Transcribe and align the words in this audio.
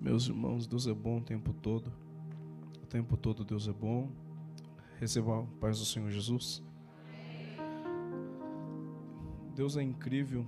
Meus 0.00 0.28
irmãos, 0.28 0.66
Deus 0.66 0.86
é 0.86 0.92
bom 0.92 1.18
o 1.18 1.22
tempo 1.22 1.52
todo. 1.54 1.92
O 2.82 2.86
tempo 2.86 3.16
todo 3.16 3.44
Deus 3.44 3.66
é 3.66 3.72
bom. 3.72 4.10
Receba 5.00 5.40
a 5.40 5.42
paz 5.60 5.78
do 5.78 5.84
Senhor 5.84 6.10
Jesus. 6.10 6.62
Deus 9.54 9.76
é 9.76 9.82
incrível 9.82 10.46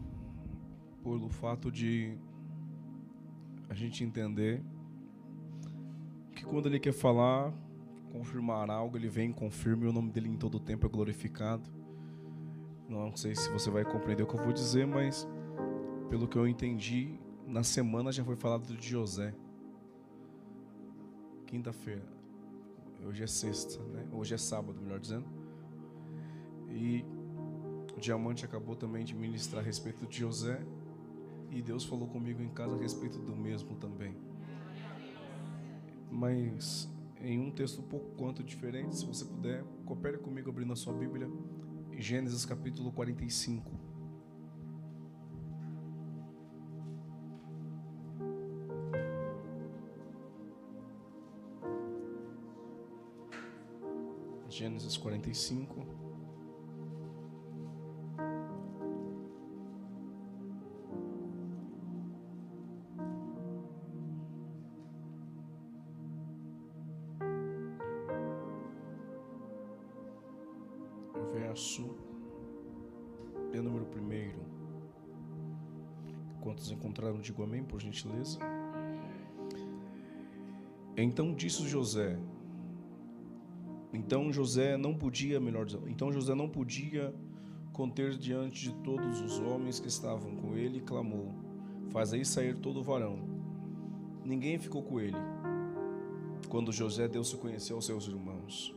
pelo 1.03 1.29
fato 1.31 1.73
de 1.73 2.17
a 3.69 3.75
gente 3.75 4.05
entender 4.05 4.63
que 6.35 6.45
quando 6.45 6.67
Ele 6.67 6.79
quer 6.79 6.93
falar, 6.93 7.53
confirmar 8.13 8.71
algo, 8.71 8.97
Ele 8.97 9.09
vem, 9.09 9.33
confirma 9.33 9.85
e 9.85 9.89
o 9.89 9.93
nome 9.93 10.11
dele 10.11 10.29
em 10.29 10.37
todo 10.37 10.61
tempo 10.61 10.87
é 10.87 10.89
glorificado. 10.89 11.69
Não 12.89 13.17
sei 13.17 13.35
se 13.35 13.51
você 13.51 13.71
vai 13.71 13.85
compreender 13.85 14.23
o 14.23 14.27
que 14.27 14.35
eu 14.35 14.45
vou 14.45 14.53
dizer, 14.53 14.87
mas 14.87 15.27
pelo 16.09 16.29
que 16.29 16.37
eu 16.37 16.47
entendi, 16.47 17.19
na 17.49 17.65
semana 17.65 18.13
já 18.13 18.23
foi 18.23 18.37
falado 18.37 18.77
de 18.77 18.89
José. 18.89 19.35
Quinta-feira. 21.47 22.07
Hoje 23.07 23.23
é 23.23 23.27
sexta, 23.27 23.83
né? 23.85 24.07
Hoje 24.13 24.35
é 24.35 24.39
sábado, 24.39 24.79
melhor 24.83 25.01
dizendo. 25.01 25.25
E 26.69 27.05
o 27.97 28.01
Diamante 28.01 28.45
acabou 28.45 28.77
também 28.77 29.03
de 29.03 29.15
ministrar 29.15 29.63
a 29.63 29.65
respeito 29.65 30.07
de 30.07 30.19
José. 30.19 30.61
E 31.51 31.63
Deus 31.63 31.85
falou 31.85 32.07
comigo 32.07 32.43
em 32.43 32.51
casa 32.51 32.77
a 32.77 32.79
respeito 32.79 33.19
do 33.19 33.35
mesmo 33.35 33.77
também. 33.77 34.15
Mas 36.11 36.87
em 37.19 37.39
um 37.41 37.51
texto 37.51 37.81
um 37.81 37.89
pouco 37.89 38.11
quanto 38.17 38.45
diferente, 38.45 38.95
se 38.95 39.07
você 39.07 39.25
puder, 39.25 39.65
coopere 39.87 40.19
comigo 40.19 40.51
abrindo 40.51 40.75
a 40.75 40.77
sua 40.77 40.93
Bíblia. 40.93 41.31
Gênesis 41.97 42.45
capítulo 42.45 42.93
45. 42.93 43.78
Gênesis 54.59 54.97
45. 54.97 55.87
Verso 71.33 71.95
de 73.53 73.61
número 73.61 73.87
primeiro. 73.87 74.41
Quantos 76.41 76.73
encontraram, 76.73 77.21
digo 77.21 77.45
amém, 77.45 77.63
por 77.63 77.81
gentileza. 77.81 78.41
Então 80.97 81.33
disse 81.33 81.63
José: 81.69 82.19
então 83.93 84.33
José 84.33 84.77
não 84.77 84.95
podia, 84.95 85.41
melhor 85.41 85.65
dizendo, 85.65 85.89
então 85.89 86.13
José 86.13 86.35
não 86.35 86.49
podia 86.49 87.15
conter 87.73 88.17
diante 88.17 88.71
de 88.71 88.75
todos 88.83 89.21
os 89.21 89.39
homens 89.39 89.81
que 89.81 89.89
estavam 89.89 90.35
com 90.37 90.57
ele 90.57 90.79
e 90.79 90.83
clamou: 90.83 91.33
Fazei 91.91 92.25
sair 92.25 92.57
todo 92.57 92.81
o 92.81 92.83
varão. 92.83 93.19
Ninguém 94.25 94.59
ficou 94.59 94.83
com 94.83 95.01
ele. 95.01 95.17
Quando 96.49 96.73
José 96.73 97.09
deu-se 97.09 97.37
conhecer 97.37 97.73
aos 97.73 97.87
seus 97.87 98.07
irmãos, 98.09 98.75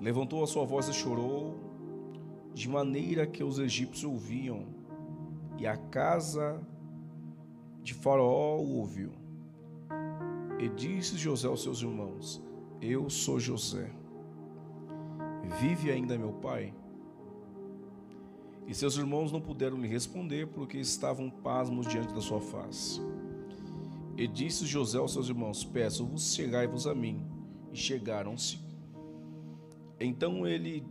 levantou 0.00 0.42
a 0.42 0.46
sua 0.46 0.64
voz 0.64 0.88
e 0.88 0.92
chorou, 0.92 1.54
de 2.54 2.68
maneira 2.68 3.26
que 3.26 3.44
os 3.44 3.58
egípcios 3.58 4.04
ouviam, 4.04 4.66
e 5.58 5.66
a 5.66 5.76
casa 5.76 6.60
de 7.82 7.94
Faraó 7.94 8.56
o 8.58 8.78
ouviu. 8.78 9.12
E 10.58 10.68
disse 10.68 11.16
José 11.16 11.48
aos 11.48 11.62
seus 11.62 11.82
irmãos: 11.82 12.42
eu 12.82 13.08
sou 13.08 13.38
José. 13.38 13.88
Vive 15.60 15.92
ainda 15.92 16.18
meu 16.18 16.32
pai? 16.32 16.74
E 18.66 18.74
seus 18.74 18.96
irmãos 18.96 19.30
não 19.30 19.40
puderam 19.40 19.80
lhe 19.80 19.86
responder 19.86 20.48
porque 20.48 20.78
estavam 20.78 21.30
pasmos 21.30 21.86
diante 21.86 22.12
da 22.12 22.20
sua 22.20 22.40
face. 22.40 23.00
E 24.16 24.26
disse 24.26 24.66
José 24.66 24.98
aos 24.98 25.12
seus 25.12 25.28
irmãos: 25.28 25.64
Peço-vos, 25.64 26.34
chegai-vos 26.34 26.86
a 26.88 26.94
mim. 26.94 27.24
E 27.72 27.76
chegaram-se. 27.76 28.58
Então 30.00 30.44
ele, 30.46 30.84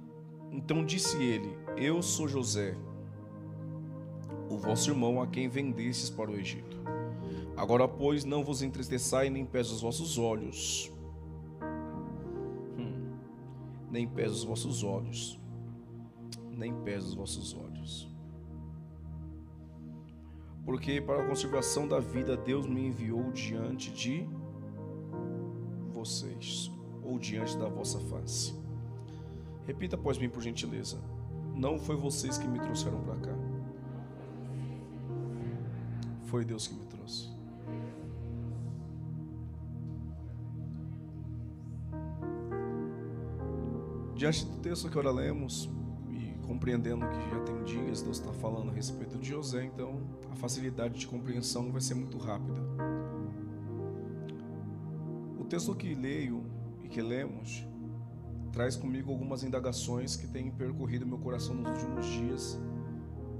então 0.49 0.85
disse 0.85 1.21
ele: 1.21 1.57
Eu 1.75 2.01
sou 2.01 2.27
José, 2.27 2.77
o 4.49 4.57
vosso 4.57 4.89
irmão 4.89 5.21
a 5.21 5.27
quem 5.27 5.49
vendestes 5.49 6.09
para 6.09 6.31
o 6.31 6.35
Egito. 6.35 6.79
Agora, 7.57 7.85
pois, 7.85 8.23
não 8.23 8.45
vos 8.45 8.61
entristeçai 8.61 9.29
nem 9.29 9.45
pese 9.45 9.73
os 9.73 9.81
vossos 9.81 10.17
olhos 10.17 10.91
nem 13.91 14.07
pesa 14.07 14.33
os 14.33 14.43
vossos 14.43 14.83
olhos, 14.83 15.39
nem 16.49 16.73
pesa 16.81 17.07
os 17.07 17.13
vossos 17.13 17.53
olhos. 17.53 18.09
Porque 20.63 21.01
para 21.01 21.23
a 21.23 21.27
conservação 21.27 21.87
da 21.87 21.99
vida 21.99 22.37
Deus 22.37 22.65
me 22.65 22.87
enviou 22.87 23.31
diante 23.31 23.91
de 23.91 24.25
vocês, 25.91 26.71
ou 27.03 27.19
diante 27.19 27.57
da 27.57 27.67
vossa 27.67 27.99
face. 27.99 28.55
Repita 29.67 29.95
após 29.95 30.17
mim, 30.17 30.29
por 30.29 30.41
gentileza. 30.41 30.97
Não 31.53 31.77
foi 31.77 31.95
vocês 31.95 32.37
que 32.37 32.47
me 32.47 32.59
trouxeram 32.59 33.01
para 33.01 33.15
cá. 33.17 33.35
Foi 36.25 36.45
Deus 36.45 36.67
que 36.67 36.73
me 36.73 36.85
Diante 44.21 44.45
do 44.45 44.57
texto 44.57 44.87
que 44.87 44.95
ora 44.99 45.09
lemos 45.09 45.67
e 46.11 46.37
compreendendo 46.45 47.07
que 47.09 47.29
já 47.31 47.39
tem 47.39 47.63
dias 47.63 48.03
Deus 48.03 48.19
está 48.19 48.31
falando 48.31 48.69
a 48.69 48.71
respeito 48.71 49.17
de 49.17 49.27
José, 49.27 49.65
então 49.65 49.99
a 50.29 50.35
facilidade 50.35 50.99
de 50.99 51.07
compreensão 51.07 51.71
vai 51.71 51.81
ser 51.81 51.95
muito 51.95 52.19
rápida. 52.19 52.61
O 55.39 55.43
texto 55.45 55.73
que 55.73 55.95
leio 55.95 56.45
e 56.83 56.87
que 56.87 57.01
lemos 57.01 57.65
traz 58.51 58.75
comigo 58.75 59.11
algumas 59.11 59.43
indagações 59.43 60.15
que 60.15 60.27
têm 60.27 60.51
percorrido 60.51 61.03
meu 61.03 61.17
coração 61.17 61.55
nos 61.55 61.81
últimos 61.81 62.05
dias, 62.05 62.61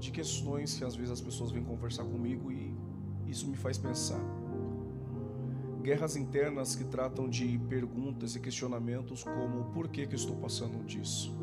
de 0.00 0.10
questões 0.10 0.74
que 0.74 0.84
às 0.84 0.96
vezes 0.96 1.12
as 1.12 1.20
pessoas 1.20 1.52
vêm 1.52 1.62
conversar 1.62 2.02
comigo 2.02 2.50
e 2.50 2.76
isso 3.28 3.46
me 3.46 3.56
faz 3.56 3.78
pensar 3.78 4.18
guerras 5.82 6.14
internas 6.14 6.76
que 6.76 6.84
tratam 6.84 7.28
de 7.28 7.58
perguntas 7.68 8.36
e 8.36 8.40
questionamentos 8.40 9.24
como 9.24 9.64
por 9.72 9.88
que, 9.88 10.06
que 10.06 10.14
estou 10.14 10.36
passando 10.36 10.84
disso? 10.84 11.36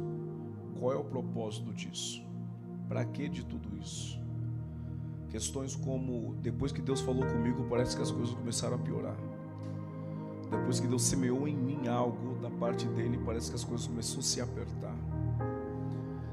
Qual 0.80 0.94
é 0.94 0.96
o 0.96 1.04
propósito 1.04 1.74
disso? 1.74 2.24
Para 2.88 3.04
que 3.04 3.28
de 3.28 3.46
tudo 3.46 3.78
isso? 3.78 4.18
Questões 5.30 5.76
como 5.76 6.36
depois 6.36 6.72
que 6.72 6.82
Deus 6.82 7.02
falou 7.02 7.26
comigo, 7.26 7.68
parece 7.70 7.98
que 7.98 8.02
as 8.02 8.12
coisas 8.12 8.34
começaram 8.34 8.76
a 8.76 8.80
piorar. 8.80 9.18
Depois 10.50 10.80
que 10.80 10.88
Deus 10.88 11.04
semeou 11.04 11.46
em 11.46 11.56
mim 11.56 11.90
algo 11.90 12.36
da 12.42 12.50
parte 12.50 12.88
dele, 12.88 13.20
parece 13.24 13.50
que 13.50 13.56
as 13.56 13.64
coisas 13.66 13.88
começaram 13.88 14.20
a 14.20 14.24
se 14.24 14.40
apertar. 14.40 14.96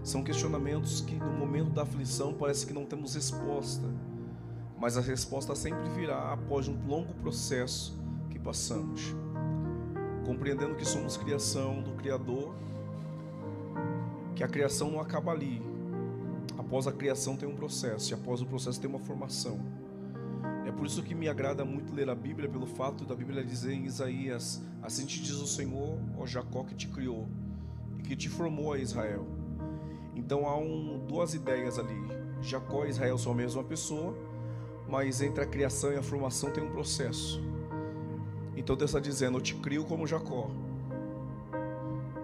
São 0.04 0.22
questionamentos 0.22 1.00
que 1.00 1.16
no 1.16 1.32
momento 1.32 1.70
da 1.70 1.82
aflição 1.82 2.32
parece 2.32 2.64
que 2.68 2.72
não 2.72 2.86
temos 2.86 3.16
resposta 3.16 3.92
mas 4.78 4.96
a 4.96 5.00
resposta 5.00 5.54
sempre 5.54 5.88
virá 5.90 6.32
após 6.32 6.68
um 6.68 6.76
longo 6.86 7.14
processo 7.14 7.98
que 8.30 8.38
passamos. 8.38 9.14
Compreendendo 10.24 10.74
que 10.74 10.84
somos 10.84 11.16
criação 11.16 11.82
do 11.82 11.92
Criador, 11.92 12.54
que 14.34 14.44
a 14.44 14.48
criação 14.48 14.90
não 14.90 15.00
acaba 15.00 15.32
ali. 15.32 15.62
Após 16.58 16.86
a 16.86 16.92
criação 16.92 17.36
tem 17.36 17.48
um 17.48 17.54
processo, 17.54 18.12
e 18.12 18.14
após 18.14 18.42
o 18.42 18.46
processo 18.46 18.80
tem 18.80 18.88
uma 18.88 18.98
formação. 18.98 19.58
É 20.66 20.72
por 20.72 20.84
isso 20.84 21.02
que 21.02 21.14
me 21.14 21.28
agrada 21.28 21.64
muito 21.64 21.94
ler 21.94 22.10
a 22.10 22.14
Bíblia, 22.14 22.48
pelo 22.48 22.66
fato 22.66 23.04
da 23.04 23.14
Bíblia 23.14 23.44
dizer 23.44 23.72
em 23.72 23.84
Isaías: 23.84 24.60
Assim 24.82 25.06
te 25.06 25.22
diz 25.22 25.36
o 25.36 25.46
Senhor, 25.46 25.98
ó 26.18 26.26
Jacó, 26.26 26.64
que 26.64 26.74
te 26.74 26.88
criou 26.88 27.28
e 27.98 28.02
que 28.02 28.16
te 28.16 28.28
formou 28.28 28.72
a 28.72 28.78
Israel. 28.78 29.24
Então 30.14 30.46
há 30.46 30.58
um, 30.58 31.04
duas 31.06 31.34
ideias 31.34 31.78
ali: 31.78 31.96
Jacó 32.42 32.84
e 32.84 32.90
Israel 32.90 33.16
são 33.16 33.32
a 33.32 33.34
mesma 33.34 33.62
pessoa, 33.62 34.16
mas 34.88 35.20
entre 35.20 35.42
a 35.42 35.46
criação 35.46 35.92
e 35.92 35.96
a 35.96 36.02
formação 36.02 36.50
tem 36.50 36.62
um 36.62 36.70
processo. 36.70 37.42
Então 38.56 38.76
Deus 38.76 38.90
está 38.90 39.00
dizendo: 39.00 39.38
Eu 39.38 39.42
te 39.42 39.54
crio 39.54 39.84
como 39.84 40.06
Jacó, 40.06 40.50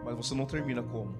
mas 0.04 0.16
você 0.16 0.34
não 0.34 0.46
termina 0.46 0.82
como. 0.82 1.14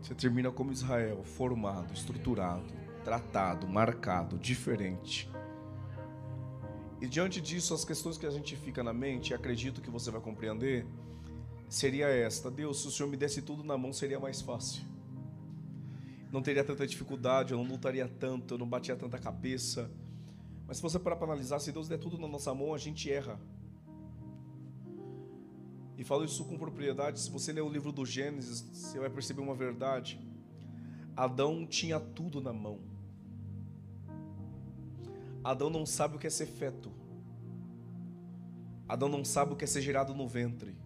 Você 0.00 0.14
termina 0.14 0.50
como 0.50 0.72
Israel, 0.72 1.22
formado, 1.24 1.92
estruturado, 1.92 2.72
tratado, 3.04 3.68
marcado, 3.68 4.38
diferente. 4.38 5.30
E 7.00 7.06
diante 7.06 7.40
disso, 7.40 7.74
as 7.74 7.84
questões 7.84 8.16
que 8.16 8.26
a 8.26 8.30
gente 8.30 8.56
fica 8.56 8.82
na 8.82 8.92
mente, 8.92 9.30
e 9.30 9.34
acredito 9.34 9.80
que 9.80 9.90
você 9.90 10.10
vai 10.10 10.20
compreender, 10.20 10.86
seria 11.68 12.06
esta: 12.06 12.50
Deus, 12.50 12.80
se 12.80 12.88
o 12.88 12.90
Senhor 12.90 13.08
me 13.08 13.16
desse 13.16 13.42
tudo 13.42 13.62
na 13.62 13.76
mão, 13.76 13.92
seria 13.92 14.18
mais 14.18 14.40
fácil 14.40 14.82
não 16.30 16.42
teria 16.42 16.62
tanta 16.62 16.86
dificuldade, 16.86 17.52
eu 17.52 17.58
não 17.58 17.70
lutaria 17.70 18.08
tanto, 18.08 18.54
eu 18.54 18.58
não 18.58 18.68
batia 18.68 18.96
tanta 18.96 19.18
cabeça. 19.18 19.90
Mas 20.66 20.76
se 20.76 20.82
você 20.82 20.98
parar 20.98 21.16
para 21.16 21.26
analisar, 21.26 21.58
se 21.58 21.72
Deus 21.72 21.88
der 21.88 21.98
tudo 21.98 22.18
na 22.18 22.28
nossa 22.28 22.54
mão, 22.54 22.74
a 22.74 22.78
gente 22.78 23.10
erra. 23.10 23.40
E 25.96 26.04
falo 26.04 26.24
isso 26.24 26.44
com 26.44 26.58
propriedade. 26.58 27.18
Se 27.18 27.30
você 27.30 27.52
ler 27.52 27.62
o 27.62 27.68
livro 27.68 27.90
do 27.90 28.04
Gênesis, 28.04 28.60
você 28.60 28.98
vai 29.00 29.10
perceber 29.10 29.40
uma 29.40 29.54
verdade. 29.54 30.20
Adão 31.16 31.66
tinha 31.66 31.98
tudo 31.98 32.40
na 32.40 32.52
mão. 32.52 32.78
Adão 35.42 35.70
não 35.70 35.86
sabe 35.86 36.16
o 36.16 36.18
que 36.18 36.26
é 36.26 36.30
ser 36.30 36.46
feto. 36.46 36.92
Adão 38.86 39.08
não 39.08 39.24
sabe 39.24 39.54
o 39.54 39.56
que 39.56 39.64
é 39.64 39.66
ser 39.66 39.80
gerado 39.80 40.14
no 40.14 40.28
ventre. 40.28 40.76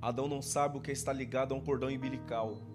Adão 0.00 0.28
não 0.28 0.42
sabe 0.42 0.78
o 0.78 0.80
que 0.80 0.90
é 0.90 0.92
estar 0.92 1.12
ligado 1.12 1.52
a 1.52 1.56
um 1.56 1.60
cordão 1.60 1.88
umbilical. 1.88 2.71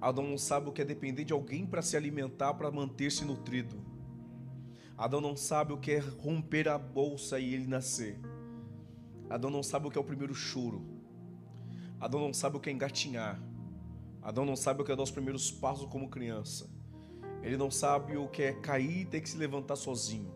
Adão 0.00 0.26
não 0.26 0.38
sabe 0.38 0.68
o 0.68 0.72
que 0.72 0.80
é 0.80 0.84
depender 0.84 1.24
de 1.24 1.32
alguém 1.32 1.66
para 1.66 1.82
se 1.82 1.94
alimentar, 1.94 2.54
para 2.54 2.70
manter-se 2.70 3.22
nutrido. 3.22 3.76
Adão 4.96 5.20
não 5.20 5.36
sabe 5.36 5.74
o 5.74 5.78
que 5.78 5.92
é 5.92 5.98
romper 5.98 6.68
a 6.68 6.78
bolsa 6.78 7.38
e 7.38 7.52
ele 7.52 7.66
nascer. 7.66 8.18
Adão 9.28 9.50
não 9.50 9.62
sabe 9.62 9.86
o 9.86 9.90
que 9.90 9.98
é 9.98 10.00
o 10.00 10.04
primeiro 10.04 10.34
choro. 10.34 10.82
Adão 12.00 12.18
não 12.18 12.32
sabe 12.32 12.56
o 12.56 12.60
que 12.60 12.70
é 12.70 12.72
engatinhar. 12.72 13.38
Adão 14.22 14.46
não 14.46 14.56
sabe 14.56 14.80
o 14.80 14.84
que 14.84 14.92
é 14.92 14.96
dar 14.96 15.02
os 15.02 15.10
primeiros 15.10 15.50
passos 15.50 15.86
como 15.86 16.08
criança. 16.08 16.70
Ele 17.42 17.58
não 17.58 17.70
sabe 17.70 18.16
o 18.16 18.26
que 18.26 18.42
é 18.42 18.52
cair 18.54 19.02
e 19.02 19.04
ter 19.04 19.20
que 19.20 19.28
se 19.28 19.36
levantar 19.36 19.76
sozinho. 19.76 20.32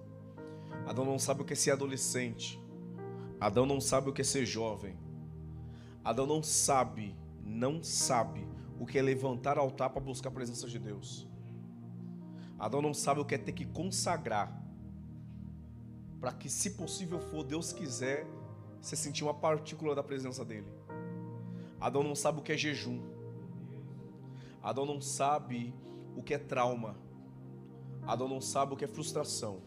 Adão 0.87 1.06
não 1.06 1.19
sabe 1.19 1.40
o 1.40 1.44
que 1.44 1.55
é 1.55 1.56
ser 1.56 1.70
adolescente. 1.70 2.61
Adão 3.40 3.64
não 3.64 3.81
sabe 3.81 4.11
o 4.11 4.12
que 4.12 4.20
é 4.20 4.25
ser 4.25 4.44
jovem. 4.44 4.99
Adão 6.05 6.26
não 6.26 6.43
sabe, 6.43 7.16
não 7.43 7.82
sabe 7.82 8.54
o 8.85 8.87
que 8.87 8.99
é 8.99 9.03
levantar 9.03 9.57
altar 9.57 9.89
para 9.89 10.01
buscar 10.01 10.29
a 10.29 10.33
presença 10.33 10.69
de 10.69 10.79
Deus. 10.79 11.27
Adão 12.59 12.83
não 12.83 12.93
sabe 12.93 13.19
o 13.19 13.25
que 13.25 13.35
é 13.35 13.39
ter 13.39 13.53
que 13.53 13.65
consagrar 13.65 14.63
para 16.21 16.33
que, 16.33 16.51
se 16.51 16.73
possível 16.73 17.19
for, 17.19 17.43
Deus 17.43 17.73
quiser, 17.73 18.27
você 18.81 18.95
sentir 18.95 19.25
uma 19.25 19.33
partícula 19.33 19.95
da 19.95 20.03
presença 20.03 20.45
dele. 20.45 20.71
Adão 21.81 22.03
não 22.03 22.15
sabe 22.15 22.41
o 22.41 22.43
que 22.43 22.53
é 22.53 22.59
jejum. 22.59 23.01
Adão 24.63 24.85
não 24.85 25.01
sabe 25.01 25.75
o 26.15 26.23
que 26.23 26.35
é 26.35 26.39
trauma. 26.39 26.95
Adão 28.07 28.29
não 28.29 28.41
sabe 28.41 28.75
o 28.75 28.77
que 28.77 28.85
é 28.85 28.89
frustração. 28.89 29.63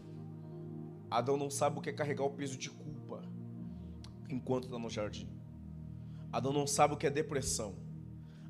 Adão 1.10 1.36
não 1.36 1.50
sabe 1.50 1.78
o 1.78 1.82
que 1.82 1.90
é 1.90 1.92
carregar 1.92 2.24
o 2.24 2.30
peso 2.30 2.56
de 2.56 2.70
culpa 2.70 3.20
enquanto 4.28 4.64
está 4.66 4.78
no 4.78 4.88
jardim. 4.88 5.28
Adão 6.32 6.52
não 6.52 6.68
sabe 6.68 6.94
o 6.94 6.96
que 6.96 7.06
é 7.06 7.10
depressão. 7.10 7.87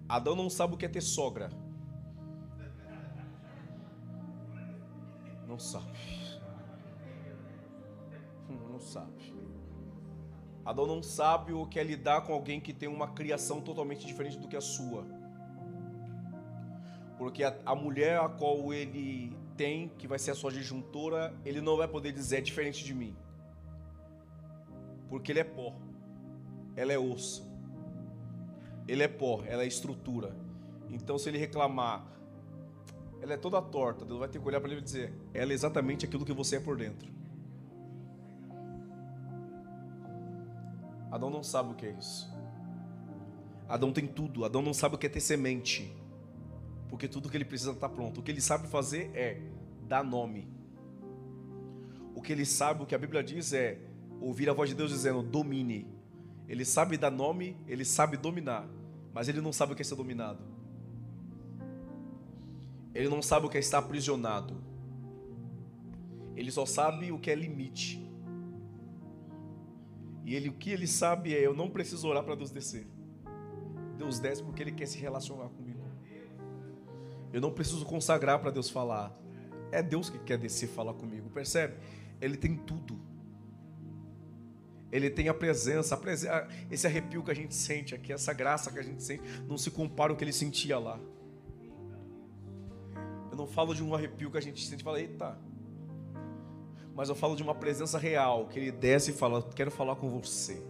Adão 0.08 0.34
não 0.34 0.48
sabe 0.48 0.74
o 0.74 0.76
que 0.76 0.86
é 0.86 0.88
ter 0.88 1.02
sogra. 1.02 1.50
Não 5.46 5.58
sabe. 5.58 5.98
Hum, 8.48 8.68
não 8.70 8.80
sabe. 8.80 9.34
Adão 10.64 10.86
não 10.86 11.02
sabe 11.02 11.52
o 11.52 11.66
que 11.66 11.78
é 11.78 11.82
lidar 11.82 12.22
com 12.22 12.32
alguém 12.32 12.60
que 12.60 12.72
tem 12.72 12.88
uma 12.88 13.08
criação 13.08 13.60
totalmente 13.60 14.06
diferente 14.06 14.38
do 14.38 14.48
que 14.48 14.56
a 14.56 14.60
sua. 14.60 15.06
Porque 17.16 17.42
a, 17.42 17.58
a 17.64 17.74
mulher 17.74 18.20
a 18.20 18.28
qual 18.28 18.72
ele 18.72 19.36
tem, 19.56 19.88
que 19.88 20.06
vai 20.06 20.18
ser 20.18 20.30
a 20.30 20.34
sua 20.34 20.52
disjuntora, 20.52 21.34
ele 21.44 21.60
não 21.60 21.76
vai 21.76 21.88
poder 21.88 22.12
dizer 22.12 22.38
é 22.38 22.40
diferente 22.40 22.84
de 22.84 22.94
mim. 22.94 23.16
Porque 25.08 25.32
ele 25.32 25.40
é 25.40 25.44
pó. 25.44 25.74
Ela 26.76 26.92
é 26.92 26.98
osso. 26.98 27.47
Ele 28.88 29.02
é 29.02 29.08
pó, 29.08 29.42
ela 29.46 29.62
é 29.62 29.66
estrutura. 29.66 30.34
Então 30.90 31.18
se 31.18 31.28
ele 31.28 31.38
reclamar, 31.38 32.04
ela 33.20 33.34
é 33.34 33.36
toda 33.36 33.60
torta, 33.62 34.04
Deus 34.04 34.18
vai 34.18 34.28
ter 34.28 34.40
que 34.40 34.48
olhar 34.48 34.60
para 34.60 34.70
ele 34.70 34.80
e 34.80 34.84
dizer, 34.84 35.12
ela 35.32 35.52
é 35.52 35.54
exatamente 35.54 36.04
aquilo 36.04 36.24
que 36.24 36.32
você 36.32 36.56
é 36.56 36.60
por 36.60 36.76
dentro. 36.76 37.08
Adão 41.10 41.30
não 41.30 41.42
sabe 41.42 41.72
o 41.72 41.74
que 41.74 41.86
é 41.86 41.90
isso. 41.90 42.28
Adão 43.68 43.92
tem 43.92 44.06
tudo, 44.06 44.44
Adão 44.44 44.62
não 44.62 44.74
sabe 44.74 44.94
o 44.94 44.98
que 44.98 45.06
é 45.06 45.10
ter 45.10 45.20
semente 45.20 45.94
porque 46.88 47.06
tudo 47.06 47.28
que 47.28 47.36
ele 47.36 47.44
precisa 47.44 47.72
está 47.72 47.88
pronto. 47.88 48.20
O 48.20 48.22
que 48.22 48.30
ele 48.30 48.40
sabe 48.40 48.66
fazer 48.68 49.10
é 49.14 49.40
dar 49.86 50.02
nome. 50.02 50.48
O 52.14 52.22
que 52.22 52.32
ele 52.32 52.44
sabe, 52.44 52.82
o 52.82 52.86
que 52.86 52.94
a 52.94 52.98
Bíblia 52.98 53.22
diz 53.22 53.52
é 53.52 53.78
ouvir 54.20 54.48
a 54.50 54.52
voz 54.52 54.70
de 54.70 54.74
Deus 54.74 54.90
dizendo: 54.90 55.22
domine. 55.22 55.86
Ele 56.48 56.64
sabe 56.64 56.96
dar 56.96 57.10
nome, 57.10 57.56
ele 57.66 57.84
sabe 57.84 58.16
dominar, 58.16 58.66
mas 59.18 59.28
ele 59.28 59.40
não 59.40 59.52
sabe 59.52 59.72
o 59.72 59.74
que 59.74 59.82
é 59.82 59.84
ser 59.84 59.96
dominado. 59.96 60.38
Ele 62.94 63.08
não 63.08 63.20
sabe 63.20 63.46
o 63.46 63.48
que 63.48 63.56
é 63.56 63.60
estar 63.60 63.78
aprisionado. 63.78 64.62
Ele 66.36 66.52
só 66.52 66.64
sabe 66.64 67.10
o 67.10 67.18
que 67.18 67.28
é 67.28 67.34
limite. 67.34 68.00
E 70.24 70.36
ele, 70.36 70.48
o 70.48 70.52
que 70.52 70.70
ele 70.70 70.86
sabe 70.86 71.34
é: 71.34 71.44
eu 71.44 71.52
não 71.52 71.68
preciso 71.68 72.06
orar 72.06 72.22
para 72.22 72.36
Deus 72.36 72.52
descer. 72.52 72.86
Deus 73.96 74.20
desce 74.20 74.40
porque 74.40 74.62
ele 74.62 74.70
quer 74.70 74.86
se 74.86 74.98
relacionar 74.98 75.48
comigo. 75.48 75.82
Eu 77.32 77.40
não 77.40 77.50
preciso 77.50 77.84
consagrar 77.84 78.38
para 78.38 78.52
Deus 78.52 78.70
falar. 78.70 79.12
É 79.72 79.82
Deus 79.82 80.08
que 80.08 80.20
quer 80.20 80.38
descer 80.38 80.68
falar 80.68 80.94
comigo, 80.94 81.28
percebe? 81.28 81.74
Ele 82.20 82.36
tem 82.36 82.56
tudo. 82.56 82.96
Ele 84.90 85.10
tem 85.10 85.28
a 85.28 85.34
presença, 85.34 85.94
a 85.94 85.98
presença, 85.98 86.48
esse 86.70 86.86
arrepio 86.86 87.22
que 87.22 87.30
a 87.30 87.34
gente 87.34 87.54
sente 87.54 87.94
aqui, 87.94 88.12
essa 88.12 88.32
graça 88.32 88.72
que 88.72 88.78
a 88.78 88.82
gente 88.82 89.02
sente, 89.02 89.22
não 89.46 89.58
se 89.58 89.70
compara 89.70 90.12
ao 90.12 90.16
que 90.16 90.24
ele 90.24 90.32
sentia 90.32 90.78
lá. 90.78 90.98
Eu 93.30 93.36
não 93.36 93.46
falo 93.46 93.74
de 93.74 93.82
um 93.82 93.94
arrepio 93.94 94.30
que 94.30 94.38
a 94.38 94.42
gente 94.42 94.66
sente 94.66 94.80
e 94.80 94.84
fala, 94.84 95.00
eita. 95.00 95.38
Mas 96.94 97.08
eu 97.08 97.14
falo 97.14 97.36
de 97.36 97.42
uma 97.42 97.54
presença 97.54 97.98
real, 97.98 98.48
que 98.48 98.58
ele 98.58 98.72
desce 98.72 99.10
e 99.10 99.14
fala, 99.14 99.42
quero 99.54 99.70
falar 99.70 99.96
com 99.96 100.08
você. 100.08 100.60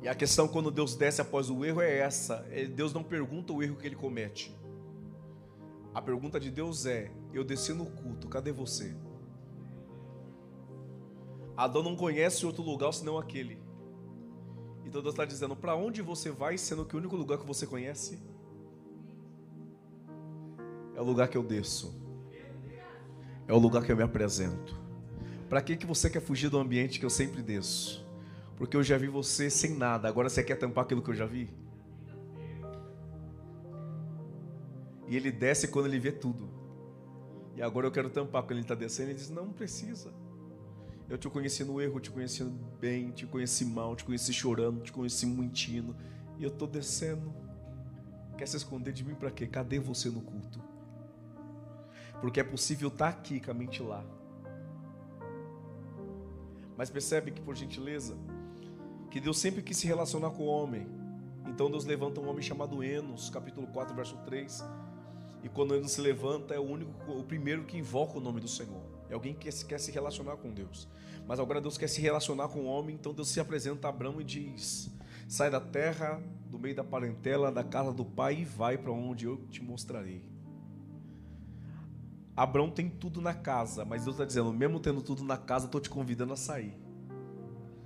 E 0.00 0.08
a 0.08 0.14
questão 0.14 0.46
quando 0.46 0.70
Deus 0.70 0.94
desce 0.94 1.20
após 1.20 1.50
o 1.50 1.64
erro 1.64 1.80
é 1.80 1.98
essa: 1.98 2.46
é, 2.50 2.64
Deus 2.64 2.92
não 2.92 3.02
pergunta 3.02 3.52
o 3.52 3.62
erro 3.62 3.76
que 3.76 3.86
ele 3.86 3.96
comete. 3.96 4.56
A 5.92 6.00
pergunta 6.00 6.38
de 6.38 6.50
Deus 6.50 6.86
é: 6.86 7.10
eu 7.32 7.42
desci 7.42 7.72
no 7.72 7.86
culto, 7.86 8.28
cadê 8.28 8.52
você? 8.52 8.94
Adão 11.58 11.82
não 11.82 11.96
conhece 11.96 12.46
outro 12.46 12.62
lugar 12.62 12.92
senão 12.92 13.18
aquele. 13.18 13.60
Então 14.84 15.02
Deus 15.02 15.12
está 15.12 15.24
dizendo: 15.24 15.56
para 15.56 15.74
onde 15.74 16.00
você 16.00 16.30
vai, 16.30 16.56
sendo 16.56 16.84
que 16.84 16.94
o 16.94 16.98
único 17.00 17.16
lugar 17.16 17.36
que 17.36 17.44
você 17.44 17.66
conhece 17.66 18.16
é 20.94 21.00
o 21.00 21.04
lugar 21.04 21.26
que 21.26 21.36
eu 21.36 21.42
desço, 21.42 22.00
é 23.48 23.52
o 23.52 23.58
lugar 23.58 23.82
que 23.82 23.90
eu 23.90 23.96
me 23.96 24.04
apresento. 24.04 24.80
Para 25.48 25.60
que, 25.60 25.76
que 25.76 25.84
você 25.84 26.08
quer 26.08 26.20
fugir 26.20 26.48
do 26.48 26.58
ambiente 26.58 27.00
que 27.00 27.04
eu 27.04 27.10
sempre 27.10 27.42
desço? 27.42 28.06
Porque 28.56 28.76
eu 28.76 28.82
já 28.84 28.96
vi 28.96 29.08
você 29.08 29.50
sem 29.50 29.74
nada, 29.74 30.06
agora 30.06 30.28
você 30.28 30.44
quer 30.44 30.56
tampar 30.56 30.84
aquilo 30.84 31.02
que 31.02 31.10
eu 31.10 31.14
já 31.14 31.26
vi? 31.26 31.50
E 35.08 35.16
ele 35.16 35.32
desce 35.32 35.66
quando 35.66 35.86
ele 35.86 35.98
vê 35.98 36.12
tudo. 36.12 36.48
E 37.56 37.62
agora 37.62 37.84
eu 37.84 37.90
quero 37.90 38.10
tampar 38.10 38.42
quando 38.44 38.52
ele 38.52 38.60
está 38.60 38.76
descendo. 38.76 39.10
Ele 39.10 39.18
diz: 39.18 39.28
Não, 39.28 39.46
não 39.46 39.52
precisa. 39.52 40.27
Eu 41.08 41.16
te 41.16 41.28
conheci 41.28 41.64
no 41.64 41.80
erro, 41.80 41.98
te 42.00 42.10
conheci 42.10 42.44
bem, 42.80 43.10
te 43.10 43.26
conheci 43.26 43.64
mal, 43.64 43.96
te 43.96 44.04
conheci 44.04 44.32
chorando, 44.32 44.82
te 44.82 44.92
conheci 44.92 45.26
mentindo. 45.26 45.96
E 46.38 46.44
eu 46.44 46.50
estou 46.50 46.68
descendo. 46.68 47.32
Quer 48.36 48.46
se 48.46 48.56
esconder 48.56 48.92
de 48.92 49.02
mim 49.02 49.14
para 49.14 49.30
quê? 49.30 49.46
Cadê 49.46 49.78
você 49.78 50.10
no 50.10 50.20
culto? 50.20 50.60
Porque 52.20 52.40
é 52.40 52.44
possível 52.44 52.88
estar 52.88 53.12
tá 53.12 53.18
aqui 53.18 53.40
com 53.40 53.50
a 53.50 53.54
mente 53.54 53.82
lá. 53.82 54.04
Mas 56.76 56.90
percebe 56.90 57.30
que, 57.30 57.40
por 57.40 57.56
gentileza, 57.56 58.16
que 59.10 59.18
Deus 59.18 59.38
sempre 59.38 59.62
quis 59.62 59.76
se 59.76 59.86
relacionar 59.86 60.30
com 60.30 60.44
o 60.44 60.46
homem. 60.46 60.86
Então 61.46 61.70
Deus 61.70 61.84
levanta 61.84 62.20
um 62.20 62.28
homem 62.28 62.42
chamado 62.42 62.84
Enos, 62.84 63.30
capítulo 63.30 63.66
4, 63.68 63.94
verso 63.96 64.16
3 64.18 64.62
e 65.42 65.48
quando 65.48 65.74
ele 65.74 65.88
se 65.88 66.00
levanta, 66.00 66.54
é 66.54 66.58
o 66.58 66.62
único, 66.62 66.90
o 67.10 67.22
primeiro 67.22 67.64
que 67.64 67.78
invoca 67.78 68.18
o 68.18 68.20
nome 68.20 68.40
do 68.40 68.48
Senhor. 68.48 68.82
É 69.08 69.14
alguém 69.14 69.34
que 69.34 69.50
quer 69.64 69.78
se 69.78 69.90
relacionar 69.90 70.36
com 70.36 70.52
Deus. 70.52 70.88
Mas 71.26 71.40
agora 71.40 71.60
Deus 71.60 71.76
quer 71.76 71.88
se 71.88 72.00
relacionar 72.00 72.48
com 72.48 72.60
o 72.60 72.66
homem, 72.66 72.94
então 72.94 73.12
Deus 73.12 73.28
se 73.28 73.40
apresenta 73.40 73.86
a 73.86 73.90
Abraão 73.90 74.20
e 74.20 74.24
diz: 74.24 74.90
Sai 75.28 75.50
da 75.50 75.60
terra, 75.60 76.22
do 76.50 76.58
meio 76.58 76.74
da 76.74 76.84
parentela, 76.84 77.52
da 77.52 77.62
casa 77.62 77.92
do 77.92 78.04
pai 78.04 78.40
e 78.40 78.44
vai 78.44 78.78
para 78.78 78.92
onde 78.92 79.26
eu 79.26 79.36
te 79.50 79.62
mostrarei. 79.62 80.22
Abraão 82.34 82.70
tem 82.70 82.88
tudo 82.88 83.20
na 83.20 83.34
casa, 83.34 83.84
mas 83.84 84.04
Deus 84.04 84.14
está 84.14 84.24
dizendo: 84.24 84.52
mesmo 84.52 84.78
tendo 84.80 85.02
tudo 85.02 85.24
na 85.24 85.36
casa, 85.36 85.66
estou 85.66 85.80
te 85.80 85.90
convidando 85.90 86.32
a 86.32 86.36
sair. 86.36 86.74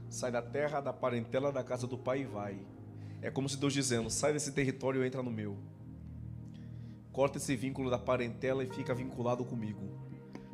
Sai 0.09 0.31
da 0.31 0.43
terra, 0.43 0.81
da 0.81 0.93
parentela, 0.93 1.51
da 1.51 1.65
casa 1.65 1.87
do 1.87 1.97
pai 1.97 2.21
e 2.21 2.27
vai. 2.27 2.61
É 3.23 3.31
como 3.31 3.49
se 3.49 3.57
Deus 3.57 3.73
dizendo: 3.73 4.11
sai 4.11 4.33
desse 4.35 4.53
território 4.53 5.03
e 5.03 5.07
entra 5.07 5.23
no 5.23 5.31
meu. 5.31 5.57
Corta 7.11 7.39
esse 7.39 7.57
vínculo 7.57 7.91
da 7.91 7.99
parentela 7.99 8.63
e 8.63 8.69
fica 8.69 8.95
vinculado 8.95 9.45
comigo. 9.45 10.12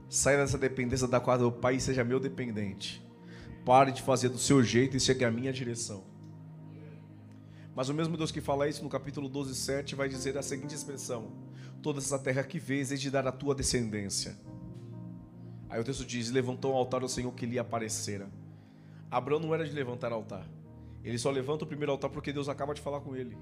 Saia 0.08 0.38
dessa 0.38 0.56
dependência 0.56 1.06
da 1.06 1.20
qual 1.20 1.38
o 1.42 1.52
pai 1.52 1.78
seja 1.78 2.02
meu 2.02 2.18
dependente. 2.18 3.06
Pare 3.64 3.92
de 3.92 4.00
fazer 4.00 4.30
do 4.30 4.38
seu 4.38 4.62
jeito 4.62 4.96
e 4.96 5.00
chegue 5.00 5.24
à 5.24 5.30
minha 5.30 5.52
direção. 5.52 6.02
Mas 7.74 7.90
o 7.90 7.94
mesmo 7.94 8.16
Deus 8.16 8.32
que 8.32 8.40
fala 8.40 8.66
isso 8.66 8.82
no 8.82 8.88
capítulo 8.88 9.28
12, 9.28 9.54
7 9.54 9.94
vai 9.94 10.08
dizer 10.08 10.38
a 10.38 10.42
seguinte 10.42 10.74
expressão: 10.74 11.30
Toda 11.82 11.98
essa 11.98 12.18
terra 12.18 12.42
que 12.42 12.58
vês, 12.58 12.90
é 12.90 12.96
de 12.96 13.10
dar 13.10 13.26
a 13.26 13.32
tua 13.32 13.54
descendência. 13.54 14.34
Aí 15.68 15.78
o 15.78 15.84
texto 15.84 16.06
diz: 16.06 16.30
levantou 16.30 16.72
um 16.72 16.76
altar 16.76 17.02
ao 17.02 17.08
Senhor 17.08 17.32
que 17.32 17.44
lhe 17.44 17.58
aparecera. 17.58 18.30
Abraão 19.10 19.38
não 19.38 19.54
era 19.54 19.66
de 19.66 19.72
levantar 19.72 20.10
altar. 20.10 20.48
Ele 21.04 21.18
só 21.18 21.30
levanta 21.30 21.64
o 21.64 21.68
primeiro 21.68 21.92
altar 21.92 22.10
porque 22.10 22.32
Deus 22.32 22.48
acaba 22.48 22.72
de 22.72 22.80
falar 22.80 23.00
com 23.00 23.14
ele. 23.14 23.36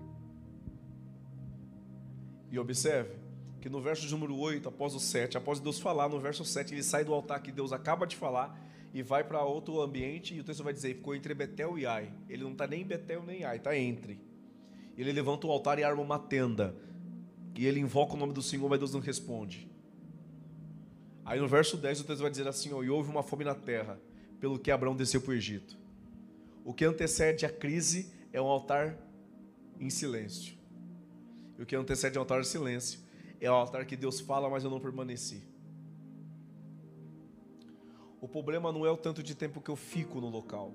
E 2.50 2.58
observe 2.58 3.25
que 3.66 3.70
no 3.70 3.80
verso 3.80 4.08
número 4.12 4.38
8, 4.38 4.68
após 4.68 4.94
o 4.94 5.00
7, 5.00 5.37
após 5.37 5.58
Deus 5.58 5.80
falar, 5.80 6.08
no 6.08 6.20
verso 6.20 6.44
7, 6.44 6.73
ele 6.73 6.85
sai 6.85 7.04
do 7.04 7.12
altar 7.12 7.42
que 7.42 7.50
Deus 7.50 7.73
acaba 7.73 8.06
de 8.06 8.14
falar 8.14 8.56
e 8.94 9.02
vai 9.02 9.25
para 9.25 9.42
outro 9.42 9.80
ambiente, 9.80 10.37
e 10.37 10.38
o 10.38 10.44
texto 10.44 10.62
vai 10.62 10.73
dizer: 10.73 10.94
ficou 10.94 11.16
entre 11.16 11.35
Betel 11.35 11.76
e 11.76 11.85
Ai. 11.85 12.12
Ele 12.28 12.44
não 12.44 12.52
está 12.52 12.64
nem 12.64 12.82
em 12.82 12.85
Betel 12.85 13.25
nem 13.25 13.40
em 13.40 13.44
Ai, 13.44 13.56
está 13.56 13.76
entre. 13.76 14.20
Ele 14.96 15.11
levanta 15.11 15.49
o 15.49 15.50
altar 15.50 15.80
e 15.80 15.82
arma 15.82 16.00
uma 16.00 16.16
tenda. 16.16 16.76
E 17.56 17.66
ele 17.66 17.80
invoca 17.80 18.14
o 18.14 18.16
nome 18.16 18.32
do 18.32 18.40
Senhor, 18.40 18.70
mas 18.70 18.78
Deus 18.78 18.94
não 18.94 19.00
responde. 19.00 19.68
Aí 21.25 21.40
no 21.40 21.49
verso 21.49 21.76
10 21.76 22.02
o 22.02 22.04
texto 22.04 22.20
vai 22.20 22.30
dizer 22.30 22.46
assim: 22.46 22.73
ó, 22.73 22.85
E 22.85 22.88
houve 22.88 23.11
uma 23.11 23.25
fome 23.25 23.42
na 23.42 23.56
terra, 23.56 23.99
pelo 24.38 24.61
que 24.61 24.70
Abraão 24.70 24.94
desceu 24.94 25.20
para 25.20 25.32
o 25.32 25.35
Egito. 25.35 25.76
O 26.64 26.73
que 26.73 26.85
antecede 26.85 27.44
a 27.44 27.50
crise 27.50 28.12
é 28.32 28.40
um 28.40 28.46
altar 28.46 28.96
em 29.80 29.90
silêncio. 29.90 30.54
E 31.58 31.62
o 31.62 31.66
que 31.66 31.75
antecede 31.75 32.16
um 32.16 32.20
altar 32.20 32.38
em 32.38 32.44
silêncio 32.44 33.04
é 33.40 33.50
o 33.50 33.55
altar 33.55 33.85
que 33.87 33.97
Deus 33.97 34.21
fala, 34.21 34.49
mas 34.49 34.64
eu 34.64 34.71
não 34.71 34.81
permaneci. 34.81 35.43
O 38.21 38.28
problema 38.28 38.73
não 38.73 38.85
é 38.85 38.90
o 38.90 38.97
tanto 38.97 39.23
de 39.23 39.35
tempo 39.35 39.61
que 39.61 39.71
eu 39.71 39.76
fico 39.76 40.21
no 40.21 40.28
local. 40.28 40.73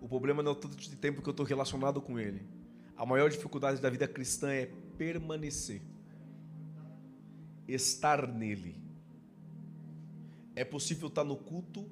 O 0.00 0.08
problema 0.08 0.42
não 0.42 0.52
é 0.52 0.54
o 0.54 0.58
tanto 0.58 0.76
de 0.76 0.94
tempo 0.94 1.22
que 1.22 1.28
eu 1.28 1.32
estou 1.32 1.44
relacionado 1.44 2.00
com 2.00 2.18
Ele. 2.18 2.46
A 2.96 3.04
maior 3.04 3.28
dificuldade 3.30 3.80
da 3.80 3.90
vida 3.90 4.06
cristã 4.06 4.50
é 4.50 4.66
permanecer 4.96 5.82
estar 7.66 8.26
nele. 8.26 8.80
É 10.54 10.64
possível 10.64 11.08
estar 11.08 11.24
no 11.24 11.36
culto, 11.36 11.90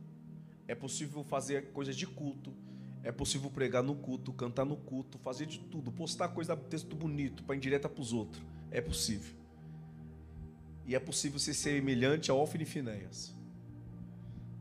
é 0.67 0.75
possível 0.75 1.25
fazer 1.25 1.73
coisas 1.73 1.97
de 1.97 2.07
culto, 2.07 2.55
é 3.03 3.13
possível 3.13 3.51
pregar 3.51 3.83
no 3.83 3.95
culto, 3.95 4.33
cantar 4.33 4.65
no 4.65 4.77
culto, 4.77 5.19
fazer 5.19 5.47
de 5.47 5.59
tudo, 5.59 5.93
postar 5.93 6.29
coisa, 6.29 6.57
texto 6.57 6.97
bonito 6.97 7.43
para 7.43 7.57
indireta 7.57 7.89
para 7.89 8.01
os 8.01 8.13
outros. 8.13 8.43
É 8.75 8.83
possível. 8.83 9.35
E 10.85 10.95
é 10.95 11.01
possível 11.01 11.39
ser 11.39 11.55
semelhante 11.55 12.31
a 12.31 12.35
Ofne 12.35 12.67
Finéias. 12.67 13.35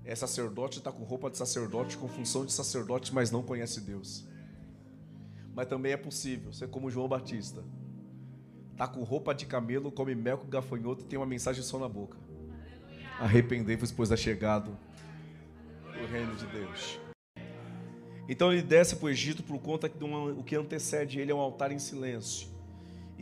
É 0.05 0.15
sacerdote, 0.15 0.77
está 0.77 0.91
com 0.91 1.03
roupa 1.03 1.29
de 1.29 1.37
sacerdote, 1.37 1.97
com 1.97 2.07
função 2.07 2.45
de 2.45 2.53
sacerdote, 2.53 3.13
mas 3.13 3.29
não 3.29 3.43
conhece 3.43 3.81
Deus. 3.81 4.25
Mas 5.53 5.67
também 5.67 5.91
é 5.91 5.97
possível 5.97 6.53
ser 6.53 6.69
como 6.69 6.89
João 6.89 7.09
Batista 7.09 7.61
tá 8.75 8.87
com 8.87 9.03
roupa 9.03 9.33
de 9.33 9.45
camelo, 9.45 9.91
come 9.91 10.15
mel 10.15 10.37
com 10.37 10.47
gafanhoto 10.47 11.03
e 11.03 11.07
tem 11.07 11.17
uma 11.17 11.25
mensagem 11.25 11.63
só 11.63 11.77
na 11.77 11.87
boca. 11.87 12.17
Arrependei-vos, 13.19 13.91
pois 13.91 14.11
é 14.11 14.17
chegado 14.17 14.77
o 16.01 16.05
reino 16.07 16.35
de 16.35 16.45
Deus. 16.47 16.99
Então 18.27 18.51
ele 18.51 18.61
desce 18.61 18.95
para 18.95 19.05
o 19.05 19.09
Egito 19.09 19.43
por 19.43 19.59
conta 19.59 19.87
que 19.87 20.03
o 20.03 20.43
que 20.43 20.55
antecede 20.55 21.19
ele 21.19 21.31
é 21.31 21.35
um 21.35 21.39
altar 21.39 21.71
em 21.71 21.79
silêncio. 21.79 22.52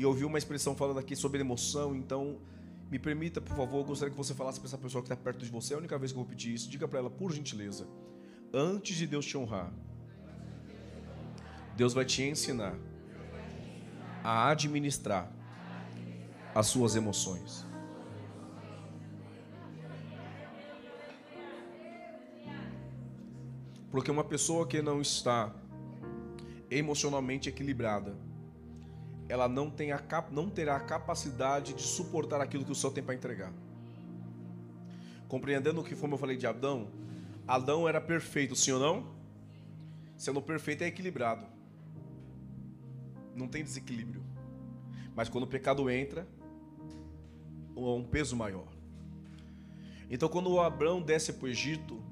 E 0.01 0.05
ouviu 0.05 0.27
uma 0.27 0.39
expressão 0.39 0.75
falando 0.75 0.97
aqui 0.97 1.15
sobre 1.15 1.41
emoção, 1.41 1.95
então 1.95 2.39
me 2.89 2.97
permita, 2.97 3.39
por 3.39 3.55
favor, 3.55 3.81
eu 3.81 3.83
gostaria 3.83 4.09
que 4.09 4.17
você 4.17 4.33
falasse 4.33 4.59
para 4.59 4.67
essa 4.67 4.77
pessoa 4.79 4.99
que 4.99 5.05
está 5.05 5.15
perto 5.15 5.45
de 5.45 5.51
você, 5.51 5.73
é 5.73 5.75
a 5.75 5.79
única 5.79 5.95
vez 5.95 6.11
que 6.11 6.17
eu 6.17 6.23
vou 6.23 6.27
pedir 6.27 6.51
isso, 6.55 6.67
diga 6.67 6.87
para 6.87 6.97
ela, 6.97 7.09
por 7.11 7.31
gentileza, 7.31 7.87
antes 8.51 8.97
de 8.97 9.05
Deus 9.05 9.27
te 9.27 9.37
honrar, 9.37 9.71
Deus 11.77 11.93
vai 11.93 12.03
te 12.03 12.23
ensinar 12.23 12.75
a 14.23 14.49
administrar 14.49 15.31
as 16.55 16.65
suas 16.65 16.95
emoções. 16.95 17.63
Porque 23.91 24.09
uma 24.09 24.23
pessoa 24.23 24.65
que 24.65 24.81
não 24.81 24.99
está 24.99 25.53
emocionalmente 26.71 27.47
equilibrada, 27.49 28.30
ela 29.31 29.47
não, 29.47 29.69
tem 29.69 29.93
a, 29.93 30.03
não 30.29 30.49
terá 30.49 30.75
a 30.75 30.79
capacidade 30.81 31.73
de 31.73 31.83
suportar 31.83 32.41
aquilo 32.41 32.65
que 32.65 32.71
o 32.73 32.75
céu 32.75 32.91
tem 32.91 33.01
para 33.01 33.15
entregar. 33.15 33.53
Compreendendo 35.29 35.79
o 35.79 35.83
que 35.85 35.95
foi, 35.95 36.11
eu 36.11 36.17
falei 36.17 36.35
de 36.35 36.45
Adão, 36.45 36.89
Adão 37.47 37.87
era 37.87 38.01
perfeito, 38.01 38.57
sim 38.57 38.73
ou 38.73 38.79
não? 38.81 39.07
Sendo 40.17 40.41
perfeito 40.41 40.83
é 40.83 40.87
equilibrado. 40.87 41.45
Não 43.33 43.47
tem 43.47 43.63
desequilíbrio. 43.63 44.21
Mas 45.15 45.29
quando 45.29 45.45
o 45.45 45.47
pecado 45.47 45.89
entra, 45.89 46.27
um 47.73 48.03
peso 48.03 48.35
maior. 48.35 48.67
Então, 50.09 50.27
quando 50.27 50.51
o 50.51 50.59
Abraão 50.59 51.01
desce 51.01 51.31
para 51.31 51.45
o 51.45 51.47
Egito, 51.47 52.03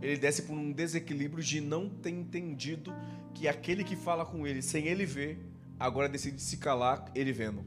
ele 0.00 0.16
desce 0.16 0.42
por 0.42 0.54
um 0.54 0.70
desequilíbrio 0.70 1.42
de 1.42 1.60
não 1.60 1.88
ter 1.88 2.10
entendido 2.10 2.94
que 3.34 3.48
aquele 3.48 3.82
que 3.82 3.96
fala 3.96 4.24
com 4.24 4.46
ele 4.46 4.62
sem 4.62 4.86
ele 4.86 5.04
ver, 5.04 5.44
agora 5.78 6.08
decide 6.08 6.40
se 6.40 6.56
calar, 6.56 7.10
ele 7.14 7.32
vendo. 7.32 7.64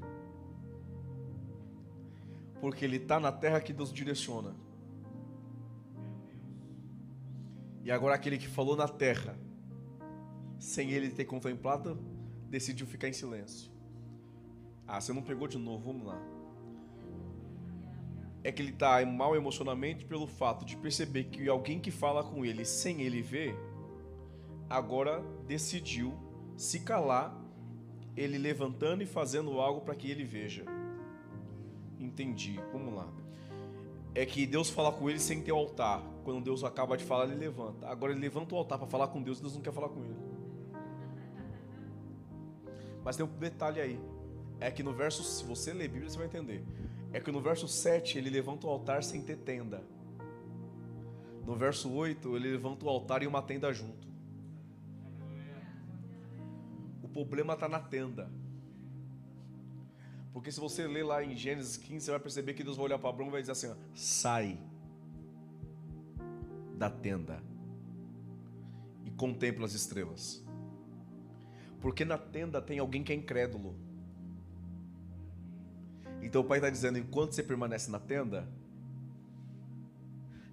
Porque 2.60 2.86
ele 2.86 2.98
está 2.98 3.20
na 3.20 3.32
terra 3.32 3.60
que 3.60 3.74
Deus 3.74 3.92
direciona. 3.92 4.56
E 7.84 7.92
agora 7.92 8.16
aquele 8.16 8.38
que 8.38 8.48
falou 8.48 8.76
na 8.76 8.88
terra, 8.88 9.38
sem 10.60 10.92
ele 10.92 11.10
ter 11.10 11.26
contemplado, 11.26 11.98
decidiu 12.50 12.86
ficar 12.86 13.08
em 13.08 13.14
silêncio. 13.14 13.72
Ah, 14.88 15.02
você 15.02 15.12
não 15.12 15.24
pegou 15.24 15.48
de 15.48 15.58
novo, 15.58 15.92
vamos 15.92 16.06
lá 16.06 16.22
é 18.44 18.52
que 18.52 18.62
ele 18.62 18.72
está 18.72 19.06
mal 19.06 19.36
emocionalmente 19.36 20.06
pelo 20.06 20.26
fato 20.26 20.66
de 20.66 20.76
perceber 20.78 21.26
que 21.26 21.48
alguém 21.48 21.80
que 21.80 21.92
fala 21.92 22.24
com 22.24 22.46
ele 22.46 22.66
sem 22.66 23.02
ele 23.02 23.22
ver, 23.22 23.56
agora 24.70 25.24
decidiu 25.48 26.14
se 26.58 26.80
calar, 26.80 27.36
ele 28.16 28.38
levantando 28.38 29.04
e 29.04 29.06
fazendo 29.06 29.60
algo 29.60 29.82
para 29.82 29.96
que 29.96 30.10
ele 30.10 30.24
veja. 30.24 30.66
Entendi, 32.00 32.60
vamos 32.72 32.94
lá. 32.94 33.08
É 34.14 34.26
que 34.26 34.46
Deus 34.46 34.70
fala 34.70 34.92
com 34.92 35.10
ele 35.10 35.20
sem 35.20 35.42
ter 35.42 35.52
o 35.52 35.56
altar. 35.56 36.04
Quando 36.24 36.44
Deus 36.44 36.64
acaba 36.64 36.98
de 36.98 37.04
falar, 37.04 37.26
ele 37.26 37.36
levanta. 37.36 37.88
Agora 37.88 38.12
ele 38.12 38.22
levanta 38.22 38.54
o 38.54 38.58
altar 38.58 38.78
para 38.78 38.88
falar 38.88 39.08
com 39.08 39.22
Deus, 39.22 39.40
Deus 39.40 39.54
não 39.54 39.62
quer 39.62 39.72
falar 39.72 39.90
com 39.90 40.04
ele. 40.04 40.16
Mas 43.04 43.16
tem 43.16 43.26
um 43.26 43.30
detalhe 43.30 43.80
aí. 43.80 44.00
É 44.60 44.70
que 44.70 44.84
no 44.84 44.94
verso, 44.94 45.24
se 45.24 45.44
você 45.44 45.74
ler 45.74 45.88
Bíblia, 45.88 46.10
você 46.10 46.18
vai 46.18 46.28
entender 46.28 46.64
é 47.14 47.20
que 47.20 47.32
no 47.32 47.42
verso 47.42 47.68
7 47.68 48.18
ele 48.18 48.30
levanta 48.30 48.68
o 48.68 48.70
altar 48.70 49.04
sem 49.04 49.22
ter 49.22 49.38
tenda. 49.38 49.84
No 51.46 51.56
verso 51.56 51.92
8 51.92 52.36
ele 52.36 52.52
levanta 52.52 52.86
o 52.86 52.90
altar 52.90 53.22
e 53.24 53.28
uma 53.28 53.42
tenda 53.42 53.74
junto. 53.74 54.08
Problema 57.12 57.54
está 57.54 57.68
na 57.68 57.80
tenda. 57.80 58.30
Porque 60.34 60.52
se 60.52 60.60
você 60.60 60.88
ler 60.88 61.04
lá 61.04 61.24
em 61.24 61.36
Gênesis 61.36 61.78
15, 61.78 62.06
você 62.06 62.12
vai 62.12 62.20
perceber 62.20 62.54
que 62.54 62.64
Deus 62.64 62.78
vai 62.78 62.86
olhar 62.86 63.00
para 63.00 63.10
Abraão 63.10 63.28
e 63.28 63.32
vai 63.32 63.42
dizer 63.42 63.52
assim: 63.52 63.68
ó, 63.68 63.76
sai 63.94 64.58
da 66.78 66.90
tenda 66.90 67.44
e 69.06 69.12
contempla 69.12 69.66
as 69.66 69.74
estrelas. 69.74 70.44
Porque 71.82 72.06
na 72.06 72.18
tenda 72.18 72.62
tem 72.62 72.80
alguém 72.80 73.04
que 73.04 73.12
é 73.12 73.16
incrédulo. 73.16 73.76
Então 76.22 76.42
o 76.42 76.46
pai 76.46 76.60
está 76.60 76.70
dizendo: 76.70 76.98
enquanto 76.98 77.34
você 77.34 77.44
permanece 77.44 77.92
na 77.92 78.00
tenda, 78.00 78.48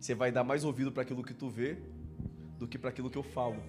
você 0.01 0.15
vai 0.15 0.33
dar 0.33 0.43
mais 0.43 0.65
ouvido 0.65 0.91
para 0.91 1.03
aquilo 1.03 1.23
que 1.23 1.35
tu 1.35 1.49
vê 1.49 1.79
do 2.59 2.67
que 2.67 2.79
para 2.79 2.91
aquilo 2.91 3.11
que 3.11 3.19
eu 3.19 3.23
falo. 3.23 3.63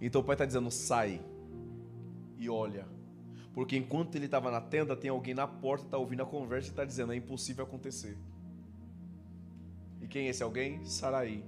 Então 0.00 0.20
o 0.20 0.24
pai 0.24 0.34
está 0.34 0.44
dizendo: 0.44 0.70
sai 0.70 1.20
e 2.38 2.48
olha. 2.48 2.86
Porque 3.52 3.76
enquanto 3.76 4.16
ele 4.16 4.24
estava 4.26 4.50
na 4.50 4.60
tenda, 4.60 4.96
tem 4.96 5.10
alguém 5.10 5.34
na 5.34 5.46
porta, 5.46 5.84
está 5.84 5.96
ouvindo 5.96 6.22
a 6.22 6.26
conversa 6.26 6.68
e 6.68 6.70
está 6.70 6.84
dizendo: 6.84 7.12
é 7.12 7.16
impossível 7.16 7.64
acontecer. 7.64 8.18
E 10.00 10.08
quem 10.08 10.26
é 10.26 10.30
esse 10.30 10.42
alguém? 10.42 10.84
Saraí. 10.84 11.44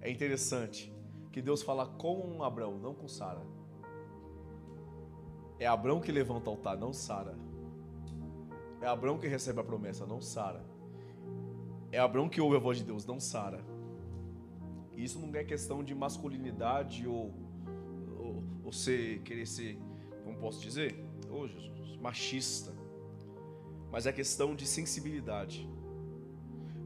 É 0.00 0.10
interessante 0.10 0.92
que 1.32 1.42
Deus 1.42 1.62
fala 1.62 1.86
com 1.86 2.42
Abraão, 2.42 2.78
não 2.78 2.94
com 2.94 3.08
Sara. 3.08 3.42
É 5.58 5.66
Abraão 5.66 6.00
que 6.00 6.12
levanta 6.12 6.48
o 6.48 6.52
altar, 6.52 6.76
não 6.76 6.92
Sara. 6.92 7.34
É 8.80 8.86
Abraão 8.86 9.18
que 9.18 9.26
recebe 9.26 9.60
a 9.60 9.64
promessa, 9.64 10.06
não 10.06 10.20
Sara. 10.20 10.64
É 11.90 11.98
Abraão 11.98 12.28
que 12.28 12.40
ouve 12.40 12.56
a 12.56 12.60
voz 12.60 12.78
de 12.78 12.84
Deus, 12.84 13.04
não 13.06 13.18
Sara. 13.18 13.64
Isso 14.96 15.18
não 15.18 15.34
é 15.34 15.44
questão 15.44 15.82
de 15.82 15.94
masculinidade 15.94 17.06
ou, 17.06 17.34
ser, 18.72 19.20
querer 19.22 19.46
ser, 19.46 19.78
como 20.24 20.38
posso 20.38 20.60
dizer? 20.60 20.94
Oh, 21.30 21.46
Jesus, 21.46 21.96
machista. 21.96 22.72
Mas 23.90 24.06
é 24.06 24.12
questão 24.12 24.54
de 24.54 24.66
sensibilidade. 24.66 25.68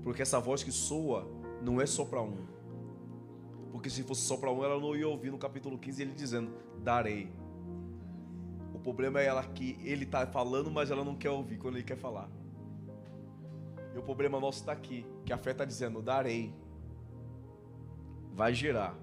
Porque 0.03 0.23
essa 0.23 0.41
voz 0.41 0.63
que 0.63 0.73
soa 0.73 1.29
não 1.63 1.81
é 1.81 1.87
só 1.87 2.05
para 2.05 2.23
um. 2.23 2.47
Porque 3.73 3.91
se 3.91 4.03
fosse 4.03 4.23
só 4.23 4.37
para 4.37 4.51
um, 4.51 4.65
ela 4.65 4.79
não 4.79 4.97
ia 4.97 5.09
ouvir 5.09 5.31
no 5.31 5.39
capítulo 5.39 5.79
15 5.79 6.03
ele 6.03 6.13
dizendo: 6.13 6.53
Darei. 6.79 7.31
O 8.75 8.79
problema 8.79 9.21
é 9.21 9.27
ela 9.27 9.43
que 9.45 9.79
ele 9.83 10.05
está 10.05 10.27
falando, 10.27 10.71
mas 10.71 10.91
ela 10.91 11.05
não 11.05 11.15
quer 11.15 11.31
ouvir 11.31 11.59
quando 11.59 11.77
ele 11.77 11.85
quer 11.85 11.97
falar. 11.97 12.31
E 13.95 13.99
o 13.99 14.03
problema 14.03 14.39
nosso 14.39 14.61
está 14.61 14.73
aqui, 14.73 15.05
que 15.25 15.33
a 15.33 15.39
fé 15.39 15.51
está 15.51 15.65
dizendo, 15.65 16.01
darei. 16.01 16.55
Vai 18.33 18.55
gerar. 18.55 18.97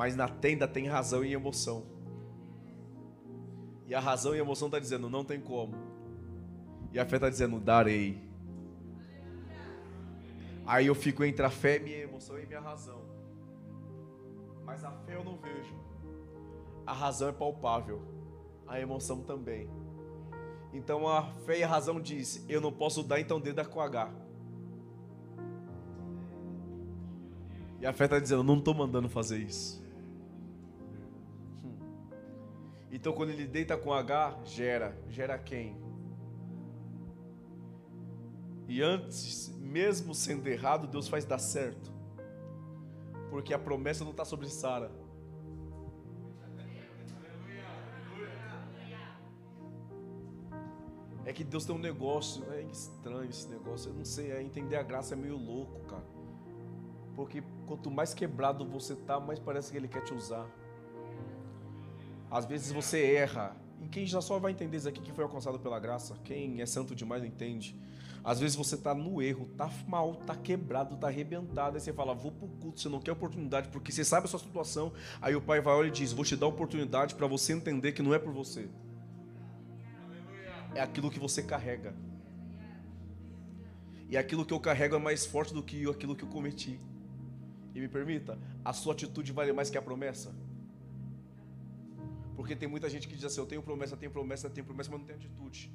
Mas 0.00 0.16
na 0.16 0.26
tenda 0.26 0.66
tem 0.66 0.86
razão 0.86 1.22
e 1.22 1.34
emoção. 1.34 1.84
E 3.86 3.94
a 3.94 4.00
razão 4.00 4.34
e 4.34 4.38
a 4.38 4.40
emoção 4.40 4.68
está 4.68 4.78
dizendo, 4.78 5.10
não 5.10 5.22
tem 5.22 5.38
como. 5.38 5.74
E 6.90 6.98
a 6.98 7.04
fé 7.04 7.16
está 7.16 7.28
dizendo, 7.28 7.60
darei. 7.60 8.18
Aí 10.64 10.86
eu 10.86 10.94
fico 10.94 11.22
entre 11.22 11.44
a 11.44 11.50
fé, 11.50 11.78
minha 11.78 11.98
emoção 11.98 12.38
e 12.38 12.46
minha 12.46 12.62
razão. 12.62 13.02
Mas 14.64 14.82
a 14.84 14.90
fé 14.90 15.16
eu 15.16 15.22
não 15.22 15.36
vejo. 15.36 15.74
A 16.86 16.94
razão 16.94 17.28
é 17.28 17.32
palpável. 17.32 18.00
A 18.66 18.80
emoção 18.80 19.20
também. 19.22 19.68
Então 20.72 21.06
a 21.06 21.24
fé 21.44 21.58
e 21.58 21.62
a 21.62 21.68
razão 21.68 22.00
diz: 22.00 22.42
eu 22.48 22.62
não 22.62 22.72
posso 22.72 23.02
dar, 23.02 23.20
então 23.20 23.38
dê 23.38 23.52
da 23.52 23.66
com 23.66 23.82
H. 23.82 24.10
E 27.82 27.86
a 27.86 27.92
fé 27.92 28.06
está 28.06 28.18
dizendo: 28.18 28.42
não 28.42 28.56
estou 28.56 28.72
mandando 28.72 29.06
fazer 29.06 29.36
isso. 29.36 29.89
Então 32.90 33.12
quando 33.12 33.30
ele 33.30 33.46
deita 33.46 33.76
com 33.76 33.92
H, 33.92 34.40
gera. 34.44 34.96
Gera 35.08 35.38
quem? 35.38 35.80
E 38.66 38.82
antes, 38.82 39.48
mesmo 39.58 40.14
sendo 40.14 40.46
errado, 40.48 40.86
Deus 40.86 41.08
faz 41.08 41.24
dar 41.24 41.38
certo. 41.38 41.92
Porque 43.28 43.54
a 43.54 43.58
promessa 43.58 44.04
não 44.04 44.10
está 44.10 44.24
sobre 44.24 44.48
Sara. 44.48 44.90
É 51.24 51.32
que 51.32 51.44
Deus 51.44 51.64
tem 51.64 51.74
um 51.74 51.78
negócio, 51.78 52.44
é 52.52 52.62
estranho 52.62 53.30
esse 53.30 53.48
negócio. 53.48 53.90
Eu 53.90 53.94
não 53.94 54.04
sei, 54.04 54.32
é 54.32 54.42
entender 54.42 54.74
a 54.74 54.82
graça 54.82 55.14
é 55.14 55.16
meio 55.16 55.36
louco, 55.36 55.78
cara. 55.86 56.06
Porque 57.14 57.42
quanto 57.66 57.88
mais 57.88 58.12
quebrado 58.12 58.64
você 58.64 58.96
tá, 58.96 59.20
mais 59.20 59.38
parece 59.38 59.70
que 59.70 59.76
Ele 59.76 59.86
quer 59.86 60.02
te 60.02 60.12
usar. 60.12 60.48
Às 62.30 62.46
vezes 62.46 62.72
você 62.72 63.02
erra. 63.14 63.56
E 63.80 63.88
quem 63.88 64.06
já 64.06 64.20
só 64.20 64.38
vai 64.38 64.52
entender 64.52 64.76
isso 64.76 64.88
aqui 64.88 65.00
que 65.00 65.12
foi 65.12 65.24
alcançado 65.24 65.58
pela 65.58 65.78
graça, 65.78 66.14
quem 66.22 66.60
é 66.60 66.66
santo 66.66 66.94
demais 66.94 67.24
entende. 67.24 67.76
Às 68.22 68.38
vezes 68.38 68.54
você 68.54 68.76
tá 68.76 68.94
no 68.94 69.22
erro, 69.22 69.48
tá 69.56 69.70
mal, 69.88 70.14
tá 70.14 70.36
quebrado, 70.36 70.96
tá 70.96 71.06
arrebentado. 71.06 71.76
Aí 71.76 71.80
você 71.80 71.92
fala, 71.92 72.14
vou 72.14 72.30
pro 72.30 72.48
culto, 72.48 72.80
você 72.80 72.88
não 72.88 73.00
quer 73.00 73.12
oportunidade, 73.12 73.68
porque 73.68 73.90
você 73.90 74.04
sabe 74.04 74.26
a 74.26 74.28
sua 74.28 74.38
situação. 74.38 74.92
Aí 75.22 75.34
o 75.34 75.40
pai 75.40 75.60
vai 75.62 75.74
olhar 75.74 75.88
e 75.88 75.90
diz, 75.90 76.12
vou 76.12 76.24
te 76.24 76.36
dar 76.36 76.46
oportunidade 76.46 77.14
para 77.14 77.26
você 77.26 77.54
entender 77.54 77.92
que 77.92 78.02
não 78.02 78.12
é 78.12 78.18
por 78.18 78.32
você 78.32 78.68
é 80.74 80.80
aquilo 80.80 81.10
que 81.10 81.18
você 81.18 81.42
carrega. 81.42 81.94
E 84.08 84.16
aquilo 84.16 84.44
que 84.44 84.52
eu 84.52 84.60
carrego 84.60 84.96
é 84.96 84.98
mais 84.98 85.24
forte 85.24 85.54
do 85.54 85.62
que 85.62 85.88
aquilo 85.88 86.16
que 86.16 86.24
eu 86.24 86.28
cometi. 86.28 86.80
E 87.74 87.80
me 87.80 87.88
permita, 87.88 88.38
a 88.64 88.72
sua 88.72 88.92
atitude 88.92 89.32
vale 89.32 89.52
mais 89.52 89.70
que 89.70 89.78
a 89.78 89.82
promessa. 89.82 90.34
Porque 92.40 92.56
tem 92.56 92.66
muita 92.66 92.88
gente 92.88 93.06
que 93.06 93.14
diz 93.14 93.26
assim: 93.26 93.38
eu 93.38 93.46
tenho 93.46 93.62
promessa, 93.62 93.98
tenho 93.98 94.10
promessa, 94.10 94.48
tenho 94.48 94.64
promessa, 94.66 94.90
mas 94.90 94.98
não 94.98 95.06
tem 95.06 95.14
atitude. 95.14 95.70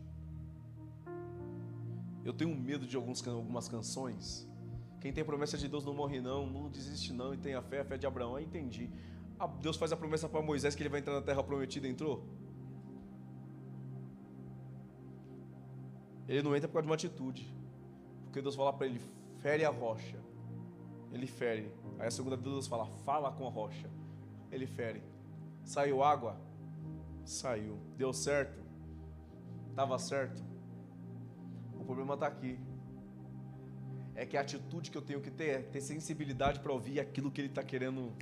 Eu 2.24 2.34
tenho 2.34 2.55
medo 2.55 2.88
de 2.88 2.95
alguns, 2.95 3.25
algumas 3.27 3.67
canções. 3.67 4.50
Quem 5.00 5.13
tem 5.13 5.24
promessa 5.24 5.60
de 5.60 5.67
Deus 5.67 5.86
não 5.86 5.93
morre, 5.93 6.19
não, 6.19 6.48
não 6.48 6.67
desiste, 6.67 7.13
não, 7.13 7.36
e 7.36 7.38
tem 7.38 7.53
a 7.53 7.62
fé, 7.62 7.81
a 7.81 7.86
fé 7.86 8.00
de 8.00 8.07
Abraão. 8.07 8.39
Eu 8.39 8.43
entendi. 8.43 8.89
Ah, 9.38 9.45
Deus 9.45 9.77
faz 9.77 9.91
a 9.91 9.95
promessa 9.95 10.27
para 10.27 10.41
Moisés 10.41 10.74
que 10.74 10.81
ele 10.81 10.89
vai 10.89 11.01
entrar 11.01 11.13
na 11.13 11.22
terra 11.22 11.43
prometida, 11.43 11.88
entrou? 11.88 12.25
Ele 16.27 16.41
não 16.41 16.55
entra 16.55 16.67
por 16.67 16.74
causa 16.74 16.88
de 16.88 16.89
uma 16.89 16.95
atitude. 16.95 17.48
Porque 18.24 18.41
Deus 18.41 18.55
fala 18.55 18.74
para 18.74 18.88
ele, 18.88 19.00
fere 19.38 19.63
a 19.63 19.70
rocha. 19.70 20.18
Ele 21.11 21.27
fere. 21.27 21.72
Aí 22.00 22.07
a 22.07 22.11
segunda 22.11 22.35
Deus 22.35 22.66
fala, 22.66 22.87
fala 23.05 23.31
com 23.31 23.46
a 23.46 23.51
rocha. 23.51 23.87
Ele 24.51 24.66
fere. 24.66 25.03
Saiu 25.63 26.01
água? 26.01 26.44
Saiu. 27.25 27.79
Deu 27.98 28.14
certo? 28.14 28.64
Estava 29.72 29.98
certo? 29.98 30.44
O 31.74 31.83
problema 31.83 32.14
está 32.14 32.27
aqui. 32.27 32.59
É 34.14 34.25
que 34.25 34.38
a 34.38 34.42
atitude 34.42 34.90
que 34.90 34.98
eu 34.98 35.01
tenho 35.01 35.20
que 35.20 35.31
ter 35.31 35.46
é 35.46 35.59
ter 35.59 35.81
sensibilidade 35.81 36.59
para 36.59 36.72
ouvir 36.72 37.00
aquilo 37.00 37.31
que 37.31 37.42
ele 37.42 37.50
está 37.50 37.64
querendo. 37.64 38.14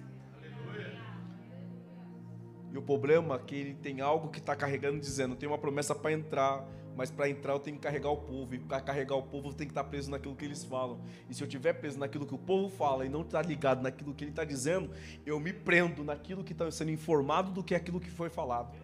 E 2.71 2.77
o 2.77 2.81
problema 2.81 3.35
é 3.35 3.39
que 3.39 3.53
ele 3.53 3.75
tem 3.75 4.01
algo 4.01 4.29
que 4.29 4.39
está 4.39 4.55
carregando, 4.55 4.99
dizendo: 4.99 5.35
tem 5.35 5.47
uma 5.47 5.59
promessa 5.59 5.93
para 5.93 6.11
entrar, 6.11 6.67
mas 6.95 7.11
para 7.11 7.29
entrar 7.29 7.53
eu 7.53 7.59
tenho 7.59 7.77
que 7.77 7.83
carregar 7.83 8.09
o 8.09 8.17
povo, 8.17 8.55
e 8.55 8.59
para 8.59 8.81
carregar 8.81 9.15
o 9.15 9.21
povo 9.21 9.49
eu 9.49 9.53
tenho 9.53 9.67
que 9.67 9.71
estar 9.71 9.83
preso 9.83 10.09
naquilo 10.09 10.35
que 10.35 10.45
eles 10.45 10.63
falam. 10.63 10.99
E 11.29 11.35
se 11.35 11.43
eu 11.43 11.47
estiver 11.47 11.73
preso 11.73 11.99
naquilo 11.99 12.25
que 12.25 12.33
o 12.33 12.37
povo 12.39 12.75
fala 12.75 13.05
e 13.05 13.09
não 13.09 13.21
estar 13.21 13.45
ligado 13.45 13.83
naquilo 13.83 14.13
que 14.15 14.23
ele 14.23 14.31
está 14.31 14.43
dizendo, 14.43 14.89
eu 15.23 15.39
me 15.39 15.53
prendo 15.53 16.03
naquilo 16.03 16.43
que 16.43 16.53
está 16.53 16.71
sendo 16.71 16.89
informado 16.89 17.51
do 17.51 17.63
que 17.63 17.75
aquilo 17.75 17.99
que 17.99 18.09
foi 18.09 18.29
falado. 18.29 18.75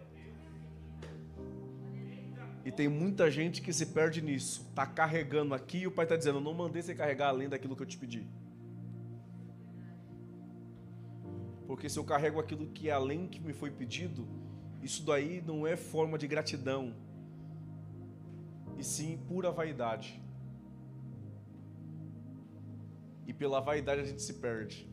E 2.69 2.71
tem 2.71 2.87
muita 2.87 3.31
gente 3.31 3.63
que 3.63 3.73
se 3.73 3.87
perde 3.87 4.21
nisso. 4.21 4.63
Está 4.69 4.85
carregando 4.85 5.55
aqui 5.55 5.79
e 5.79 5.87
o 5.87 5.91
pai 5.91 6.05
está 6.05 6.15
dizendo: 6.15 6.39
não 6.39 6.53
mandei 6.53 6.83
você 6.83 6.93
carregar 6.93 7.29
além 7.29 7.49
daquilo 7.49 7.75
que 7.75 7.81
eu 7.81 7.87
te 7.87 7.97
pedi. 7.97 8.27
Porque 11.65 11.89
se 11.89 11.97
eu 11.97 12.03
carrego 12.03 12.39
aquilo 12.39 12.67
que 12.67 12.87
é 12.87 12.91
além 12.91 13.27
que 13.27 13.39
me 13.39 13.53
foi 13.53 13.71
pedido, 13.71 14.27
isso 14.83 15.03
daí 15.03 15.41
não 15.41 15.65
é 15.65 15.75
forma 15.75 16.15
de 16.15 16.27
gratidão 16.27 16.93
e 18.77 18.83
sim 18.83 19.17
pura 19.27 19.49
vaidade. 19.49 20.21
E 23.25 23.33
pela 23.33 23.59
vaidade 23.59 24.01
a 24.01 24.05
gente 24.05 24.21
se 24.21 24.35
perde. 24.35 24.87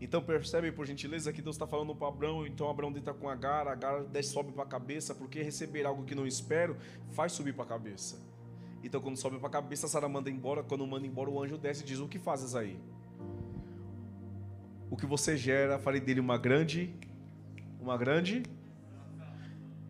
Então 0.00 0.22
percebe, 0.22 0.70
por 0.70 0.86
gentileza, 0.86 1.32
que 1.32 1.40
Deus 1.40 1.56
está 1.56 1.66
falando 1.66 1.94
para 1.94 2.08
Abraão. 2.08 2.46
Então 2.46 2.68
Abraão 2.68 2.92
deita 2.92 3.14
com 3.14 3.28
Agar, 3.28 3.66
Agar 3.66 4.04
desce, 4.04 4.30
sobe 4.30 4.52
para 4.52 4.64
a 4.64 4.66
cabeça, 4.66 5.14
porque 5.14 5.42
receber 5.42 5.86
algo 5.86 6.04
que 6.04 6.14
não 6.14 6.26
espero 6.26 6.76
faz 7.10 7.32
subir 7.32 7.54
para 7.54 7.64
a 7.64 7.68
cabeça. 7.68 8.20
Então 8.84 9.00
quando 9.00 9.16
sobe 9.16 9.38
para 9.38 9.48
a 9.48 9.52
cabeça, 9.52 9.88
Sara 9.88 10.08
manda 10.08 10.30
embora. 10.30 10.62
Quando 10.62 10.86
manda 10.86 11.06
embora, 11.06 11.30
o 11.30 11.42
anjo 11.42 11.56
desce 11.56 11.82
e 11.82 11.86
diz: 11.86 11.98
O 11.98 12.08
que 12.08 12.18
fazes 12.18 12.54
aí? 12.54 12.78
O 14.90 14.96
que 14.96 15.06
você 15.06 15.36
gera, 15.36 15.78
farei 15.78 16.00
dele 16.00 16.20
uma 16.20 16.38
grande, 16.38 16.94
uma 17.80 17.96
grande, 17.96 18.42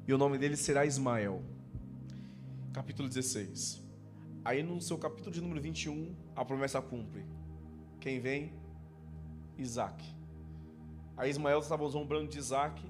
e 0.07 0.15
o 0.15 0.19
nome 0.19 0.39
dele 0.39 0.57
será 0.57 0.87
Ismael 0.87 1.43
capítulo 2.77 3.09
16. 3.09 3.83
Aí 4.45 4.63
no 4.63 4.83
seu 4.83 4.99
capítulo 4.99 5.35
de 5.35 5.41
número 5.41 5.63
21, 5.63 6.15
a 6.37 6.45
promessa 6.45 6.79
cumpre. 6.83 7.25
Quem 7.99 8.21
vem? 8.21 8.53
Isaac. 9.59 10.05
Aí 11.17 11.31
Ismael 11.31 11.59
estava 11.61 11.89
zombrando 11.89 12.29
de 12.29 12.39
Isaac. 12.39 12.83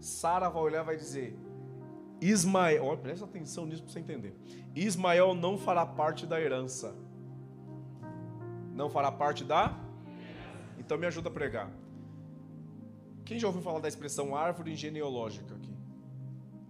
Sara 0.00 0.48
vai 0.48 0.62
olhar 0.62 0.82
e 0.82 0.86
vai 0.86 0.96
dizer: 0.96 1.36
Ismael, 2.20 2.84
olha, 2.84 2.98
presta 2.98 3.24
atenção 3.24 3.66
nisso 3.66 3.82
para 3.82 3.92
você 3.92 4.00
entender. 4.00 4.34
Ismael 4.74 5.34
não 5.34 5.58
fará 5.58 5.84
parte 5.84 6.26
da 6.26 6.40
herança. 6.40 6.94
Não 8.74 8.88
fará 8.88 9.10
parte 9.10 9.44
da? 9.44 9.78
Então 10.78 10.96
me 10.96 11.06
ajuda 11.06 11.28
a 11.28 11.32
pregar. 11.32 11.70
Quem 13.24 13.38
já 13.38 13.46
ouviu 13.46 13.62
falar 13.62 13.80
da 13.80 13.88
expressão 13.88 14.34
árvore 14.34 14.74
genealógica 14.74 15.54
aqui? 15.54 15.74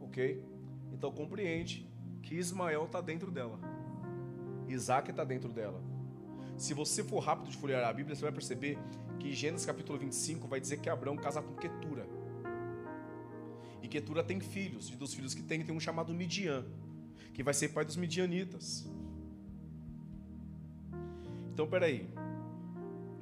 Ok? 0.01 0.45
Então 0.93 1.11
compreende 1.13 1.89
que 2.23 2.35
Ismael 2.35 2.85
está 2.85 3.01
dentro 3.01 3.31
dela. 3.31 3.59
Isaac 4.69 5.11
está 5.11 5.25
dentro 5.25 5.53
dela. 5.53 5.81
Se 6.57 6.75
você 6.75 7.03
for 7.03 7.21
rápido 7.21 7.51
de 7.51 7.57
folhear 7.57 7.89
a 7.89 7.93
Bíblia, 7.93 8.15
você 8.15 8.23
vai 8.23 8.33
perceber 8.33 8.79
que 9.21 9.33
Gênesis 9.35 9.67
capítulo 9.67 9.99
25 9.99 10.49
vai 10.49 10.59
dizer 10.59 10.79
que 10.79 10.89
Abraão 10.89 11.17
casa 11.17 11.43
com 11.43 11.55
Ketura. 11.55 12.09
E 13.83 13.87
Ketura 13.87 14.25
tem 14.25 14.41
filhos, 14.41 14.91
e 14.91 14.97
dos 14.97 15.15
filhos 15.15 15.35
que 15.35 15.43
tem, 15.43 15.63
tem 15.63 15.77
um 15.77 15.79
chamado 15.79 16.13
Midian, 16.15 16.65
que 17.35 17.43
vai 17.43 17.55
ser 17.55 17.69
pai 17.69 17.85
dos 17.85 17.97
midianitas. 17.97 18.91
Então, 21.53 21.69
peraí. 21.69 22.09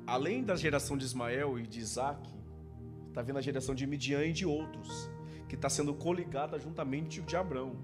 Além 0.06 0.42
da 0.42 0.56
geração 0.56 0.96
de 0.96 1.04
Ismael 1.04 1.58
e 1.58 1.66
de 1.66 1.80
Isaac, 1.80 2.26
está 3.08 3.20
vindo 3.20 3.36
a 3.36 3.42
geração 3.42 3.74
de 3.74 3.86
Midian 3.86 4.24
e 4.24 4.32
de 4.32 4.46
outros, 4.46 5.10
que 5.48 5.54
está 5.54 5.68
sendo 5.68 5.92
coligada 5.92 6.58
juntamente 6.58 7.20
de 7.20 7.36
Abraão. 7.36 7.76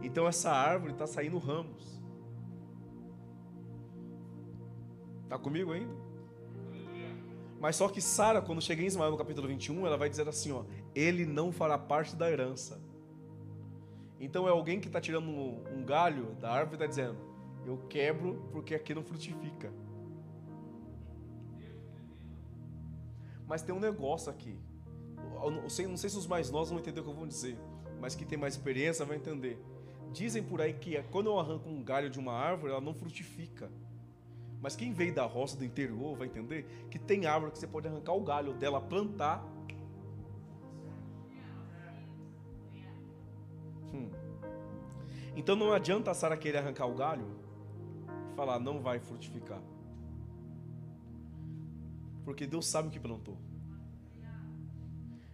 Então 0.00 0.26
essa 0.26 0.50
árvore 0.50 0.92
está 0.92 1.06
saindo 1.06 1.36
ramos. 1.36 2.00
Está 5.24 5.38
comigo 5.38 5.72
ainda? 5.72 6.09
Mas 7.60 7.76
só 7.76 7.88
que 7.88 8.00
Sara, 8.00 8.40
quando 8.40 8.60
chega 8.60 8.82
em 8.82 8.86
Ismael 8.86 9.10
no 9.10 9.18
capítulo 9.18 9.46
21, 9.46 9.86
ela 9.86 9.96
vai 9.96 10.08
dizer 10.08 10.26
assim: 10.26 10.50
ó, 10.50 10.64
ele 10.94 11.26
não 11.26 11.52
fará 11.52 11.76
parte 11.78 12.16
da 12.16 12.30
herança. 12.30 12.80
Então 14.18 14.48
é 14.48 14.50
alguém 14.50 14.80
que 14.80 14.86
está 14.86 15.00
tirando 15.00 15.28
um 15.28 15.84
galho 15.84 16.34
da 16.40 16.50
árvore 16.50 16.72
e 16.72 16.76
está 16.76 16.86
dizendo: 16.86 17.18
eu 17.66 17.76
quebro 17.88 18.48
porque 18.50 18.74
aqui 18.74 18.94
não 18.94 19.04
frutifica. 19.04 19.72
Mas 23.46 23.62
tem 23.62 23.74
um 23.74 23.80
negócio 23.80 24.30
aqui. 24.30 24.58
Eu 25.42 25.50
não 25.50 25.96
sei 25.96 26.10
se 26.10 26.16
os 26.16 26.26
mais 26.26 26.50
novos 26.50 26.70
vão 26.70 26.78
entender 26.78 27.00
o 27.00 27.04
que 27.04 27.10
eu 27.10 27.14
vou 27.14 27.26
dizer, 27.26 27.58
mas 28.00 28.14
quem 28.14 28.26
tem 28.26 28.38
mais 28.38 28.54
experiência 28.54 29.04
vai 29.04 29.16
entender 29.16 29.62
Dizem 30.12 30.42
por 30.42 30.60
aí 30.60 30.72
que 30.72 31.00
quando 31.04 31.26
eu 31.26 31.38
arranco 31.38 31.68
um 31.68 31.82
galho 31.82 32.10
de 32.10 32.18
uma 32.18 32.32
árvore, 32.32 32.72
ela 32.72 32.80
não 32.80 32.92
frutifica. 32.92 33.70
Mas 34.60 34.76
quem 34.76 34.92
veio 34.92 35.14
da 35.14 35.24
roça 35.24 35.56
do 35.56 35.64
interior 35.64 36.16
vai 36.16 36.26
entender 36.26 36.86
que 36.90 36.98
tem 36.98 37.26
árvore 37.26 37.52
que 37.52 37.58
você 37.58 37.66
pode 37.66 37.88
arrancar 37.88 38.12
o 38.12 38.22
galho 38.22 38.52
dela, 38.52 38.80
plantar. 38.80 39.42
Hum. 43.92 44.10
Então 45.34 45.56
não 45.56 45.72
adianta 45.72 46.10
a 46.10 46.14
Sara 46.14 46.36
querer 46.36 46.58
arrancar 46.58 46.86
o 46.86 46.94
galho 46.94 47.26
e 48.30 48.36
falar, 48.36 48.58
não 48.58 48.80
vai 48.80 49.00
frutificar. 49.00 49.62
Porque 52.22 52.46
Deus 52.46 52.66
sabe 52.66 52.88
o 52.88 52.90
que 52.90 53.00
plantou. 53.00 53.38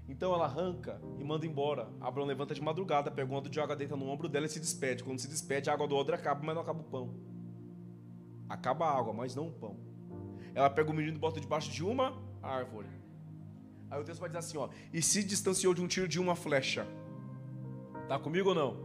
Então 0.08 0.32
ela 0.32 0.44
arranca 0.44 1.02
e 1.18 1.24
manda 1.24 1.44
embora. 1.44 1.90
Abraão 2.00 2.28
levanta 2.28 2.54
de 2.54 2.62
madrugada, 2.62 3.10
pega 3.10 3.30
um 3.30 3.34
odre 3.34 3.50
de 3.50 3.58
água, 3.58 3.74
deita 3.74 3.96
no 3.96 4.08
ombro 4.08 4.28
dela 4.28 4.46
e 4.46 4.48
se 4.48 4.60
despede. 4.60 5.02
Quando 5.02 5.18
se 5.18 5.28
despede, 5.28 5.68
a 5.68 5.72
água 5.72 5.88
do 5.88 5.96
odre 5.96 6.14
acaba, 6.14 6.40
mas 6.44 6.54
não 6.54 6.62
acaba 6.62 6.80
o 6.80 6.84
pão. 6.84 7.35
Acaba 8.48 8.86
a 8.86 8.98
água, 8.98 9.12
mas 9.12 9.34
não 9.34 9.48
o 9.48 9.52
pão. 9.52 9.76
Ela 10.54 10.70
pega 10.70 10.90
o 10.90 10.94
menino 10.94 11.16
e 11.16 11.20
bota 11.20 11.40
debaixo 11.40 11.70
de 11.70 11.84
uma 11.84 12.16
árvore. 12.42 12.88
Aí 13.90 14.00
o 14.00 14.04
texto 14.04 14.20
vai 14.20 14.28
dizer 14.28 14.38
assim, 14.38 14.58
ó, 14.58 14.68
e 14.92 15.02
se 15.02 15.22
distanciou 15.22 15.74
de 15.74 15.82
um 15.82 15.86
tiro 15.86 16.08
de 16.08 16.18
uma 16.18 16.34
flecha. 16.34 16.86
Tá 18.08 18.18
comigo 18.18 18.50
ou 18.50 18.54
não? 18.54 18.76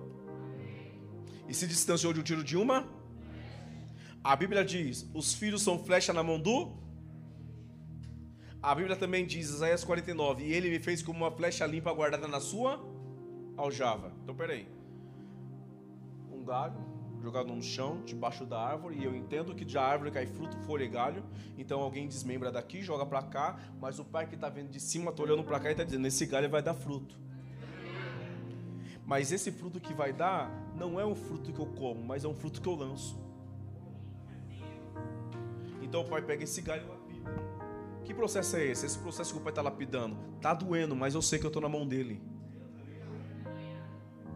E 1.47 1.53
se 1.53 1.67
distanciou 1.67 2.13
de 2.13 2.19
um 2.19 2.23
tiro 2.23 2.43
de 2.43 2.57
uma? 2.57 2.87
A 4.23 4.35
Bíblia 4.35 4.63
diz: 4.63 5.09
os 5.13 5.33
filhos 5.33 5.61
são 5.61 5.83
flecha 5.83 6.13
na 6.13 6.23
mão 6.23 6.39
do 6.39 6.81
a 8.61 8.75
Bíblia 8.75 8.95
também 8.95 9.25
diz, 9.25 9.49
Isaías 9.49 9.83
49, 9.83 10.43
e 10.43 10.53
ele 10.53 10.69
me 10.69 10.77
fez 10.77 11.01
como 11.01 11.17
uma 11.17 11.31
flecha 11.31 11.65
limpa 11.65 11.91
guardada 11.91 12.27
na 12.27 12.39
sua 12.39 12.79
aljava. 13.57 14.13
Então, 14.21 14.35
peraí. 14.35 14.67
Um 16.31 16.43
galho 16.43 16.90
jogado 17.21 17.53
no 17.53 17.61
chão, 17.61 18.01
debaixo 18.03 18.45
da 18.45 18.59
árvore, 18.59 18.97
e 18.97 19.03
eu 19.03 19.15
entendo 19.15 19.53
que 19.53 19.63
de 19.63 19.77
árvore 19.77 20.11
cai 20.11 20.25
fruto, 20.25 20.57
folha 20.59 20.83
e 20.83 20.87
galho. 20.87 21.23
Então 21.57 21.81
alguém 21.81 22.07
desmembra 22.07 22.51
daqui, 22.51 22.81
joga 22.81 23.05
para 23.05 23.21
cá, 23.21 23.59
mas 23.79 23.99
o 23.99 24.05
pai 24.05 24.27
que 24.27 24.35
está 24.35 24.49
vendo 24.49 24.69
de 24.69 24.79
cima 24.79 25.11
está 25.11 25.23
olhando 25.23 25.43
para 25.43 25.59
cá 25.59 25.69
e 25.69 25.71
está 25.73 25.83
dizendo: 25.83 26.07
esse 26.07 26.25
galho 26.25 26.49
vai 26.49 26.61
dar 26.61 26.73
fruto. 26.73 27.19
Mas 29.05 29.31
esse 29.31 29.51
fruto 29.51 29.79
que 29.79 29.93
vai 29.93 30.13
dar 30.13 30.49
não 30.75 30.99
é 30.99 31.05
um 31.05 31.15
fruto 31.15 31.51
que 31.51 31.59
eu 31.59 31.65
como, 31.65 32.03
mas 32.03 32.23
é 32.23 32.27
um 32.27 32.35
fruto 32.35 32.61
que 32.61 32.67
eu 32.67 32.75
lanço. 32.75 33.19
Então 35.81 36.01
o 36.01 36.05
pai 36.05 36.21
pega 36.21 36.43
esse 36.43 36.61
galho 36.61 37.01
que 38.11 38.13
processo 38.13 38.57
é 38.57 38.65
esse? 38.65 38.85
Esse 38.85 38.99
processo 38.99 39.33
que 39.33 39.39
o 39.39 39.41
pai 39.41 39.51
está 39.51 39.61
lapidando. 39.61 40.17
Tá 40.41 40.53
doendo, 40.53 40.95
mas 40.95 41.15
eu 41.15 41.21
sei 41.21 41.39
que 41.39 41.45
eu 41.45 41.49
estou 41.49 41.61
na 41.61 41.69
mão 41.69 41.87
dele. 41.87 42.21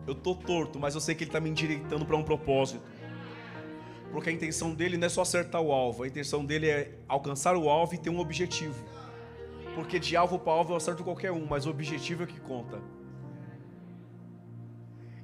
Eu 0.05 0.13
estou 0.13 0.35
torto, 0.35 0.79
mas 0.79 0.93
eu 0.93 1.01
sei 1.01 1.15
que 1.15 1.23
ele 1.23 1.29
está 1.29 1.39
me 1.39 1.49
endireitando 1.49 2.05
para 2.05 2.15
um 2.15 2.23
propósito. 2.23 2.83
Porque 4.11 4.29
a 4.29 4.31
intenção 4.31 4.73
dele 4.73 4.97
não 4.97 5.07
é 5.07 5.09
só 5.09 5.21
acertar 5.21 5.61
o 5.61 5.71
alvo, 5.71 6.03
a 6.03 6.07
intenção 6.07 6.45
dele 6.45 6.69
é 6.69 6.97
alcançar 7.07 7.55
o 7.57 7.69
alvo 7.69 7.95
e 7.95 7.97
ter 7.97 8.09
um 8.09 8.19
objetivo. 8.19 8.83
Porque 9.73 9.99
de 9.99 10.15
alvo 10.15 10.39
para 10.39 10.53
alvo 10.53 10.73
eu 10.73 10.77
acerto 10.77 11.03
qualquer 11.03 11.31
um, 11.31 11.45
mas 11.45 11.65
o 11.65 11.69
objetivo 11.69 12.23
é 12.23 12.25
que 12.25 12.39
conta. 12.39 12.81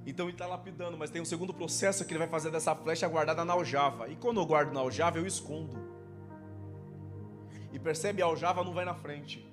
Então 0.06 0.26
ele 0.26 0.34
está 0.34 0.48
lapidando, 0.48 0.98
mas 0.98 1.10
tem 1.10 1.22
um 1.22 1.26
segundo 1.26 1.54
processo 1.54 2.04
que 2.04 2.12
ele 2.12 2.20
vai 2.20 2.28
fazer 2.28 2.50
dessa 2.50 2.76
flecha 2.76 3.08
guardada 3.08 3.46
na 3.46 3.54
aljava. 3.54 4.10
E 4.10 4.16
quando 4.16 4.42
eu 4.42 4.46
guardo 4.46 4.74
na 4.74 4.80
aljava, 4.80 5.20
eu 5.20 5.28
escondo. 5.28 5.78
E 7.72 7.80
percebe, 7.80 8.22
a 8.22 8.26
aljava 8.26 8.64
não 8.64 8.74
vai 8.74 8.84
na 8.84 8.96
frente. 8.96 9.48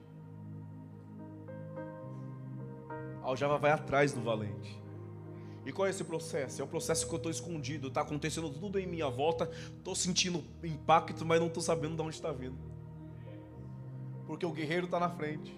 A 3.22 3.26
aljava 3.26 3.58
vai 3.58 3.70
atrás 3.70 4.12
do 4.12 4.22
valente. 4.22 4.87
E 5.68 5.72
qual 5.72 5.86
é 5.86 5.90
esse 5.90 6.02
processo? 6.02 6.62
É 6.62 6.64
o 6.64 6.66
processo 6.66 7.06
que 7.06 7.12
eu 7.12 7.18
estou 7.18 7.30
escondido, 7.30 7.88
está 7.88 8.00
acontecendo 8.00 8.48
tudo 8.48 8.78
em 8.78 8.86
minha 8.86 9.10
volta, 9.10 9.50
estou 9.76 9.94
sentindo 9.94 10.42
impacto, 10.64 11.26
mas 11.26 11.38
não 11.38 11.48
estou 11.48 11.62
sabendo 11.62 11.94
de 11.94 12.00
onde 12.00 12.14
está 12.14 12.32
vindo. 12.32 12.56
Porque 14.26 14.46
o 14.46 14.50
guerreiro 14.50 14.86
está 14.86 14.98
na 14.98 15.10
frente, 15.10 15.54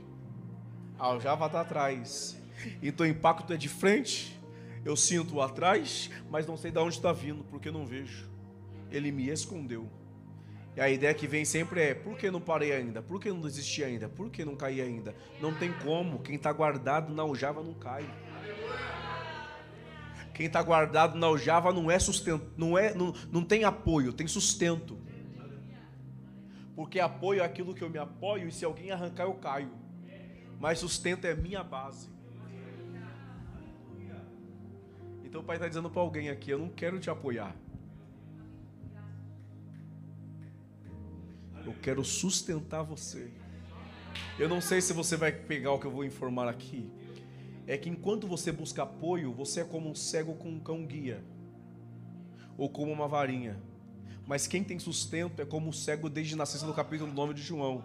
a 0.98 1.04
aljava 1.04 1.46
está 1.46 1.60
atrás. 1.60 2.36
Então 2.82 3.06
o 3.06 3.08
impacto 3.08 3.52
é 3.52 3.56
de 3.56 3.68
frente, 3.68 4.36
eu 4.84 4.96
sinto 4.96 5.40
atrás, 5.40 6.10
mas 6.28 6.44
não 6.44 6.56
sei 6.56 6.72
de 6.72 6.78
onde 6.80 6.96
está 6.96 7.12
vindo, 7.12 7.44
porque 7.44 7.70
não 7.70 7.86
vejo. 7.86 8.28
Ele 8.90 9.12
me 9.12 9.28
escondeu. 9.28 9.88
E 10.76 10.80
a 10.80 10.90
ideia 10.90 11.14
que 11.14 11.28
vem 11.28 11.44
sempre 11.44 11.82
é: 11.82 11.94
por 11.94 12.18
que 12.18 12.32
não 12.32 12.40
parei 12.40 12.72
ainda? 12.72 13.00
Por 13.00 13.20
que 13.20 13.28
não 13.28 13.40
desisti 13.40 13.84
ainda? 13.84 14.08
Por 14.08 14.28
que 14.28 14.44
não 14.44 14.56
caí 14.56 14.80
ainda? 14.80 15.14
Não 15.40 15.54
tem 15.54 15.72
como. 15.72 16.18
Quem 16.18 16.34
está 16.34 16.52
guardado 16.52 17.14
na 17.14 17.22
aljava 17.22 17.62
não 17.62 17.74
cai. 17.74 18.04
Quem 20.40 20.46
está 20.46 20.62
guardado 20.62 21.18
na 21.18 21.26
aljava 21.26 21.70
não 21.70 21.90
é 21.90 21.98
sustento, 21.98 22.50
não 22.56 22.78
é, 22.78 22.94
não, 22.94 23.12
não 23.30 23.44
tem 23.44 23.62
apoio, 23.62 24.10
tem 24.10 24.26
sustento. 24.26 24.98
Porque 26.74 26.98
apoio 26.98 27.42
é 27.42 27.44
aquilo 27.44 27.74
que 27.74 27.84
eu 27.84 27.90
me 27.90 27.98
apoio 27.98 28.48
e 28.48 28.50
se 28.50 28.64
alguém 28.64 28.90
arrancar 28.90 29.24
eu 29.24 29.34
caio. 29.34 29.70
Mas 30.58 30.78
sustento 30.78 31.26
é 31.26 31.34
minha 31.34 31.62
base. 31.62 32.08
Então 35.22 35.42
o 35.42 35.44
pai 35.44 35.56
está 35.56 35.68
dizendo 35.68 35.90
para 35.90 36.00
alguém 36.00 36.30
aqui: 36.30 36.50
eu 36.50 36.58
não 36.58 36.70
quero 36.70 36.98
te 36.98 37.10
apoiar. 37.10 37.54
Eu 41.66 41.74
quero 41.82 42.02
sustentar 42.02 42.82
você. 42.82 43.30
Eu 44.38 44.48
não 44.48 44.62
sei 44.62 44.80
se 44.80 44.94
você 44.94 45.18
vai 45.18 45.32
pegar 45.32 45.72
o 45.72 45.78
que 45.78 45.86
eu 45.86 45.90
vou 45.90 46.02
informar 46.02 46.48
aqui. 46.48 46.90
É 47.70 47.78
que 47.78 47.88
enquanto 47.88 48.26
você 48.26 48.50
busca 48.50 48.82
apoio, 48.82 49.32
você 49.32 49.60
é 49.60 49.64
como 49.64 49.88
um 49.88 49.94
cego 49.94 50.34
com 50.34 50.48
um 50.48 50.58
cão 50.58 50.84
guia, 50.84 51.22
ou 52.58 52.68
como 52.68 52.90
uma 52.90 53.06
varinha. 53.06 53.62
Mas 54.26 54.48
quem 54.48 54.64
tem 54.64 54.76
sustento 54.80 55.40
é 55.40 55.44
como 55.44 55.70
o 55.70 55.72
cego 55.72 56.10
desde 56.10 56.34
nascença 56.34 56.66
no 56.66 56.74
capítulo 56.74 57.12
9 57.12 57.32
de 57.32 57.42
João. 57.42 57.84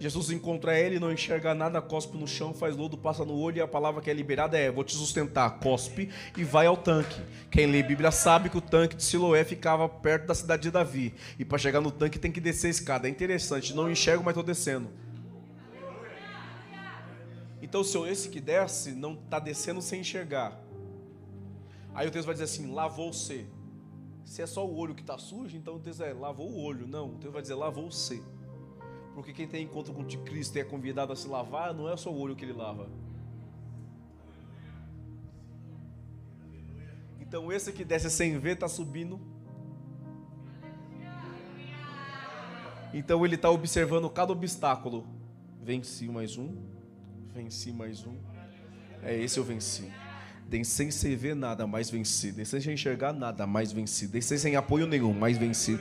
Jesus 0.00 0.30
encontra 0.30 0.80
ele, 0.80 0.98
não 0.98 1.12
enxerga 1.12 1.54
nada, 1.54 1.82
cospe 1.82 2.16
no 2.16 2.26
chão, 2.26 2.54
faz 2.54 2.74
lodo, 2.74 2.96
passa 2.96 3.26
no 3.26 3.34
olho 3.34 3.58
e 3.58 3.60
a 3.60 3.68
palavra 3.68 4.00
que 4.00 4.08
é 4.08 4.14
liberada 4.14 4.56
é: 4.56 4.70
Vou 4.70 4.84
te 4.84 4.94
sustentar, 4.94 5.50
cospe 5.58 6.08
e 6.34 6.42
vai 6.42 6.64
ao 6.64 6.78
tanque. 6.78 7.20
Quem 7.50 7.66
lê 7.66 7.82
Bíblia 7.82 8.10
sabe 8.10 8.48
que 8.48 8.56
o 8.56 8.62
tanque 8.62 8.96
de 8.96 9.02
Siloé 9.02 9.44
ficava 9.44 9.86
perto 9.86 10.28
da 10.28 10.34
cidade 10.34 10.62
de 10.62 10.70
Davi. 10.70 11.12
E 11.38 11.44
para 11.44 11.58
chegar 11.58 11.82
no 11.82 11.90
tanque 11.90 12.18
tem 12.18 12.32
que 12.32 12.40
descer 12.40 12.68
a 12.68 12.70
escada. 12.70 13.06
É 13.06 13.10
interessante, 13.10 13.74
não 13.74 13.90
enxergo, 13.90 14.24
mas 14.24 14.32
estou 14.32 14.42
descendo. 14.42 14.88
Então, 17.62 17.84
se 17.84 17.96
esse 18.08 18.28
que 18.28 18.40
desce 18.40 18.92
não 18.92 19.14
está 19.14 19.38
descendo 19.38 19.80
sem 19.80 20.00
enxergar. 20.00 20.60
Aí 21.94 22.08
o 22.08 22.10
texto 22.10 22.26
vai 22.26 22.34
dizer 22.34 22.44
assim: 22.44 22.72
lavou-se. 22.72 23.46
Se 24.24 24.42
é 24.42 24.46
só 24.46 24.66
o 24.66 24.76
olho 24.76 24.94
que 24.94 25.00
está 25.00 25.16
sujo, 25.16 25.56
então 25.56 25.76
o 25.76 25.78
texto 25.78 26.02
é 26.02 26.12
lavou 26.12 26.50
o 26.50 26.60
olho. 26.60 26.86
Não, 26.86 27.10
o 27.10 27.14
texto 27.18 27.32
vai 27.32 27.42
dizer 27.42 27.54
lavou-se. 27.54 28.22
Porque 29.14 29.32
quem 29.32 29.46
tem 29.46 29.64
encontro 29.64 29.92
com 29.92 30.04
Cristo 30.04 30.56
e 30.56 30.60
é 30.60 30.64
convidado 30.64 31.12
a 31.12 31.16
se 31.16 31.28
lavar, 31.28 31.74
não 31.74 31.88
é 31.88 31.96
só 31.96 32.10
o 32.10 32.18
olho 32.18 32.34
que 32.34 32.44
ele 32.44 32.52
lava. 32.52 32.88
Então 37.20 37.52
esse 37.52 37.72
que 37.72 37.84
desce 37.84 38.10
sem 38.10 38.38
ver 38.38 38.54
está 38.54 38.68
subindo. 38.68 39.20
Então 42.92 43.24
ele 43.24 43.36
está 43.36 43.50
observando 43.50 44.08
cada 44.10 44.32
obstáculo. 44.32 45.06
Venci 45.62 46.08
mais 46.08 46.36
um. 46.36 46.81
Venci 47.34 47.72
mais 47.72 48.06
um. 48.06 48.14
É 49.02 49.16
esse 49.16 49.38
eu 49.38 49.44
venci. 49.44 49.90
Descei 50.46 50.90
sem 50.90 51.16
ver 51.16 51.34
nada, 51.34 51.66
mais 51.66 51.88
venci. 51.88 52.30
Descei 52.30 52.60
sem 52.60 52.74
enxergar 52.74 53.12
nada, 53.14 53.46
mais 53.46 53.72
venci. 53.72 54.06
Descei 54.06 54.36
sem 54.36 54.54
apoio 54.54 54.86
nenhum, 54.86 55.14
mais 55.14 55.38
venci. 55.38 55.80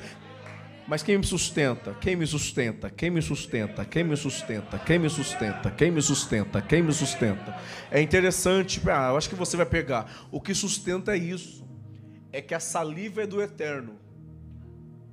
Mas 0.88 1.04
quem 1.04 1.18
me 1.18 1.26
sustenta? 1.26 1.94
Quem 1.96 2.16
me 2.16 2.26
sustenta? 2.26 2.90
Quem 2.90 3.10
me 3.10 3.22
sustenta? 3.22 3.86
Quem 3.86 4.04
me 4.04 4.16
sustenta? 4.16 4.80
Quem 4.80 4.98
me 4.98 5.10
sustenta? 5.10 5.72
Quem 5.72 5.92
me 5.92 6.02
sustenta? 6.02 6.62
Quem 6.62 6.82
me 6.82 6.94
sustenta? 6.94 7.60
É 7.92 8.02
interessante, 8.02 8.82
ah, 8.90 9.10
eu 9.10 9.18
acho 9.18 9.30
que 9.30 9.36
você 9.36 9.58
vai 9.58 9.66
pegar. 9.66 10.28
O 10.32 10.40
que 10.40 10.54
sustenta 10.54 11.14
é 11.14 11.18
isso. 11.18 11.68
É 12.32 12.42
que 12.42 12.54
a 12.54 12.60
saliva 12.62 13.24
é 13.24 13.28
do 13.28 13.42
eterno. 13.42 14.00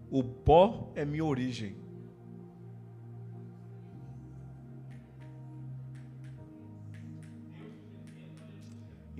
O 0.08 0.22
pó 0.22 0.92
é 0.94 1.04
minha 1.04 1.24
origem. 1.24 1.87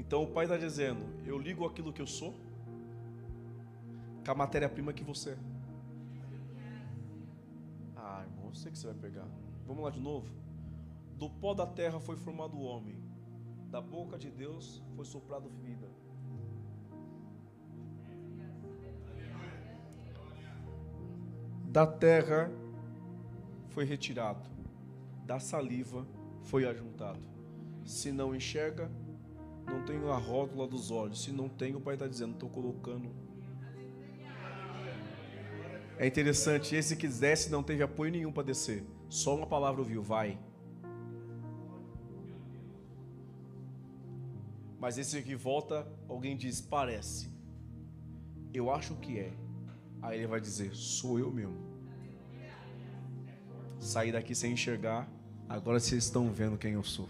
Então 0.09 0.25
o 0.25 0.27
pai 0.27 0.47
está 0.47 0.57
dizendo: 0.57 1.01
eu 1.25 1.39
ligo 1.39 1.65
aquilo 1.65 1.93
que 1.93 2.03
eu 2.03 2.07
sou 2.07 2.35
com 4.25 4.33
a 4.33 4.35
matéria-prima 4.35 4.93
que 4.93 5.05
você 5.05 5.31
é. 5.31 5.59
sei 8.59 8.73
que 8.73 8.79
você 8.79 8.89
vai 8.89 8.97
pegar. 8.97 9.27
Vamos 9.67 9.85
lá 9.85 9.91
de 9.91 10.01
novo. 10.01 10.29
Do 11.17 11.31
pó 11.31 11.55
da 11.55 11.67
terra 11.67 12.01
foi 12.01 12.17
formado 12.17 12.57
o 12.57 12.63
homem, 12.63 12.97
da 13.71 13.81
boca 13.81 14.19
de 14.19 14.31
Deus 14.31 14.83
foi 14.95 15.05
soprado 15.05 15.49
vida. 15.49 15.89
Da 21.65 21.87
terra 21.87 22.51
foi 23.69 23.85
retirado, 23.85 24.49
da 25.25 25.39
saliva 25.39 26.07
foi 26.43 26.65
ajuntado. 26.67 27.21
Se 27.85 28.11
não 28.11 28.35
enxerga, 28.35 28.91
Não 29.71 29.85
tenho 29.85 30.11
a 30.11 30.17
rótula 30.17 30.67
dos 30.67 30.91
olhos. 30.91 31.23
Se 31.23 31.33
não 31.33 31.49
tenho, 31.49 31.79
o 31.79 31.81
pai 31.81 31.95
está 31.95 32.07
dizendo, 32.07 32.35
estou 32.35 32.49
colocando. 32.49 33.11
É 35.99 36.07
interessante, 36.07 36.77
esse 36.77 36.97
que 36.97 37.09
desce 37.09 37.51
não 37.51 37.63
teve 37.63 37.83
apoio 37.83 38.13
nenhum 38.13 38.33
para 38.33 38.45
descer. 38.45 38.85
Só 39.09 39.35
uma 39.35 39.47
palavra 39.47 39.81
ouviu, 39.81 40.03
vai. 40.03 40.39
Mas 44.79 44.97
esse 44.97 45.21
que 45.23 45.35
volta, 45.35 45.87
alguém 46.09 46.37
diz, 46.37 46.61
parece. 46.61 47.31
Eu 48.55 48.71
acho 48.71 48.95
que 48.95 49.19
é. 49.19 49.33
Aí 50.01 50.19
ele 50.19 50.29
vai 50.29 50.41
dizer, 50.41 50.73
sou 50.75 51.19
eu 51.19 51.33
mesmo. 51.33 51.57
Saí 53.81 54.13
daqui 54.13 54.35
sem 54.35 54.53
enxergar, 54.53 55.11
agora 55.49 55.81
vocês 55.81 56.05
estão 56.05 56.31
vendo 56.31 56.57
quem 56.57 56.75
eu 56.75 56.83
sou. 56.85 57.09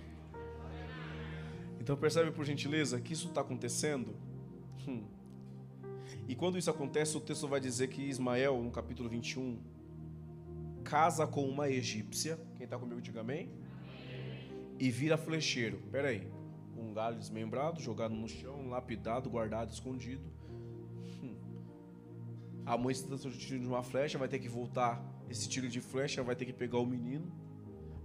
Então 1.89 1.97
percebe 1.97 2.31
por 2.31 2.45
gentileza 2.45 3.01
que 3.01 3.15
isso 3.15 3.29
está 3.29 3.41
acontecendo. 3.41 4.15
Hum. 4.87 5.05
E 6.29 6.35
quando 6.35 6.59
isso 6.59 6.71
acontece, 6.71 7.17
o 7.17 7.21
texto 7.21 7.49
vai 7.49 7.61
dizer 7.61 7.89
que 7.89 8.03
Ismael, 8.03 8.63
no 8.63 8.71
capítulo 8.71 9.09
21, 9.09 9.59
casa 10.85 11.27
com 11.27 11.49
uma 11.49 11.71
egípcia. 11.71 12.39
Quem 12.57 12.65
está 12.65 12.79
comigo, 12.79 13.01
diga 13.01 13.23
amém. 13.23 13.49
E 14.79 14.91
vira 14.91 15.17
flecheiro. 15.17 15.79
Pera 15.91 16.09
aí 16.09 16.31
um 16.77 16.93
galho 16.93 17.19
desmembrado, 17.19 17.81
jogado 17.81 18.15
no 18.15 18.29
chão, 18.29 18.69
lapidado, 18.69 19.31
guardado, 19.31 19.73
escondido. 19.73 20.31
Hum. 21.23 21.37
A 22.67 22.77
mãe 22.77 22.95
dando 23.09 23.31
tiro 23.31 23.61
de 23.61 23.67
uma 23.67 23.83
flecha, 23.83 24.19
vai 24.19 24.29
ter 24.29 24.41
que 24.41 24.49
voltar 24.51 25.03
esse 25.31 25.49
tiro 25.49 25.71
de 25.71 25.81
flecha, 25.81 26.23
vai 26.23 26.37
ter 26.37 26.45
que 26.45 26.53
pegar 26.53 26.81
o 26.81 26.87
menino. 26.87 27.33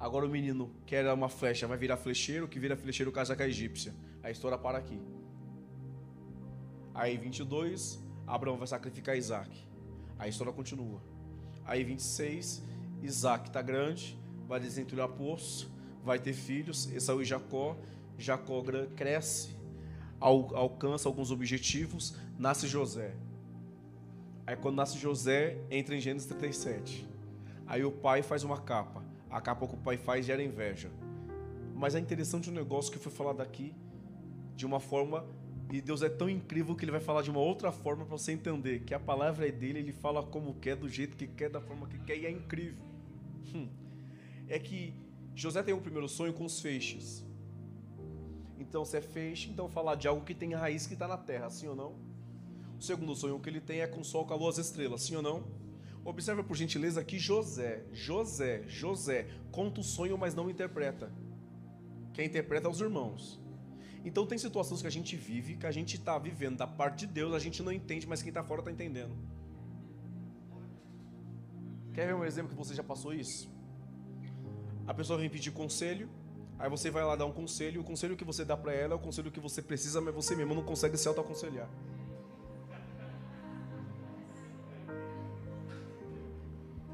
Agora 0.03 0.25
o 0.25 0.29
menino 0.29 0.69
quer 0.85 1.09
uma 1.13 1.29
flecha, 1.29 1.65
vai 1.65 1.77
virar 1.77 1.95
flecheiro, 1.95 2.45
que 2.45 2.59
vira 2.59 2.75
flecheiro 2.75 3.09
casa 3.09 3.37
com 3.37 3.41
a 3.41 3.47
egípcia. 3.47 3.95
A 4.21 4.29
história 4.29 4.57
para 4.57 4.77
aqui. 4.77 5.01
Aí 6.93 7.15
22, 7.15 8.03
Abraão 8.27 8.57
vai 8.57 8.67
sacrificar 8.67 9.15
Isaac. 9.15 9.65
A 10.19 10.27
história 10.27 10.51
continua. 10.51 11.01
Aí 11.63 11.85
26, 11.85 12.61
Isaac 13.01 13.47
está 13.47 13.61
grande, 13.61 14.19
vai 14.45 14.59
desentulhar 14.59 15.07
poço, 15.07 15.71
vai 16.03 16.19
ter 16.19 16.33
filhos, 16.33 16.91
Esaú 16.91 17.21
e 17.21 17.25
Jacó, 17.25 17.77
Jacó 18.17 18.61
cresce, 18.97 19.55
alcança 20.19 21.07
alguns 21.07 21.31
objetivos, 21.31 22.13
nasce 22.37 22.67
José. 22.67 23.15
Aí 24.45 24.57
quando 24.57 24.75
nasce 24.75 24.97
José, 24.97 25.59
entra 25.71 25.95
em 25.95 26.01
Gênesis 26.01 26.27
37. 26.27 27.07
Aí 27.65 27.85
o 27.85 27.91
pai 27.93 28.21
faz 28.21 28.43
uma 28.43 28.59
capa. 28.59 29.12
A 29.33 29.41
capa 29.41 29.67
que 29.67 29.73
o 29.73 29.77
pai 29.77 29.97
faz 29.97 30.25
gera 30.25 30.43
inveja. 30.43 30.91
Mas 31.75 31.95
é 31.95 31.99
interessante 31.99 32.49
um 32.49 32.53
negócio 32.53 32.91
que 32.91 32.99
foi 32.99 33.11
falado 33.11 33.41
aqui 33.41 33.73
de 34.55 34.65
uma 34.65 34.79
forma 34.79 35.25
e 35.71 35.81
Deus 35.81 36.03
é 36.03 36.09
tão 36.09 36.29
incrível 36.29 36.75
que 36.75 36.85
ele 36.85 36.91
vai 36.91 37.01
falar 37.01 37.23
de 37.23 37.31
uma 37.31 37.39
outra 37.39 37.71
forma 37.71 38.05
para 38.05 38.15
você 38.15 38.31
entender 38.31 38.81
que 38.81 38.93
a 38.93 38.99
palavra 38.99 39.47
é 39.47 39.51
dele, 39.51 39.79
ele 39.79 39.91
fala 39.91 40.21
como 40.21 40.53
quer, 40.53 40.75
do 40.75 40.87
jeito 40.87 41.17
que 41.17 41.25
quer, 41.25 41.49
da 41.49 41.59
forma 41.59 41.87
que 41.87 41.97
quer 41.97 42.15
e 42.15 42.27
é 42.27 42.29
incrível. 42.29 42.85
Hum. 43.55 43.67
É 44.47 44.59
que 44.59 44.93
José 45.33 45.63
tem 45.63 45.73
um 45.73 45.81
primeiro 45.81 46.07
sonho 46.07 46.31
com 46.31 46.45
os 46.45 46.61
feixes. 46.61 47.25
Então, 48.59 48.85
se 48.85 48.97
é 48.97 49.01
feixe, 49.01 49.49
então 49.49 49.67
falar 49.67 49.95
de 49.95 50.07
algo 50.07 50.23
que 50.23 50.35
tem 50.35 50.53
raiz 50.53 50.85
que 50.85 50.93
está 50.93 51.07
na 51.07 51.17
terra, 51.17 51.49
sim 51.49 51.67
ou 51.67 51.75
não? 51.75 51.95
O 52.77 52.81
segundo 52.81 53.15
sonho 53.15 53.39
que 53.39 53.49
ele 53.49 53.59
tem 53.59 53.81
é 53.81 53.87
com 53.87 54.01
o 54.01 54.05
sol, 54.05 54.27
a 54.29 54.35
lua, 54.35 54.51
as 54.51 54.59
estrelas, 54.59 55.01
sim 55.01 55.15
ou 55.15 55.23
não? 55.23 55.43
Observa 56.05 56.43
por 56.43 56.55
gentileza 56.55 57.03
que 57.03 57.17
José, 57.17 57.83
José, 57.91 58.63
José 58.67 59.27
conta 59.51 59.81
o 59.81 59.83
sonho, 59.83 60.17
mas 60.17 60.35
não 60.35 60.49
interpreta. 60.49 61.11
Quem 62.13 62.25
interpreta 62.25 62.67
é 62.67 62.71
os 62.71 62.81
irmãos. 62.81 63.39
Então 64.03 64.25
tem 64.25 64.37
situações 64.37 64.81
que 64.81 64.87
a 64.87 64.91
gente 64.91 65.15
vive, 65.15 65.55
que 65.55 65.65
a 65.65 65.71
gente 65.71 65.95
está 65.95 66.19
vivendo 66.19 66.57
da 66.57 66.67
parte 66.67 67.05
de 67.05 67.13
Deus, 67.13 67.33
a 67.33 67.39
gente 67.39 67.63
não 67.63 67.71
entende, 67.71 68.05
mas 68.05 68.21
quem 68.21 68.29
está 68.29 68.43
fora 68.43 68.59
está 68.59 68.71
entendendo. 68.71 69.15
Quer 71.93 72.07
ver 72.07 72.15
um 72.15 72.25
exemplo 72.25 72.49
que 72.49 72.57
você 72.57 72.75
já 72.75 72.83
passou 72.83 73.13
isso? 73.13 73.49
A 74.85 74.93
pessoa 74.93 75.17
vem 75.17 75.29
pedir 75.29 75.51
conselho, 75.51 76.09
Aí 76.59 76.69
você 76.69 76.89
vai 76.89 77.03
lá 77.03 77.15
dar 77.15 77.25
um 77.25 77.31
conselho, 77.31 77.81
o 77.81 77.83
conselho 77.83 78.15
que 78.15 78.23
você 78.23 78.45
dá 78.45 78.55
para 78.55 78.73
ela 78.73 78.93
é 78.93 78.95
o 78.95 78.99
conselho 78.99 79.31
que 79.31 79.39
você 79.39 79.61
precisa, 79.61 79.99
mas 79.99 80.13
você 80.13 80.35
mesmo 80.35 80.53
não 80.53 80.63
consegue 80.63 80.97
se 80.97 81.07
autoaconselhar. 81.07 81.67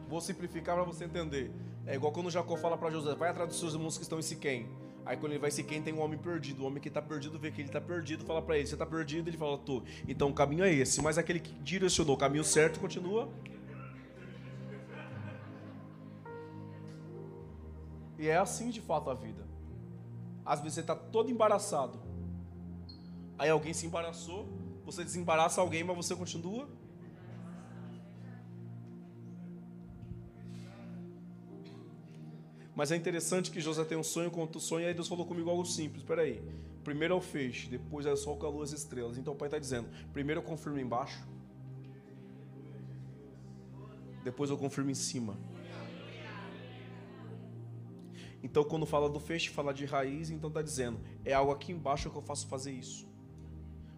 Vou 0.10 0.20
simplificar 0.20 0.76
para 0.76 0.84
você 0.84 1.06
entender. 1.06 1.52
É 1.86 1.96
igual 1.96 2.12
quando 2.12 2.32
Jacó 2.32 2.58
fala 2.58 2.78
para 2.78 2.90
José: 2.90 3.14
vai 3.16 3.30
atrás 3.30 3.48
dos 3.48 3.60
seus 3.60 3.74
irmãos 3.74 3.96
que 3.96 4.04
estão 4.04 4.18
em 4.18 4.24
Siquém. 4.24 4.68
Aí 5.06 5.16
quando 5.16 5.32
ele 5.32 5.40
vai 5.40 5.50
em 5.50 5.54
Siquém 5.54 5.82
tem 5.82 5.94
um 5.94 6.02
homem 6.02 6.18
perdido. 6.18 6.64
O 6.64 6.66
homem 6.66 6.82
que 6.82 6.88
está 6.88 7.02
perdido 7.02 7.38
vê 7.38 7.52
que 7.52 7.62
ele 7.62 7.70
está 7.70 7.80
perdido, 7.80 8.26
fala 8.26 8.42
para 8.42 8.58
ele: 8.58 8.68
você 8.68 8.74
está 8.74 8.86
perdido? 8.86 9.30
Ele 9.30 9.38
fala: 9.38 9.58
tô. 9.60 9.84
Então 10.08 10.30
o 10.30 10.34
caminho 10.34 10.64
é 10.64 10.74
esse. 10.74 11.02
Mas 11.02 11.20
aquele 11.20 11.40
que 11.40 11.54
direcionou 11.62 12.16
o 12.16 12.20
caminho 12.20 12.44
certo 12.44 12.80
continua 12.80 13.30
E 18.20 18.28
é 18.28 18.36
assim 18.36 18.70
de 18.70 18.82
fato 18.82 19.10
a 19.10 19.14
vida. 19.14 19.48
Às 20.46 20.60
vezes 20.60 20.74
você 20.74 20.82
está 20.82 20.94
todo 20.94 21.32
embaraçado. 21.32 21.98
Aí 23.38 23.50
alguém 23.50 23.74
se 23.74 23.86
embaraçou, 23.86 24.46
você 24.84 25.06
desembaraça 25.06 25.62
alguém, 25.62 25.86
mas 25.86 25.96
você 25.96 26.14
continua. 26.14 26.68
Mas 32.80 32.94
é 32.94 32.96
interessante 32.96 33.52
que 33.52 33.60
José 33.60 33.84
tem 33.84 33.98
um 33.98 34.04
sonho 34.04 34.32
contra 34.32 34.58
o 34.58 34.62
sonho, 34.62 34.86
e 34.86 34.88
aí 34.88 34.94
Deus 34.94 35.10
falou 35.10 35.26
comigo 35.26 35.50
algo 35.50 35.66
simples. 35.66 36.02
Espera 36.02 36.22
aí. 36.22 36.42
Primeiro 36.82 37.14
é 37.14 37.18
o 37.18 37.20
feixe, 37.20 37.68
depois 37.68 38.06
é 38.06 38.14
o 38.14 38.36
com 38.38 38.46
a 38.46 38.50
lua 38.50 38.64
as 38.64 38.72
estrelas. 38.72 39.18
Então 39.18 39.34
o 39.34 39.36
pai 39.36 39.50
está 39.50 39.60
dizendo: 39.60 39.90
primeiro 40.14 40.40
eu 40.40 40.46
confirmo 40.46 40.80
embaixo, 40.80 41.22
depois 44.24 44.50
eu 44.50 44.58
confirmo 44.58 44.90
em 44.90 44.96
cima. 44.96 45.38
Então, 48.42 48.64
quando 48.64 48.86
fala 48.86 49.10
do 49.10 49.20
feixe, 49.20 49.50
fala 49.50 49.74
de 49.74 49.84
raiz, 49.84 50.30
então 50.30 50.48
está 50.48 50.62
dizendo, 50.62 51.02
é 51.26 51.34
algo 51.34 51.52
aqui 51.52 51.74
embaixo 51.74 52.10
que 52.10 52.16
eu 52.16 52.22
faço 52.22 52.48
fazer 52.48 52.72
isso. 52.72 53.06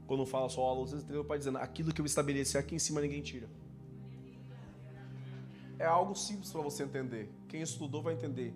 Quando 0.08 0.26
fala 0.26 0.50
só 0.50 0.67
a 0.67 0.74
luz 0.74 0.91
estrela, 0.91 1.22
está 1.22 1.38
dizendo, 1.38 1.60
aquilo 1.60 1.94
que 1.94 2.02
eu 2.02 2.06
estabeleci 2.08 2.58
aqui 2.58 2.74
em 2.74 2.80
cima 2.80 3.00
ninguém 3.00 3.22
tira. 3.22 3.48
É 5.78 5.86
algo 5.86 6.15
simples 6.15 6.52
para 6.52 6.62
você 6.62 6.82
entender. 6.82 7.30
Quem 7.48 7.62
estudou 7.62 8.02
vai 8.02 8.15
entender. 8.15 8.56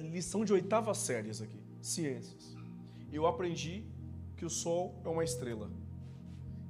Lição 0.00 0.44
de 0.44 0.52
oitava 0.52 0.92
série 0.94 1.30
isso 1.30 1.44
aqui, 1.44 1.58
ciências. 1.80 2.56
Eu 3.12 3.26
aprendi 3.26 3.84
que 4.36 4.44
o 4.44 4.50
Sol 4.50 5.00
é 5.04 5.08
uma 5.08 5.24
estrela 5.24 5.70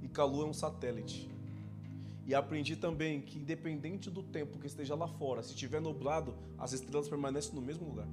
e 0.03 0.09
Lua 0.21 0.45
é 0.45 0.49
um 0.49 0.53
satélite. 0.53 1.31
E 2.27 2.35
aprendi 2.35 2.77
também 2.77 3.23
que 3.23 3.39
independente 3.39 4.11
do 4.11 4.23
tempo 4.23 4.59
que 4.59 4.67
esteja 4.67 4.95
lá 4.95 5.09
fora, 5.09 5.43
se 5.43 5.51
estiver 5.51 5.81
nublado, 5.81 6.35
as 6.59 6.73
estrelas 6.75 7.09
permanecem 7.09 7.55
no 7.55 7.63
mesmo 7.63 7.87
lugar. 7.87 8.07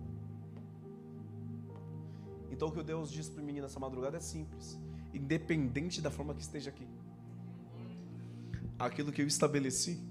Então 2.49 2.69
o 2.69 2.71
que 2.71 2.81
Deus 2.81 3.11
diz 3.11 3.27
para 3.27 3.43
mim 3.43 3.59
nessa 3.59 3.77
madrugada 3.77 4.15
é 4.15 4.21
simples, 4.21 4.79
independente 5.13 6.01
da 6.01 6.09
forma 6.09 6.33
que 6.33 6.41
esteja 6.41 6.69
aqui. 6.69 6.87
Aquilo 8.79 9.11
que 9.11 9.21
eu 9.21 9.27
estabeleci. 9.27 10.01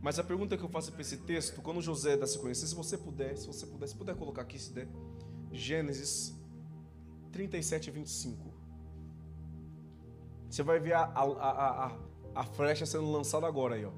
Mas 0.00 0.18
a 0.18 0.24
pergunta 0.24 0.56
que 0.56 0.64
eu 0.64 0.68
faço 0.68 0.90
para 0.92 1.02
esse 1.02 1.18
texto, 1.18 1.60
quando 1.60 1.82
José 1.82 2.16
dá 2.16 2.26
sequência, 2.26 2.66
se 2.66 2.74
você 2.74 2.96
puder, 2.96 3.36
se 3.36 3.46
você 3.46 3.66
puder, 3.66 3.86
se 3.86 3.94
puder 3.94 4.16
colocar 4.16 4.42
aqui, 4.42 4.58
se 4.58 4.72
der, 4.72 4.88
Gênesis 5.52 6.34
37, 7.32 7.90
25. 7.90 8.50
Você 10.48 10.62
vai 10.62 10.80
ver 10.80 10.94
a, 10.94 11.02
a, 11.02 11.86
a, 11.86 11.98
a, 12.34 12.44
flecha 12.44 12.86
sendo 12.86 13.10
lançada 13.10 13.46
agora 13.46 13.74
aí, 13.76 13.84
ó. 13.84 13.92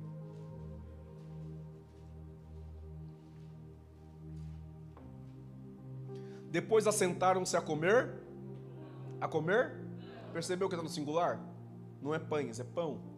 Depois 6.50 6.86
assentaram-se 6.86 7.56
a 7.56 7.62
comer. 7.62 8.20
A 9.20 9.26
comer? 9.26 9.74
Percebeu 10.32 10.68
que 10.68 10.74
está 10.74 10.82
no 10.82 10.90
singular? 10.90 11.40
Não 12.02 12.14
é 12.14 12.18
pães, 12.18 12.60
é 12.60 12.64
pão. 12.64 13.12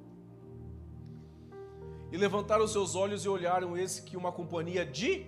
E 2.15 2.17
levantaram 2.17 2.65
seus 2.69 2.95
olhos 2.95 3.25
e 3.25 3.29
olharam 3.29 3.77
esse 3.77 4.03
que 4.03 4.17
uma 4.17 4.31
companhia 4.31 4.87
de 4.87 5.27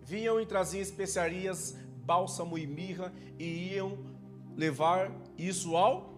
vinham 0.00 0.40
e 0.40 0.46
traziam 0.46 0.80
especiarias, 0.80 1.76
bálsamo 2.06 2.56
e 2.56 2.68
mirra 2.68 3.12
e 3.36 3.74
iam 3.74 3.98
levar 4.56 5.10
isso 5.36 5.76
ao 5.76 6.14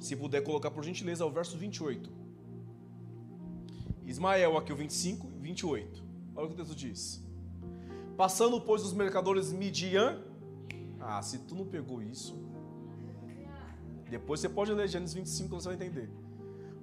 se 0.00 0.16
puder 0.16 0.42
colocar 0.42 0.70
por 0.70 0.82
gentileza 0.82 1.22
ao 1.22 1.30
verso 1.30 1.58
28. 1.58 2.10
Ismael 4.06 4.56
aqui 4.56 4.72
o 4.72 4.76
25 4.76 5.30
e 5.36 5.40
28. 5.42 6.02
Olha 6.34 6.46
o 6.46 6.48
que 6.48 6.54
o 6.54 6.56
texto 6.56 6.74
diz. 6.74 7.22
Passando, 8.16 8.58
pois, 8.58 8.82
os 8.84 8.94
mercadores 8.94 9.52
Midian. 9.52 10.22
Ah, 10.98 11.20
se 11.20 11.40
tu 11.40 11.54
não 11.54 11.66
pegou 11.66 12.00
isso. 12.00 12.42
Depois 14.08 14.40
você 14.40 14.48
pode 14.48 14.72
ler 14.72 14.88
Gênesis 14.88 15.14
25, 15.14 15.60
você 15.60 15.68
vai 15.68 15.76
entender. 15.76 16.25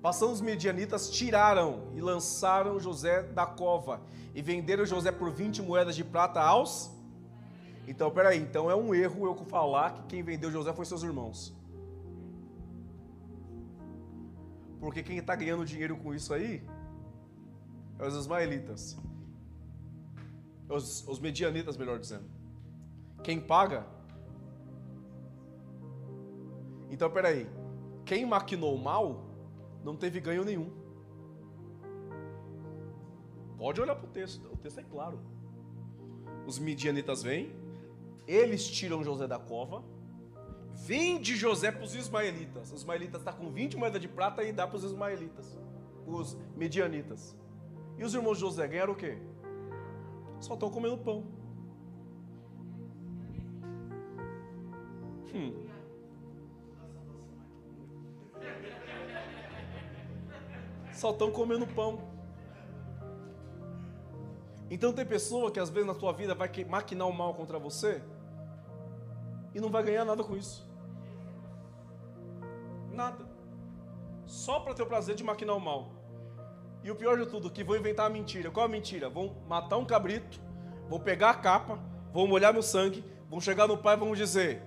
Passando 0.03 0.33
os 0.33 0.41
medianitas, 0.41 1.09
tiraram 1.09 1.87
e 1.95 2.01
lançaram 2.01 2.77
José 2.77 3.23
da 3.23 3.45
cova 3.45 4.01
e 4.35 4.41
venderam 4.41 4.85
José 4.85 5.13
por 5.13 5.31
20 5.31 5.61
moedas 5.61 5.95
de 5.95 6.03
prata 6.03 6.41
aos. 6.41 6.91
Então, 7.87 8.11
peraí, 8.11 8.37
então 8.37 8.69
é 8.69 8.75
um 8.75 8.93
erro 8.93 9.25
eu 9.25 9.35
falar 9.45 9.93
que 9.93 10.03
quem 10.07 10.21
vendeu 10.21 10.51
José 10.51 10.73
foi 10.73 10.85
seus 10.85 11.03
irmãos. 11.03 11.53
Porque 14.77 15.01
quem 15.01 15.19
está 15.19 15.37
ganhando 15.37 15.65
dinheiro 15.65 15.95
com 15.95 16.13
isso 16.13 16.33
aí 16.33 16.61
é 17.97 18.05
os 18.05 18.13
ismaelitas. 18.13 18.97
Os, 20.67 21.07
os 21.07 21.17
medianitas, 21.17 21.77
melhor 21.77 21.97
dizendo. 21.97 22.29
Quem 23.23 23.39
paga? 23.39 23.87
Então, 26.89 27.09
peraí. 27.09 27.47
Quem 28.03 28.25
maquinou 28.25 28.77
mal 28.77 29.31
não 29.83 29.95
teve 29.95 30.19
ganho 30.19 30.43
nenhum. 30.43 30.71
Pode 33.57 33.79
olhar 33.81 33.95
para 33.95 34.05
o 34.05 34.09
texto, 34.09 34.47
o 34.51 34.57
texto 34.57 34.79
é 34.79 34.83
claro. 34.83 35.19
Os 36.45 36.59
midianitas 36.59 37.23
vêm, 37.23 37.55
eles 38.27 38.67
tiram 38.67 39.03
José 39.03 39.27
da 39.27 39.39
cova, 39.39 39.83
Vende 40.73 41.35
José 41.35 41.71
para 41.71 41.83
os 41.83 41.95
ismaelitas. 41.95 42.71
Os 42.71 42.81
ismaelitas 42.81 43.21
estão 43.21 43.33
tá 43.33 43.39
com 43.39 43.51
20 43.51 43.77
moedas 43.77 44.01
de 44.01 44.07
prata 44.07 44.43
e 44.43 44.51
dá 44.51 44.67
para 44.67 44.77
os 44.77 44.83
ismaelitas, 44.83 45.57
os 46.05 46.37
medianitas. 46.55 47.37
E 47.97 48.03
os 48.03 48.13
irmãos 48.13 48.35
de 48.35 48.41
José 48.41 48.67
ganharam 48.67 48.93
o 48.93 48.95
quê? 48.95 49.17
Só 50.39 50.55
estão 50.55 50.69
comendo 50.69 50.97
pão. 50.97 51.23
Hum. 55.33 55.53
Só 60.93 61.11
estão 61.11 61.31
comendo 61.31 61.67
pão. 61.67 61.99
Então 64.69 64.93
tem 64.93 65.05
pessoa 65.05 65.51
que 65.51 65.59
às 65.59 65.69
vezes 65.69 65.87
na 65.87 65.93
tua 65.93 66.13
vida 66.13 66.33
vai 66.33 66.49
maquinar 66.67 67.07
o 67.07 67.13
mal 67.13 67.33
contra 67.33 67.59
você 67.59 68.01
e 69.53 69.61
não 69.61 69.69
vai 69.69 69.83
ganhar 69.83 70.05
nada 70.05 70.23
com 70.23 70.35
isso. 70.35 70.67
Nada. 72.91 73.25
Só 74.25 74.59
para 74.59 74.73
ter 74.73 74.83
o 74.83 74.87
prazer 74.87 75.15
de 75.15 75.23
maquinar 75.23 75.55
o 75.55 75.59
mal. 75.59 75.91
E 76.83 76.91
o 76.91 76.95
pior 76.95 77.17
de 77.17 77.25
tudo, 77.25 77.49
que 77.49 77.63
vão 77.63 77.77
inventar 77.77 78.07
a 78.07 78.09
mentira. 78.09 78.51
Qual 78.51 78.65
a 78.65 78.69
mentira? 78.69 79.09
Vão 79.09 79.35
matar 79.47 79.77
um 79.77 79.85
cabrito, 79.85 80.39
vão 80.89 80.99
pegar 80.99 81.29
a 81.29 81.35
capa, 81.35 81.79
vão 82.11 82.27
molhar 82.27 82.51
meu 82.51 82.63
sangue, 82.63 83.03
vão 83.29 83.39
chegar 83.39 83.67
no 83.67 83.77
pai 83.77 83.95
e 83.95 83.99
vão 83.99 84.13
dizer: 84.13 84.61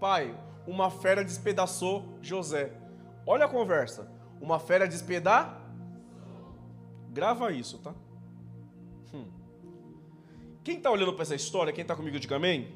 Pai, 0.00 0.38
uma 0.66 0.90
fera 0.90 1.24
despedaçou 1.24 2.04
José. 2.22 2.72
Olha 3.26 3.46
a 3.46 3.48
conversa. 3.48 4.13
Uma 4.44 4.58
fera 4.58 4.86
despedar? 4.86 5.58
Grava 7.10 7.50
isso, 7.50 7.78
tá? 7.78 7.94
Hum. 9.14 9.24
Quem 10.62 10.76
está 10.76 10.90
olhando 10.90 11.14
para 11.14 11.22
essa 11.22 11.34
história, 11.34 11.72
quem 11.72 11.80
está 11.80 11.96
comigo, 11.96 12.20
diga 12.20 12.36
amém. 12.36 12.70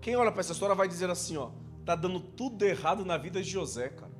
Quem 0.00 0.14
olha 0.14 0.30
para 0.30 0.38
essa 0.38 0.52
história 0.52 0.72
vai 0.72 0.86
dizer 0.86 1.10
assim, 1.10 1.36
ó, 1.36 1.50
tá 1.84 1.96
dando 1.96 2.20
tudo 2.20 2.64
errado 2.64 3.04
na 3.04 3.16
vida 3.16 3.42
de 3.42 3.50
José, 3.50 3.88
cara. 3.88 4.12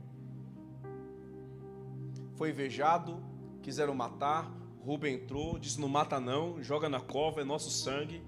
Foi 2.35 2.51
invejado, 2.51 3.23
quiseram 3.63 3.95
matar, 3.95 4.53
Rubem 4.85 5.15
entrou, 5.15 5.61
disse 5.61 5.81
não 5.81 5.89
mata 5.89 6.19
não, 6.19 6.61
joga 6.61 6.89
na 6.89 6.99
cova, 6.99 7.41
é 7.41 7.45
nosso 7.45 7.71
sangue. 7.71 8.21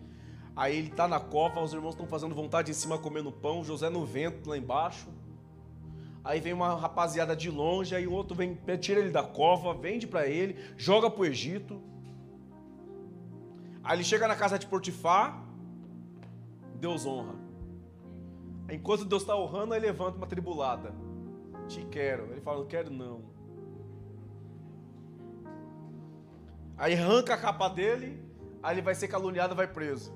Aí 0.54 0.76
ele 0.76 0.90
tá 0.90 1.08
na 1.08 1.18
cova, 1.18 1.60
os 1.60 1.72
irmãos 1.72 1.94
estão 1.94 2.06
fazendo 2.06 2.32
vontade 2.32 2.70
em 2.70 2.74
cima 2.74 2.96
comendo 2.96 3.32
pão, 3.32 3.64
José 3.64 3.90
no 3.90 4.06
vento 4.06 4.48
lá 4.48 4.56
embaixo. 4.56 5.08
Aí 6.26 6.40
vem 6.40 6.52
uma 6.52 6.74
rapaziada 6.74 7.36
de 7.36 7.48
longe, 7.48 7.94
aí 7.94 8.04
o 8.04 8.12
outro 8.12 8.34
vem, 8.34 8.58
tira 8.80 8.98
ele 8.98 9.10
da 9.10 9.22
cova, 9.22 9.72
vende 9.72 10.08
para 10.08 10.26
ele, 10.26 10.58
joga 10.76 11.08
pro 11.08 11.24
Egito. 11.24 11.80
Aí 13.84 13.96
ele 13.96 14.02
chega 14.02 14.26
na 14.26 14.34
casa 14.34 14.58
de 14.58 14.66
Portifar, 14.66 15.40
Deus 16.80 17.06
honra. 17.06 17.36
Enquanto 18.68 19.04
Deus 19.04 19.22
está 19.22 19.36
honrando, 19.36 19.72
ele 19.72 19.86
levanta 19.86 20.16
uma 20.16 20.26
tribulada. 20.26 20.92
Te 21.68 21.84
quero. 21.84 22.24
Ele 22.32 22.40
fala, 22.40 22.58
não 22.58 22.66
quero 22.66 22.90
não. 22.90 23.22
Aí 26.76 26.94
arranca 26.94 27.34
a 27.34 27.38
capa 27.38 27.68
dele, 27.68 28.20
aí 28.60 28.74
ele 28.74 28.82
vai 28.82 28.96
ser 28.96 29.06
caluniado 29.06 29.54
vai 29.54 29.68
preso. 29.68 30.12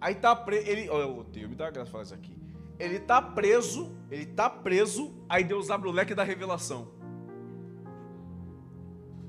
Aí 0.00 0.14
tá 0.14 0.36
preso. 0.36 0.68
Ele. 0.68 0.88
Oh, 0.88 1.24
Deus, 1.24 1.50
me 1.50 1.56
dá 1.56 1.72
graça 1.72 1.90
falar 1.90 2.04
isso 2.04 2.14
aqui. 2.14 2.45
Ele 2.78 3.00
tá 3.00 3.20
preso, 3.22 3.94
ele 4.10 4.26
tá 4.26 4.50
preso, 4.50 5.14
aí 5.28 5.42
Deus 5.44 5.70
abre 5.70 5.88
o 5.88 5.92
leque 5.92 6.14
da 6.14 6.22
revelação. 6.22 6.92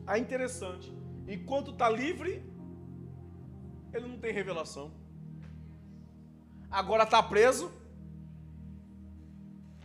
Aí 0.05 0.21
interessante. 0.21 0.95
Enquanto 1.27 1.73
tá 1.73 1.89
livre, 1.89 2.43
ele 3.93 4.07
não 4.07 4.17
tem 4.17 4.33
revelação. 4.33 4.91
Agora 6.69 7.05
tá 7.05 7.23
preso, 7.23 7.71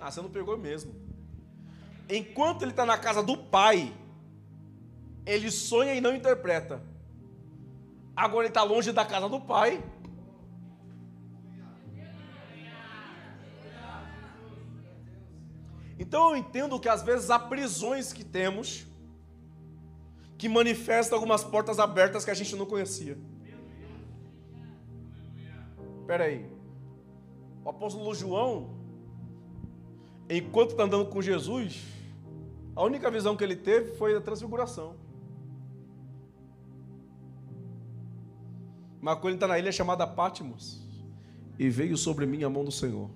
ah, 0.02 0.10
você 0.10 0.20
não 0.20 0.30
pegou 0.30 0.58
mesmo. 0.58 0.92
Enquanto 2.08 2.62
ele 2.62 2.72
está 2.72 2.84
na 2.84 2.98
casa 2.98 3.22
do 3.22 3.38
pai, 3.38 3.94
ele 5.24 5.48
sonha 5.48 5.94
e 5.94 6.00
não 6.00 6.12
interpreta. 6.12 6.82
Agora 8.16 8.46
ele 8.46 8.48
está 8.48 8.64
longe 8.64 8.90
da 8.90 9.04
casa 9.04 9.28
do 9.28 9.40
pai. 9.40 9.82
Então 16.12 16.32
eu 16.32 16.36
entendo 16.36 16.78
que 16.78 16.90
às 16.90 17.02
vezes 17.02 17.30
há 17.30 17.38
prisões 17.38 18.12
que 18.12 18.22
temos 18.22 18.86
que 20.36 20.46
manifestam 20.46 21.16
algumas 21.16 21.42
portas 21.42 21.78
abertas 21.78 22.22
que 22.22 22.30
a 22.30 22.34
gente 22.34 22.54
não 22.54 22.66
conhecia. 22.66 23.16
Espera 26.02 26.24
aí. 26.24 26.46
O 27.64 27.70
apóstolo 27.70 28.14
João, 28.14 28.76
enquanto 30.28 30.72
está 30.72 30.82
andando 30.82 31.06
com 31.06 31.22
Jesus, 31.22 31.82
a 32.76 32.82
única 32.82 33.10
visão 33.10 33.34
que 33.34 33.42
ele 33.42 33.56
teve 33.56 33.96
foi 33.96 34.14
a 34.14 34.20
transfiguração. 34.20 34.94
Mas 39.00 39.14
quando 39.14 39.28
ele 39.28 39.36
está 39.36 39.48
na 39.48 39.58
ilha 39.58 39.72
chamada 39.72 40.06
Pátimos, 40.06 40.82
e 41.58 41.70
veio 41.70 41.96
sobre 41.96 42.26
mim 42.26 42.44
a 42.44 42.50
mão 42.50 42.66
do 42.66 42.70
Senhor, 42.70 43.08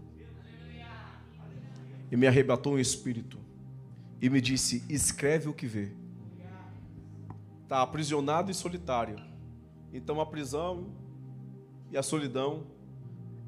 e 2.11 2.17
me 2.17 2.27
arrebatou 2.27 2.75
um 2.75 2.79
espírito, 2.79 3.39
e 4.21 4.31
me 4.31 4.41
disse: 4.41 4.85
Escreve 4.89 5.49
o 5.49 5.55
que 5.55 5.67
vê. 5.67 5.91
Está 7.63 7.83
aprisionado 7.83 8.51
e 8.51 8.55
solitário. 8.55 9.21
Então 9.93 10.21
a 10.21 10.27
prisão 10.27 10.87
e 11.91 11.97
a 11.97 12.03
solidão 12.03 12.65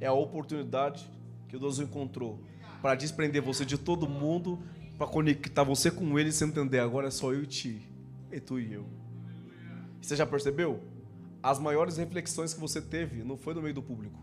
é 0.00 0.06
a 0.06 0.12
oportunidade 0.12 1.08
que 1.48 1.58
Deus 1.58 1.78
encontrou 1.78 2.40
para 2.80 2.94
desprender 2.94 3.42
você 3.42 3.64
de 3.64 3.76
todo 3.76 4.08
mundo, 4.08 4.58
para 4.96 5.06
conectar 5.06 5.62
você 5.62 5.90
com 5.90 6.18
ele 6.18 6.28
e 6.28 6.32
você 6.32 6.44
entender 6.44 6.78
agora 6.78 7.08
é 7.08 7.10
só 7.10 7.32
eu 7.32 7.42
e 7.42 7.46
ti, 7.46 7.82
e 8.32 8.40
tu 8.40 8.58
e 8.58 8.72
eu. 8.72 8.86
Você 10.00 10.16
já 10.16 10.26
percebeu? 10.26 10.80
As 11.42 11.58
maiores 11.58 11.96
reflexões 11.96 12.54
que 12.54 12.60
você 12.60 12.80
teve 12.80 13.22
não 13.22 13.36
foi 13.36 13.54
no 13.54 13.62
meio 13.62 13.74
do 13.74 13.82
público. 13.82 14.18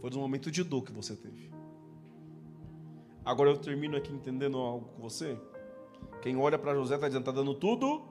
Foi 0.00 0.10
no 0.10 0.18
momento 0.18 0.50
de 0.50 0.62
dor 0.62 0.82
que 0.82 0.92
você 0.92 1.16
teve. 1.16 1.50
Agora 3.28 3.50
eu 3.50 3.58
termino 3.58 3.94
aqui 3.94 4.10
entendendo 4.10 4.56
algo 4.56 4.86
com 4.86 5.02
você. 5.02 5.38
Quem 6.22 6.38
olha 6.38 6.58
para 6.58 6.74
José 6.74 6.94
está 6.94 7.08
dizendo, 7.08 7.28
está 7.28 7.30
dando 7.30 7.54
tudo. 7.54 8.02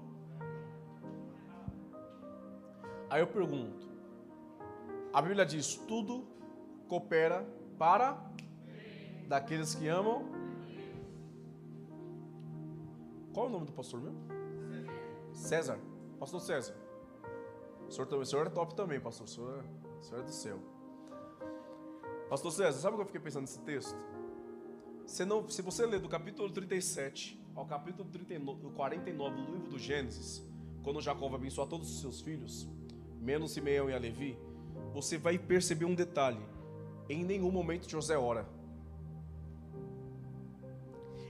Aí 3.09 3.19
eu 3.19 3.25
pergunto. 3.25 3.89
A 5.11 5.19
Bíblia 5.19 5.43
diz: 5.43 5.73
tudo 5.87 6.23
coopera 6.87 7.43
para 7.79 8.15
daqueles 9.27 9.73
que 9.73 9.87
amam. 9.87 10.23
Qual 13.33 13.47
é 13.47 13.49
o 13.49 13.51
nome 13.51 13.65
do 13.65 13.71
pastor 13.71 13.99
mesmo? 13.99 14.19
César. 15.33 15.79
Pastor 16.19 16.41
César. 16.41 16.75
O 17.87 17.91
senhor, 17.91 18.13
o 18.13 18.23
senhor 18.23 18.45
é 18.45 18.49
top 18.51 18.75
também, 18.75 18.99
pastor. 18.99 19.25
O 19.25 19.27
senhor, 19.27 19.65
o 19.99 20.03
senhor 20.03 20.21
é 20.21 20.23
do 20.23 20.31
céu. 20.31 20.59
Pastor 22.29 22.51
César, 22.51 22.79
sabe 22.79 22.93
o 22.93 22.97
que 22.97 23.01
eu 23.01 23.07
fiquei 23.07 23.21
pensando 23.21 23.41
nesse 23.41 23.59
texto? 23.61 23.97
Se, 25.07 25.23
não, 25.23 25.49
se 25.49 25.61
você 25.61 25.85
ler 25.85 26.01
do 26.01 26.09
capítulo 26.09 26.49
37 26.49 27.41
ao 27.55 27.65
capítulo 27.65 28.09
39, 28.09 28.71
49 28.75 29.35
do 29.37 29.51
livro 29.53 29.69
do 29.69 29.79
Gênesis, 29.79 30.43
quando 30.83 31.01
Jacó 31.01 31.29
vai 31.29 31.39
abençoar 31.39 31.65
todos 31.65 31.89
os 31.89 32.01
seus 32.01 32.19
filhos, 32.19 32.67
menos 33.19 33.51
Simeão 33.51 33.89
e 33.89 33.93
a 33.93 33.97
Levi, 33.97 34.37
você 34.93 35.17
vai 35.17 35.39
perceber 35.39 35.85
um 35.85 35.95
detalhe 35.95 36.41
em 37.09 37.23
nenhum 37.23 37.49
momento 37.49 37.89
José 37.89 38.17
ora. 38.17 38.45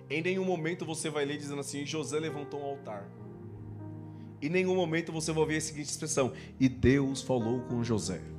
Em 0.10 0.24
nenhum 0.24 0.44
momento 0.44 0.84
você 0.84 1.10
vai 1.12 1.24
ler 1.24 1.38
dizendo 1.38 1.60
assim: 1.60 1.86
José 1.86 2.20
levantou 2.20 2.60
um 2.60 2.66
altar. 2.66 3.08
Em 4.42 4.50
nenhum 4.50 4.76
momento 4.76 5.12
você 5.12 5.32
vai 5.32 5.42
ouvir 5.42 5.58
a 5.58 5.62
seguinte 5.62 5.90
expressão: 5.90 6.34
E 6.60 6.68
Deus 6.68 7.22
falou 7.22 7.62
com 7.62 7.84
José. 7.84 8.37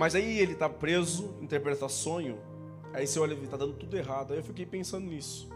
Mas 0.00 0.14
aí 0.14 0.38
ele 0.38 0.54
está 0.54 0.66
preso, 0.66 1.36
interpreta 1.42 1.86
sonho, 1.86 2.38
Aí 2.92 3.06
você 3.06 3.18
olha, 3.18 3.34
está 3.34 3.56
dando 3.56 3.74
tudo 3.74 3.96
errado. 3.96 4.32
Aí 4.32 4.38
eu 4.38 4.42
fiquei 4.42 4.66
pensando 4.66 5.06
nisso. 5.06 5.46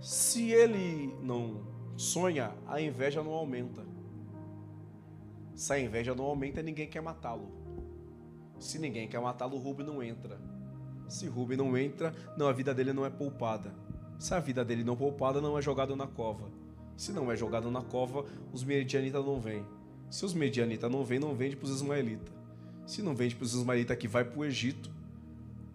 Se 0.00 0.50
ele 0.50 1.14
não 1.20 1.62
sonha, 1.96 2.54
a 2.66 2.80
inveja 2.80 3.20
não 3.20 3.32
aumenta. 3.32 3.84
Se 5.54 5.72
a 5.72 5.78
inveja 5.78 6.14
não 6.14 6.24
aumenta, 6.24 6.62
ninguém 6.62 6.88
quer 6.88 7.02
matá-lo. 7.02 7.50
Se 8.60 8.78
ninguém 8.78 9.08
quer 9.08 9.20
matá-lo, 9.20 9.58
Rubem 9.58 9.84
não 9.84 10.02
entra. 10.02 10.40
Se 11.08 11.26
Rubem 11.26 11.56
não 11.56 11.76
entra, 11.76 12.14
não, 12.36 12.48
a 12.48 12.52
vida 12.52 12.72
dele 12.72 12.92
não 12.92 13.04
é 13.04 13.10
poupada. 13.10 13.74
Se 14.20 14.32
a 14.32 14.38
vida 14.38 14.64
dele 14.64 14.84
não 14.84 14.94
é 14.94 14.96
poupada, 14.96 15.40
não 15.40 15.58
é 15.58 15.62
jogado 15.62 15.94
na 15.96 16.06
cova. 16.06 16.48
Se 16.96 17.12
não 17.12 17.30
é 17.30 17.36
jogado 17.36 17.70
na 17.70 17.82
cova, 17.82 18.24
os 18.52 18.64
medianitas 18.64 19.24
não 19.24 19.40
vêm. 19.40 19.66
Se 20.08 20.24
os 20.24 20.32
medianitas 20.32 20.90
não 20.90 21.04
vêm, 21.04 21.18
não 21.18 21.34
vende 21.34 21.56
para 21.56 21.66
os 21.66 21.74
ismaelitas. 21.74 22.39
Se 22.90 23.02
não 23.02 23.14
vende 23.14 23.36
para 23.36 23.44
os 23.44 23.54
ismaelitas 23.54 23.96
que 23.96 24.08
vai 24.08 24.24
para 24.24 24.36
o 24.36 24.44
Egito, 24.44 24.90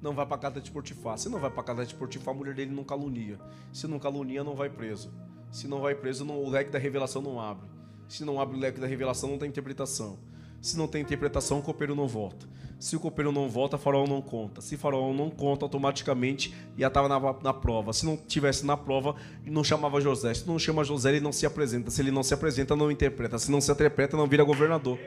não 0.01 0.13
vai 0.13 0.25
para 0.25 0.35
a 0.35 0.37
casa 0.37 0.59
de 0.59 0.69
Portifar. 0.69 1.17
Se 1.17 1.29
não 1.29 1.39
vai 1.39 1.49
para 1.49 1.61
a 1.61 1.63
casa 1.63 1.85
de 1.85 1.95
Portifar, 1.95 2.33
a 2.33 2.37
mulher 2.37 2.53
dele 2.53 2.75
não 2.75 2.83
calunia. 2.83 3.39
Se 3.71 3.87
não 3.87 3.97
calunia, 3.97 4.43
não 4.43 4.53
vai 4.53 4.69
preso. 4.69 5.13
Se 5.49 5.65
não 5.65 5.79
vai 5.79 5.95
preso, 5.95 6.25
não, 6.25 6.43
o 6.43 6.49
leque 6.49 6.71
da 6.71 6.77
revelação 6.77 7.21
não 7.21 7.39
abre. 7.39 7.69
Se 8.09 8.25
não 8.25 8.37
abre 8.37 8.57
o 8.57 8.59
leque 8.59 8.81
da 8.81 8.85
revelação, 8.85 9.29
não 9.29 9.37
tem 9.37 9.47
interpretação. 9.47 10.19
Se 10.61 10.77
não 10.77 10.89
tem 10.89 11.01
interpretação, 11.01 11.59
o 11.59 11.61
copeiro 11.61 11.95
não 11.95 12.05
volta. 12.05 12.45
Se 12.77 12.97
o 12.97 12.99
copeiro 12.99 13.31
não 13.31 13.47
volta, 13.47 13.77
faraó 13.77 14.05
não 14.05 14.21
conta. 14.21 14.59
Se 14.59 14.75
faraó 14.75 15.13
não 15.13 15.29
conta, 15.29 15.63
automaticamente 15.63 16.53
já 16.77 16.89
estava 16.89 17.07
na, 17.07 17.17
na 17.41 17.53
prova. 17.53 17.93
Se 17.93 18.05
não 18.05 18.17
tivesse 18.17 18.65
na 18.65 18.75
prova, 18.75 19.15
não 19.45 19.63
chamava 19.63 20.01
José. 20.01 20.33
Se 20.33 20.45
não 20.45 20.59
chama 20.59 20.83
José, 20.83 21.11
ele 21.11 21.21
não 21.21 21.31
se 21.31 21.45
apresenta. 21.45 21.89
Se 21.89 22.01
ele 22.01 22.11
não 22.11 22.23
se 22.23 22.33
apresenta, 22.33 22.75
não 22.75 22.91
interpreta. 22.91 23.39
Se 23.39 23.49
não 23.49 23.61
se 23.61 23.71
interpreta, 23.71 24.17
não 24.17 24.27
vira 24.27 24.43
governador. 24.43 24.99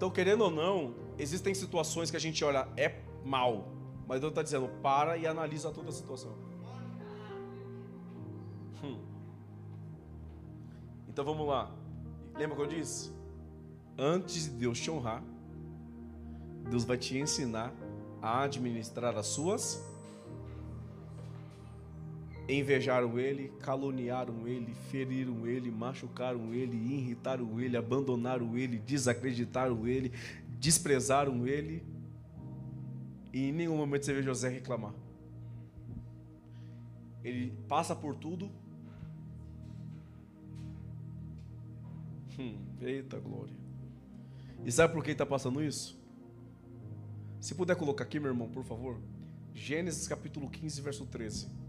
Então, 0.00 0.10
querendo 0.10 0.44
ou 0.44 0.50
não, 0.50 0.94
existem 1.18 1.52
situações 1.52 2.10
que 2.10 2.16
a 2.16 2.20
gente 2.20 2.42
olha, 2.42 2.66
é 2.74 3.02
mal. 3.22 3.68
Mas 4.08 4.18
Deus 4.18 4.30
está 4.30 4.42
dizendo, 4.42 4.66
para 4.82 5.18
e 5.18 5.26
analisa 5.26 5.70
toda 5.70 5.90
a 5.90 5.92
situação. 5.92 6.32
Hum. 8.82 8.98
Então 11.06 11.22
vamos 11.22 11.46
lá. 11.46 11.70
Lembra 12.34 12.56
que 12.56 12.62
eu 12.62 12.66
disse? 12.66 13.12
Antes 13.98 14.44
de 14.44 14.50
Deus 14.52 14.80
te 14.80 14.90
honrar, 14.90 15.22
Deus 16.70 16.86
vai 16.86 16.96
te 16.96 17.18
ensinar 17.18 17.70
a 18.22 18.44
administrar 18.44 19.14
as 19.18 19.26
suas. 19.26 19.84
Invejaram 22.52 23.16
ele, 23.16 23.48
caluniaram 23.60 24.48
ele, 24.48 24.74
feriram 24.90 25.46
ele, 25.46 25.70
machucaram 25.70 26.52
ele, 26.52 26.76
irritaram 26.76 27.60
ele, 27.60 27.76
abandonaram 27.76 28.58
ele, 28.58 28.76
desacreditaram 28.76 29.86
ele, 29.86 30.12
desprezaram 30.58 31.46
ele. 31.46 31.80
E 33.32 33.50
em 33.50 33.52
nenhum 33.52 33.76
momento 33.76 34.04
você 34.04 34.12
vê 34.12 34.20
José 34.20 34.48
reclamar. 34.48 34.92
Ele 37.22 37.52
passa 37.68 37.94
por 37.94 38.16
tudo. 38.16 38.50
Hum, 42.36 42.58
eita 42.80 43.20
glória. 43.20 43.54
E 44.64 44.72
sabe 44.72 44.92
por 44.92 45.04
que 45.04 45.12
está 45.12 45.24
passando 45.24 45.62
isso? 45.62 45.96
Se 47.40 47.54
puder 47.54 47.76
colocar 47.76 48.02
aqui, 48.02 48.18
meu 48.18 48.32
irmão, 48.32 48.50
por 48.50 48.64
favor. 48.64 49.00
Gênesis 49.54 50.08
capítulo 50.08 50.50
15, 50.50 50.80
verso 50.80 51.06
13. 51.06 51.59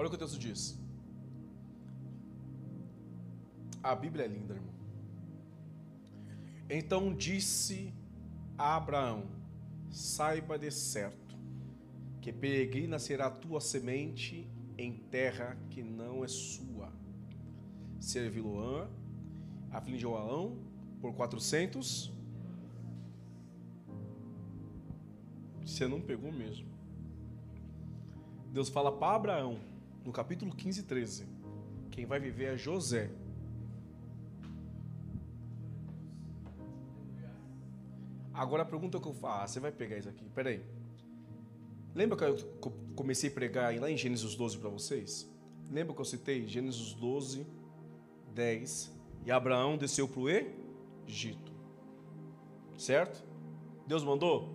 Olha 0.00 0.06
o 0.06 0.10
que 0.10 0.16
o 0.16 0.18
texto 0.18 0.38
diz. 0.38 0.80
A 3.82 3.94
Bíblia 3.94 4.24
é 4.24 4.28
linda, 4.28 4.54
irmão. 4.54 4.72
Então 6.70 7.14
disse 7.14 7.92
a 8.56 8.76
Abraão: 8.76 9.24
Saiba 9.90 10.58
de 10.58 10.70
certo 10.70 11.36
que 12.22 12.32
peregrina 12.32 12.98
será 12.98 13.26
a 13.26 13.30
tua 13.30 13.60
semente 13.60 14.50
em 14.78 14.94
terra 14.94 15.58
que 15.68 15.82
não 15.82 16.24
é 16.24 16.28
sua. 16.28 16.90
Servi-lo-ã, 18.00 18.88
afligiu 19.70 20.16
Aão 20.16 20.56
por 21.02 21.12
400. 21.12 22.10
Você 25.60 25.86
não 25.86 26.00
pegou 26.00 26.32
mesmo. 26.32 26.70
Deus 28.50 28.70
fala 28.70 28.90
para 28.90 29.16
Abraão, 29.16 29.69
no 30.04 30.12
capítulo 30.12 30.54
15 30.54 30.80
e 30.80 30.82
13: 30.82 31.26
quem 31.90 32.06
vai 32.06 32.18
viver 32.18 32.54
é 32.54 32.56
José. 32.56 33.10
Agora 38.32 38.62
a 38.62 38.66
pergunta 38.66 38.98
que 38.98 39.06
eu 39.06 39.12
faço, 39.12 39.42
ah, 39.42 39.46
você 39.46 39.60
vai 39.60 39.70
pegar 39.72 39.98
isso 39.98 40.08
aqui, 40.08 40.24
peraí. 40.30 40.62
Lembra 41.94 42.16
que 42.16 42.24
eu 42.24 42.72
comecei 42.94 43.28
a 43.28 43.32
pregar 43.32 43.78
lá 43.78 43.90
em 43.90 43.96
Gênesis 43.96 44.34
12 44.34 44.58
para 44.58 44.70
vocês? 44.70 45.28
Lembra 45.70 45.94
que 45.94 46.00
eu 46.00 46.04
citei 46.04 46.46
Gênesis 46.46 46.94
12, 46.94 47.46
10? 48.34 48.92
E 49.26 49.30
Abraão 49.30 49.76
desceu 49.76 50.08
para 50.08 50.20
o 50.20 50.28
Egito. 51.06 51.52
Certo? 52.78 53.22
Deus 53.86 54.02
mandou? 54.02 54.54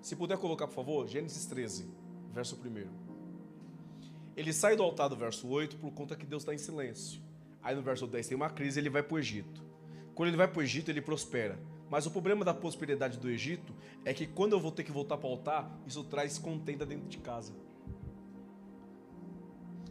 Se 0.00 0.16
puder 0.16 0.38
colocar, 0.38 0.66
por 0.66 0.74
favor, 0.74 1.06
Gênesis 1.06 1.46
13, 1.46 1.88
verso 2.32 2.56
1. 2.56 3.11
Ele 4.36 4.52
sai 4.52 4.76
do 4.76 4.82
altar 4.82 5.08
do 5.08 5.16
verso 5.16 5.48
8 5.48 5.76
por 5.76 5.92
conta 5.92 6.16
que 6.16 6.26
Deus 6.26 6.42
está 6.42 6.54
em 6.54 6.58
silêncio. 6.58 7.20
Aí 7.62 7.74
no 7.74 7.82
verso 7.82 8.06
10 8.06 8.26
tem 8.26 8.36
uma 8.36 8.50
crise, 8.50 8.80
ele 8.80 8.90
vai 8.90 9.02
para 9.02 9.14
o 9.14 9.18
Egito. 9.18 9.62
Quando 10.14 10.28
ele 10.28 10.36
vai 10.36 10.48
para 10.48 10.58
o 10.58 10.62
Egito, 10.62 10.90
ele 10.90 11.00
prospera. 11.00 11.58
Mas 11.88 12.06
o 12.06 12.10
problema 12.10 12.44
da 12.44 12.54
prosperidade 12.54 13.18
do 13.18 13.28
Egito 13.28 13.74
é 14.04 14.14
que 14.14 14.26
quando 14.26 14.54
eu 14.54 14.60
vou 14.60 14.72
ter 14.72 14.82
que 14.82 14.90
voltar 14.90 15.18
para 15.18 15.28
o 15.28 15.32
altar, 15.32 15.70
isso 15.86 16.02
traz 16.04 16.38
contenda 16.38 16.86
dentro 16.86 17.06
de 17.08 17.18
casa. 17.18 17.52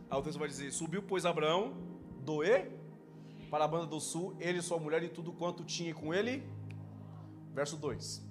Aí 0.09 0.17
o 0.17 0.21
texto 0.21 0.39
vai 0.39 0.47
dizer: 0.47 0.71
Subiu, 0.71 1.03
pois, 1.03 1.25
Abraão 1.25 1.73
do 2.25 2.43
E 2.43 2.69
para 3.51 3.65
a 3.65 3.67
banda 3.67 3.85
do 3.85 3.99
sul, 3.99 4.35
ele 4.39 4.61
sua 4.61 4.79
mulher 4.79 5.03
e 5.03 5.09
tudo 5.09 5.31
quanto 5.33 5.63
tinha 5.63 5.93
com 5.93 6.13
ele. 6.13 6.41
Verso 7.53 7.75
2. 7.77 8.23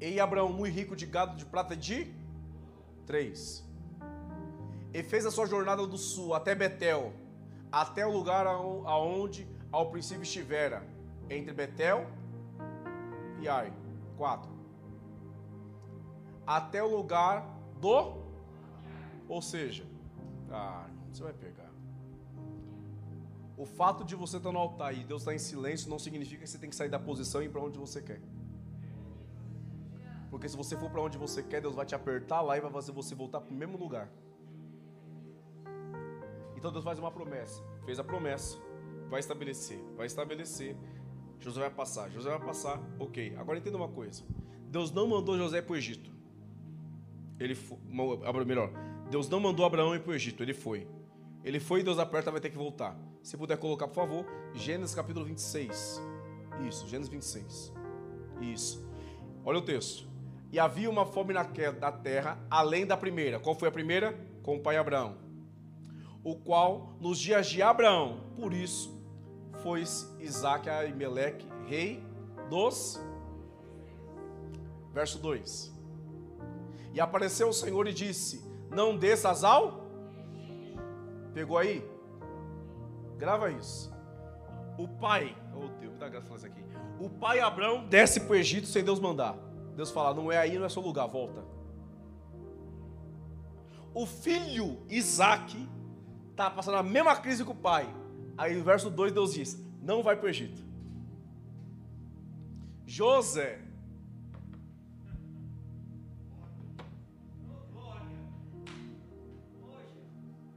E 0.00 0.20
Abraão, 0.20 0.52
muito 0.52 0.72
rico 0.72 0.94
de 0.94 1.04
gado 1.04 1.36
de 1.36 1.44
prata 1.44 1.74
de 1.74 2.14
3. 3.06 3.65
E 4.96 5.02
fez 5.02 5.26
a 5.26 5.30
sua 5.30 5.46
jornada 5.46 5.86
do 5.86 5.98
sul 5.98 6.32
até 6.32 6.54
Betel, 6.54 7.12
até 7.70 8.06
o 8.06 8.10
lugar 8.10 8.46
aonde 8.46 9.46
ao 9.70 9.90
princípio 9.90 10.22
estivera 10.22 10.88
entre 11.28 11.52
Betel 11.52 12.06
e 13.42 13.46
Ai. 13.46 13.70
Quatro. 14.16 14.50
Até 16.46 16.82
o 16.82 16.96
lugar 16.96 17.46
do. 17.78 18.22
Ou 19.28 19.42
seja, 19.42 19.84
ah, 20.50 20.86
você 21.12 21.22
vai 21.22 21.34
pegar. 21.34 21.70
O 23.54 23.66
fato 23.66 24.02
de 24.02 24.16
você 24.16 24.38
estar 24.38 24.50
no 24.50 24.58
altar 24.58 24.94
e 24.94 25.04
Deus 25.04 25.20
estar 25.20 25.34
em 25.34 25.38
silêncio 25.38 25.90
não 25.90 25.98
significa 25.98 26.42
que 26.42 26.48
você 26.48 26.56
tem 26.56 26.70
que 26.70 26.76
sair 26.76 26.88
da 26.88 26.98
posição 26.98 27.42
e 27.42 27.44
ir 27.44 27.48
para 27.50 27.60
onde 27.60 27.78
você 27.78 28.00
quer. 28.00 28.22
Porque 30.30 30.48
se 30.48 30.56
você 30.56 30.74
for 30.74 30.88
para 30.88 31.02
onde 31.02 31.18
você 31.18 31.42
quer, 31.42 31.60
Deus 31.60 31.74
vai 31.74 31.84
te 31.84 31.94
apertar 31.94 32.40
lá 32.40 32.56
e 32.56 32.62
vai 32.62 32.70
fazer 32.70 32.92
você 32.92 33.14
voltar 33.14 33.42
para 33.42 33.52
o 33.52 33.54
mesmo 33.54 33.76
lugar. 33.76 34.08
Então 36.56 36.72
Deus 36.72 36.84
faz 36.84 36.98
uma 36.98 37.10
promessa. 37.10 37.62
Fez 37.84 37.98
a 37.98 38.04
promessa, 38.04 38.58
vai 39.08 39.20
estabelecer, 39.20 39.78
vai 39.96 40.06
estabelecer. 40.06 40.76
José 41.38 41.60
vai 41.60 41.70
passar, 41.70 42.10
José 42.10 42.30
vai 42.30 42.40
passar, 42.40 42.80
ok. 42.98 43.36
Agora 43.36 43.58
entenda 43.58 43.76
uma 43.76 43.88
coisa: 43.88 44.24
Deus 44.68 44.90
não 44.90 45.06
mandou 45.06 45.36
José 45.36 45.60
para 45.60 45.74
o 45.74 45.76
Egito. 45.76 46.10
Ele 47.38 47.54
foi, 47.54 47.78
melhor, 48.46 48.70
Deus 49.10 49.28
não 49.28 49.38
mandou 49.38 49.66
Abraão 49.66 49.94
ir 49.94 50.00
para 50.00 50.12
o 50.12 50.14
Egito, 50.14 50.42
ele 50.42 50.54
foi. 50.54 50.88
Ele 51.44 51.60
foi 51.60 51.80
e 51.80 51.82
Deus 51.82 51.98
aperta, 51.98 52.30
vai 52.30 52.40
ter 52.40 52.50
que 52.50 52.56
voltar. 52.56 52.98
Se 53.22 53.36
puder 53.36 53.56
colocar, 53.58 53.86
por 53.86 53.94
favor, 53.94 54.26
Gênesis 54.54 54.94
capítulo 54.94 55.24
26. 55.24 56.00
Isso, 56.66 56.88
Gênesis 56.88 57.10
26. 57.12 57.72
Isso. 58.40 58.88
Olha 59.44 59.58
o 59.58 59.62
texto. 59.62 60.08
E 60.50 60.58
havia 60.58 60.88
uma 60.88 61.04
fome 61.04 61.32
na 61.32 61.44
terra, 61.44 62.38
além 62.50 62.86
da 62.86 62.96
primeira. 62.96 63.38
Qual 63.38 63.54
foi 63.54 63.68
a 63.68 63.72
primeira? 63.72 64.18
Com 64.42 64.56
o 64.56 64.60
pai 64.60 64.76
Abraão. 64.76 65.25
O 66.26 66.34
qual, 66.34 66.96
nos 67.00 67.20
dias 67.20 67.46
de 67.46 67.62
Abraão, 67.62 68.18
por 68.34 68.52
isso, 68.52 69.00
foi 69.62 69.84
Isaac 70.18 70.68
a 70.68 70.84
Imeleque, 70.84 71.46
rei 71.68 72.02
dos. 72.50 73.00
Verso 74.92 75.20
2. 75.20 75.72
E 76.92 77.00
apareceu 77.00 77.48
o 77.48 77.52
Senhor 77.52 77.86
e 77.86 77.92
disse: 77.92 78.44
Não 78.72 78.96
desças 78.96 79.44
ao. 79.44 79.86
Pegou 81.32 81.58
aí? 81.58 81.88
Grava 83.16 83.48
isso. 83.52 83.94
O 84.76 84.88
pai, 84.88 85.32
oh 85.54 85.68
Deus, 85.78 85.92
me 85.92 85.98
dá 86.00 86.08
graça 86.08 86.26
fazer 86.26 86.48
aqui. 86.48 86.64
O 86.98 87.08
pai 87.08 87.38
Abraão 87.38 87.86
desce 87.86 88.18
para 88.18 88.32
o 88.32 88.34
Egito 88.34 88.66
sem 88.66 88.82
Deus 88.82 88.98
mandar. 88.98 89.38
Deus 89.76 89.92
fala: 89.92 90.12
Não 90.12 90.32
é 90.32 90.38
aí, 90.38 90.58
não 90.58 90.66
é 90.66 90.68
seu 90.68 90.82
lugar, 90.82 91.06
volta. 91.06 91.44
O 93.94 94.04
filho 94.04 94.84
Isaac 94.88 95.56
Está 96.36 96.50
passando 96.50 96.76
a 96.76 96.82
mesma 96.82 97.16
crise 97.16 97.42
que 97.42 97.50
o 97.50 97.54
pai. 97.54 97.88
Aí 98.36 98.54
no 98.54 98.62
verso 98.62 98.90
2 98.90 99.10
Deus 99.10 99.32
diz: 99.32 99.58
Não 99.80 100.02
vai 100.02 100.14
para 100.14 100.26
o 100.26 100.28
Egito. 100.28 100.62
José. 102.84 103.62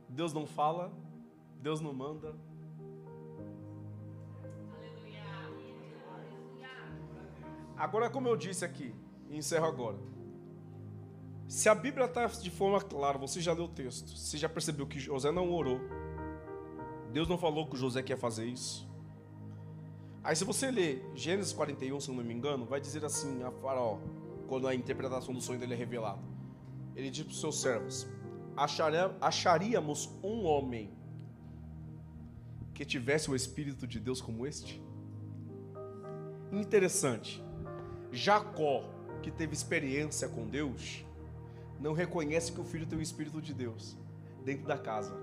Deus 0.10 0.34
não 0.34 0.46
fala, 0.46 0.92
Deus 1.62 1.80
não 1.80 1.94
manda. 1.94 2.36
Agora, 7.78 8.10
como 8.10 8.28
eu 8.28 8.36
disse 8.36 8.66
aqui, 8.66 8.94
e 9.30 9.38
encerro 9.38 9.66
agora. 9.66 9.98
Se 11.50 11.68
a 11.68 11.74
Bíblia 11.74 12.06
está 12.06 12.28
de 12.28 12.52
forma 12.52 12.80
clara, 12.80 13.18
você 13.18 13.42
já 13.42 13.52
leu 13.54 13.64
o 13.64 13.68
texto, 13.68 14.16
você 14.16 14.38
já 14.38 14.48
percebeu 14.48 14.86
que 14.86 15.00
José 15.00 15.32
não 15.32 15.52
orou. 15.52 15.82
Deus 17.12 17.28
não 17.28 17.40
falou 17.40 17.66
que 17.66 17.76
José 17.76 18.04
quer 18.04 18.20
fazer 18.20 18.46
isso. 18.46 18.88
Aí 20.24 20.36
se 20.36 20.44
você 20.44 20.70
ler 20.70 21.04
Gênesis 21.16 21.52
41, 21.52 22.00
se 22.02 22.12
não 22.12 22.24
me 22.24 22.36
engano, 22.36 22.66
vai 22.66 22.80
dizer 22.80 23.04
assim 23.04 23.42
a 23.42 23.50
Faraó, 23.50 23.98
quando 24.48 24.68
a 24.68 24.76
interpretação 24.76 25.34
do 25.34 25.42
sonho 25.42 25.60
dele 25.60 25.74
é 25.74 25.76
revelada. 25.76 26.22
Ele 26.96 27.10
diz 27.10 27.24
para 27.24 27.32
os 27.32 27.40
seus 27.40 27.60
servos: 27.60 28.08
acharíamos 29.20 30.08
um 30.22 30.46
homem 30.46 30.94
que 32.76 32.86
tivesse 32.86 33.32
o 33.32 33.36
Espírito 33.36 33.88
de 33.88 34.00
Deus 34.00 34.22
como 34.22 34.46
este? 34.46 34.80
Interessante. 36.52 37.44
Jacó, 38.12 38.84
que 39.24 39.32
teve 39.32 39.54
experiência 39.54 40.30
com 40.30 40.48
Deus, 40.48 41.09
não 41.80 41.94
reconhece 41.94 42.52
que 42.52 42.60
o 42.60 42.64
filho 42.64 42.86
tem 42.86 43.00
o 43.00 43.02
Espírito 43.02 43.42
de 43.42 43.54
Deus 43.54 43.98
dentro 44.44 44.68
da 44.68 44.78
casa. 44.78 45.14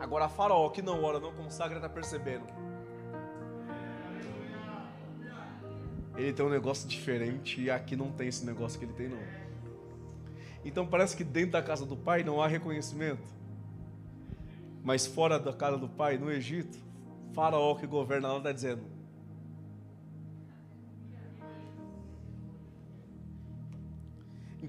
Agora, 0.00 0.28
Faraó 0.28 0.68
que 0.70 0.82
não 0.82 1.02
ora, 1.02 1.20
não 1.20 1.32
consagra, 1.32 1.76
está 1.76 1.88
percebendo. 1.88 2.46
Ele 6.16 6.32
tem 6.32 6.44
um 6.44 6.50
negócio 6.50 6.88
diferente 6.88 7.60
e 7.60 7.70
aqui 7.70 7.94
não 7.96 8.10
tem 8.10 8.28
esse 8.28 8.44
negócio 8.44 8.78
que 8.78 8.84
ele 8.84 8.92
tem, 8.92 9.08
não. 9.08 9.40
Então 10.64 10.86
parece 10.86 11.16
que 11.16 11.24
dentro 11.24 11.52
da 11.52 11.62
casa 11.62 11.86
do 11.86 11.96
pai 11.96 12.22
não 12.22 12.42
há 12.42 12.46
reconhecimento. 12.46 13.26
Mas 14.82 15.06
fora 15.06 15.38
da 15.38 15.52
casa 15.52 15.78
do 15.78 15.88
pai, 15.88 16.18
no 16.18 16.30
Egito, 16.30 16.78
Faraó 17.32 17.74
que 17.74 17.86
governa 17.86 18.28
lá 18.28 18.38
está 18.38 18.52
dizendo: 18.52 18.82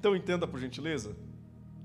Então 0.01 0.15
entenda 0.15 0.47
por 0.47 0.59
gentileza, 0.59 1.15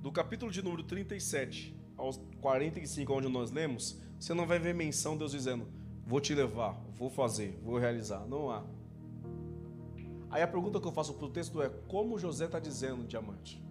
do 0.01 0.11
capítulo 0.11 0.51
de 0.51 0.63
número 0.63 0.83
37 0.83 1.77
aos 1.99 2.19
45, 2.41 3.13
onde 3.13 3.29
nós 3.29 3.51
lemos, 3.51 4.01
você 4.19 4.33
não 4.33 4.47
vai 4.47 4.59
ver 4.59 4.75
menção 4.75 5.19
Deus 5.19 5.33
dizendo: 5.33 5.67
Vou 6.07 6.19
te 6.19 6.35
levar, 6.35 6.83
vou 6.95 7.11
fazer, 7.11 7.61
vou 7.63 7.79
realizar. 7.79 8.27
Não 8.27 8.51
há. 8.51 8.65
Aí 10.31 10.41
a 10.41 10.49
pergunta 10.49 10.81
que 10.81 10.87
eu 10.87 10.93
faço 10.93 11.13
para 11.13 11.27
o 11.27 11.29
texto 11.29 11.61
é: 11.61 11.69
Como 11.89 12.19
José 12.19 12.47
está 12.47 12.59
dizendo, 12.59 13.07
diamante? 13.07 13.63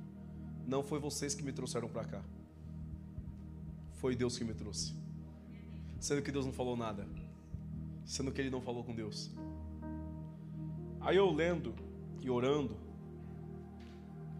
Não 0.67 0.83
foi 0.83 0.99
vocês 0.99 1.33
que 1.33 1.41
me 1.41 1.51
trouxeram 1.51 1.89
para 1.89 2.05
cá. 2.05 2.23
Foi 3.93 4.15
Deus 4.15 4.37
que 4.37 4.43
me 4.43 4.53
trouxe. 4.53 4.93
Sendo 5.99 6.21
que 6.21 6.31
Deus 6.31 6.45
não 6.45 6.53
falou 6.53 6.77
nada. 6.77 7.07
Sendo 8.05 8.31
que 8.31 8.41
ele 8.41 8.51
não 8.51 8.61
falou 8.61 8.83
com 8.83 8.93
Deus. 8.93 9.31
Aí 11.01 11.17
eu 11.17 11.31
lendo 11.31 11.73
e 12.21 12.29
orando, 12.29 12.84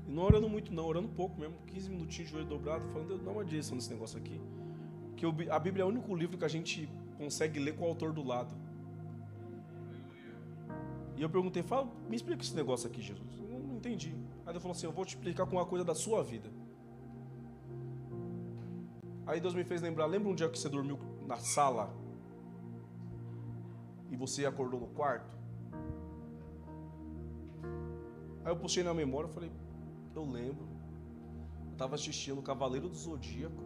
e 0.07 0.11
não 0.11 0.23
orando 0.23 0.47
muito, 0.47 0.73
não, 0.73 0.85
orando 0.85 1.07
pouco 1.07 1.39
mesmo, 1.39 1.55
15 1.67 1.89
minutinhos 1.89 2.29
joelho 2.29 2.47
dobrado, 2.47 2.85
falando, 2.89 3.17
dá 3.17 3.31
uma 3.31 3.43
direção 3.43 3.75
nesse 3.75 3.89
negócio 3.89 4.17
aqui. 4.17 4.39
Que 5.15 5.25
a 5.49 5.59
Bíblia 5.59 5.83
é 5.83 5.85
o 5.85 5.89
único 5.89 6.13
livro 6.15 6.37
que 6.37 6.45
a 6.45 6.49
gente 6.49 6.89
consegue 7.17 7.59
ler 7.59 7.75
com 7.75 7.85
o 7.85 7.87
autor 7.87 8.11
do 8.13 8.23
lado. 8.23 8.53
E 11.15 11.21
eu 11.21 11.29
perguntei, 11.29 11.63
fala, 11.63 11.89
me 12.09 12.15
explica 12.15 12.43
esse 12.43 12.55
negócio 12.55 12.87
aqui, 12.87 13.01
Jesus. 13.01 13.39
Eu 13.39 13.59
não 13.59 13.77
entendi. 13.77 14.13
Aí 14.45 14.51
Deus 14.53 14.61
falou 14.61 14.75
assim: 14.75 14.85
Eu 14.85 14.91
vou 14.91 15.05
te 15.05 15.15
explicar 15.15 15.45
com 15.45 15.55
uma 15.55 15.65
coisa 15.65 15.83
da 15.83 15.95
sua 15.95 16.23
vida. 16.23 16.49
Aí 19.25 19.39
Deus 19.39 19.55
me 19.55 19.63
fez 19.63 19.81
lembrar: 19.81 20.05
lembra 20.05 20.29
um 20.29 20.35
dia 20.35 20.49
que 20.49 20.59
você 20.59 20.69
dormiu 20.69 20.99
na 21.25 21.37
sala 21.37 21.91
e 24.11 24.15
você 24.15 24.45
acordou 24.45 24.79
no 24.79 24.87
quarto? 24.87 25.35
Aí 28.43 28.51
eu 28.51 28.55
puxei 28.55 28.83
na 28.83 28.93
memória 28.93 29.27
e 29.27 29.33
falei: 29.33 29.51
eu 30.17 30.25
lembro. 30.25 30.65
Eu 31.65 31.71
estava 31.73 31.95
assistindo 31.95 32.41
Cavaleiro 32.41 32.87
do 32.87 32.95
Zodíaco. 32.95 33.63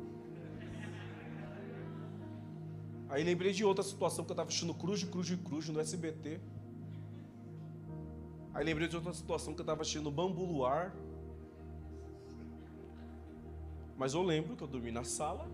Aí 3.09 3.23
lembrei 3.23 3.51
de 3.51 3.63
outra 3.63 3.83
situação 3.83 4.23
que 4.23 4.31
eu 4.31 4.33
estava 4.33 4.49
assistindo 4.49 4.73
Cruz 4.73 5.03
Cruz 5.03 5.33
Cruz 5.35 5.69
no 5.69 5.79
SBT. 5.79 6.39
Aí 8.53 8.63
lembrei 8.63 8.87
de 8.87 8.95
outra 8.95 9.13
situação 9.13 9.53
que 9.53 9.61
eu 9.61 9.63
estava 9.63 9.81
assistindo 9.81 10.11
Bambu 10.11 10.45
Luar. 10.45 10.93
Mas 13.97 14.13
eu 14.13 14.21
lembro 14.21 14.55
que 14.55 14.63
eu 14.63 14.67
dormi 14.67 14.91
na 14.91 15.03
sala. 15.03 15.49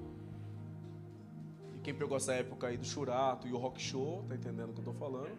E 1.75 1.79
quem 1.79 1.93
pegou 1.93 2.15
essa 2.17 2.33
época 2.33 2.67
aí 2.67 2.77
do 2.77 2.85
Churato 2.85 3.47
e 3.47 3.53
o 3.53 3.57
Rock 3.57 3.81
Show, 3.81 4.23
tá 4.27 4.35
entendendo 4.35 4.69
o 4.69 4.73
que 4.73 4.79
eu 4.79 4.85
tô 4.85 4.93
falando? 4.93 5.37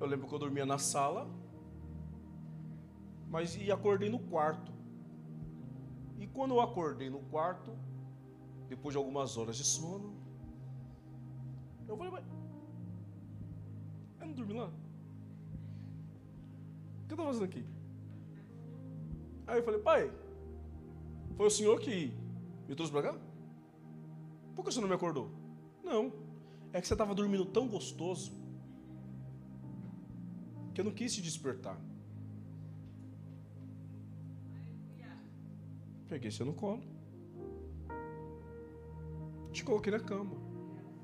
Eu 0.00 0.06
lembro 0.06 0.26
que 0.28 0.34
eu 0.34 0.38
dormia 0.38 0.64
na 0.64 0.78
sala 0.78 1.28
mas 3.30 3.56
e 3.56 3.70
acordei 3.70 4.08
no 4.08 4.18
quarto. 4.18 4.72
E 6.18 6.26
quando 6.26 6.54
eu 6.54 6.60
acordei 6.60 7.10
no 7.10 7.20
quarto, 7.20 7.76
depois 8.68 8.92
de 8.92 8.98
algumas 8.98 9.36
horas 9.36 9.56
de 9.56 9.64
sono, 9.64 10.14
eu 11.86 11.96
falei, 11.96 12.12
mas 12.12 12.24
eu 14.20 14.26
não 14.26 14.34
dormi 14.34 14.54
lá? 14.54 14.66
O 14.66 14.72
que 17.06 17.12
eu 17.12 17.14
estou 17.14 17.26
fazendo 17.26 17.44
aqui? 17.44 17.64
Aí 19.46 19.58
eu 19.58 19.64
falei, 19.64 19.80
pai, 19.80 20.12
foi 21.36 21.46
o 21.46 21.50
senhor 21.50 21.80
que 21.80 22.12
me 22.68 22.74
trouxe 22.74 22.92
para 22.92 23.12
cá? 23.12 23.18
Por 24.54 24.64
que 24.64 24.72
você 24.72 24.80
não 24.80 24.88
me 24.88 24.94
acordou? 24.94 25.30
Não, 25.82 26.12
é 26.72 26.80
que 26.80 26.86
você 26.86 26.94
estava 26.94 27.14
dormindo 27.14 27.46
tão 27.46 27.66
gostoso 27.66 28.32
que 30.74 30.80
eu 30.80 30.84
não 30.84 30.92
quis 30.92 31.14
te 31.14 31.22
despertar. 31.22 31.80
Peguei 36.08 36.30
você 36.30 36.42
no 36.42 36.54
colo. 36.54 36.82
Te 39.52 39.62
coloquei 39.62 39.92
na 39.92 40.00
cama. 40.00 40.36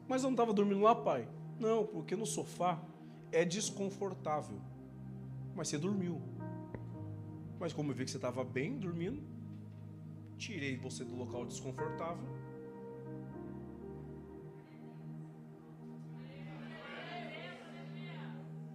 Mas 0.08 0.22
eu 0.22 0.28
não 0.28 0.34
estava 0.34 0.52
dormindo 0.52 0.80
lá, 0.80 0.94
pai? 0.94 1.28
Não, 1.58 1.86
porque 1.86 2.16
no 2.16 2.26
sofá 2.26 2.82
é 3.30 3.44
desconfortável. 3.44 4.58
Mas 5.54 5.68
você 5.68 5.78
dormiu. 5.78 6.20
Mas 7.58 7.72
como 7.72 7.90
eu 7.90 7.94
vi 7.94 8.04
que 8.04 8.10
você 8.10 8.16
estava 8.16 8.44
bem 8.44 8.78
dormindo, 8.78 9.22
tirei 10.36 10.76
você 10.76 11.04
do 11.04 11.14
local 11.14 11.46
desconfortável. 11.46 12.28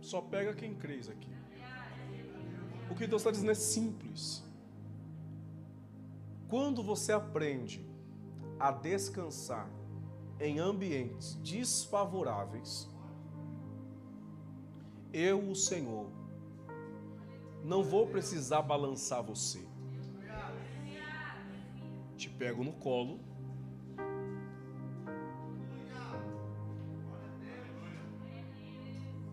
Só 0.02 0.22
pega 0.22 0.54
quem 0.54 0.74
crês 0.74 1.10
aqui. 1.10 1.30
O 2.90 2.96
que 2.96 3.06
Deus 3.06 3.22
está 3.22 3.32
dizendo 3.32 3.52
é 3.52 3.56
simples. 3.56 4.44
Quando 6.50 6.82
você 6.82 7.14
aprende 7.14 7.88
a 8.60 8.72
descansar 8.72 9.70
em 10.40 10.58
ambientes 10.58 11.36
desfavoráveis, 11.36 12.90
eu, 15.14 15.48
o 15.48 15.56
Senhor, 15.56 16.10
não 17.64 17.84
vou 17.84 18.08
precisar 18.08 18.64
balançar 18.64 19.22
você. 19.22 19.64
Te 22.18 22.28
pego 22.32 22.64
no 22.64 22.74
colo. 22.74 23.20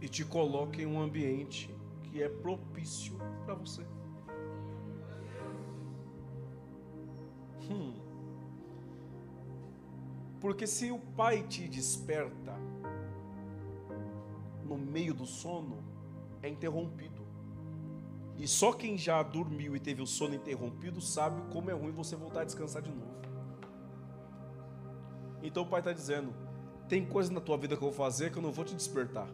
E 0.02 0.08
te 0.08 0.22
coloco 0.22 0.78
em 0.78 0.86
um 0.86 1.00
ambiente 1.00 1.74
que 2.04 2.22
é 2.22 2.28
propício 2.28 3.16
para 3.46 3.54
você. 3.54 3.86
Hum. 7.70 7.94
Porque 10.40 10.66
se 10.66 10.90
o 10.90 10.98
pai 10.98 11.42
te 11.42 11.66
desperta 11.68 12.54
no 14.64 14.76
meio 14.76 15.14
do 15.14 15.26
sono, 15.26 15.82
é 16.42 16.48
interrompido. 16.48 17.24
E 18.36 18.46
só 18.46 18.72
quem 18.72 18.98
já 18.98 19.22
dormiu 19.22 19.74
e 19.74 19.80
teve 19.80 20.02
o 20.02 20.06
sono 20.06 20.34
interrompido 20.34 21.00
sabe 21.00 21.40
como 21.52 21.70
é 21.70 21.72
ruim 21.72 21.92
você 21.92 22.14
voltar 22.14 22.42
a 22.42 22.44
descansar 22.44 22.82
de 22.82 22.90
novo. 22.90 23.16
Então 25.42 25.62
o 25.62 25.66
pai 25.66 25.80
está 25.80 25.92
dizendo: 25.92 26.34
tem 26.88 27.04
coisas 27.04 27.30
na 27.30 27.40
tua 27.40 27.56
vida 27.56 27.76
que 27.76 27.82
eu 27.82 27.88
vou 27.88 27.96
fazer 27.96 28.30
que 28.30 28.38
eu 28.38 28.42
não 28.42 28.52
vou 28.52 28.64
te 28.64 28.74
despertar. 28.74 29.28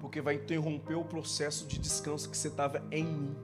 Porque 0.00 0.20
vai 0.20 0.34
interromper 0.34 0.94
o 0.94 1.04
processo 1.04 1.66
de 1.66 1.78
descanso 1.78 2.28
que 2.28 2.36
você 2.36 2.48
estava 2.48 2.82
em 2.90 3.04
mim. 3.04 3.36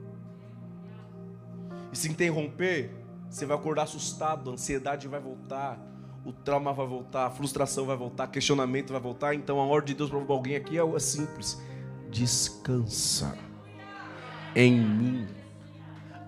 E 1.91 1.97
se 1.97 2.09
interromper, 2.09 2.91
você 3.29 3.45
vai 3.45 3.57
acordar 3.57 3.83
assustado, 3.83 4.49
a 4.49 4.53
ansiedade 4.53 5.07
vai 5.07 5.19
voltar, 5.19 5.79
o 6.23 6.31
trauma 6.31 6.71
vai 6.73 6.87
voltar, 6.87 7.25
a 7.25 7.31
frustração 7.31 7.85
vai 7.85 7.97
voltar, 7.97 8.27
questionamento 8.27 8.91
vai 8.91 9.01
voltar. 9.01 9.33
Então 9.33 9.59
a 9.59 9.65
ordem 9.65 9.93
de 9.93 9.97
Deus 9.97 10.09
para 10.09 10.19
alguém 10.33 10.55
aqui 10.55 10.77
é 10.77 10.99
simples: 10.99 11.61
descansa 12.09 13.37
em 14.55 14.79
mim. 14.79 15.27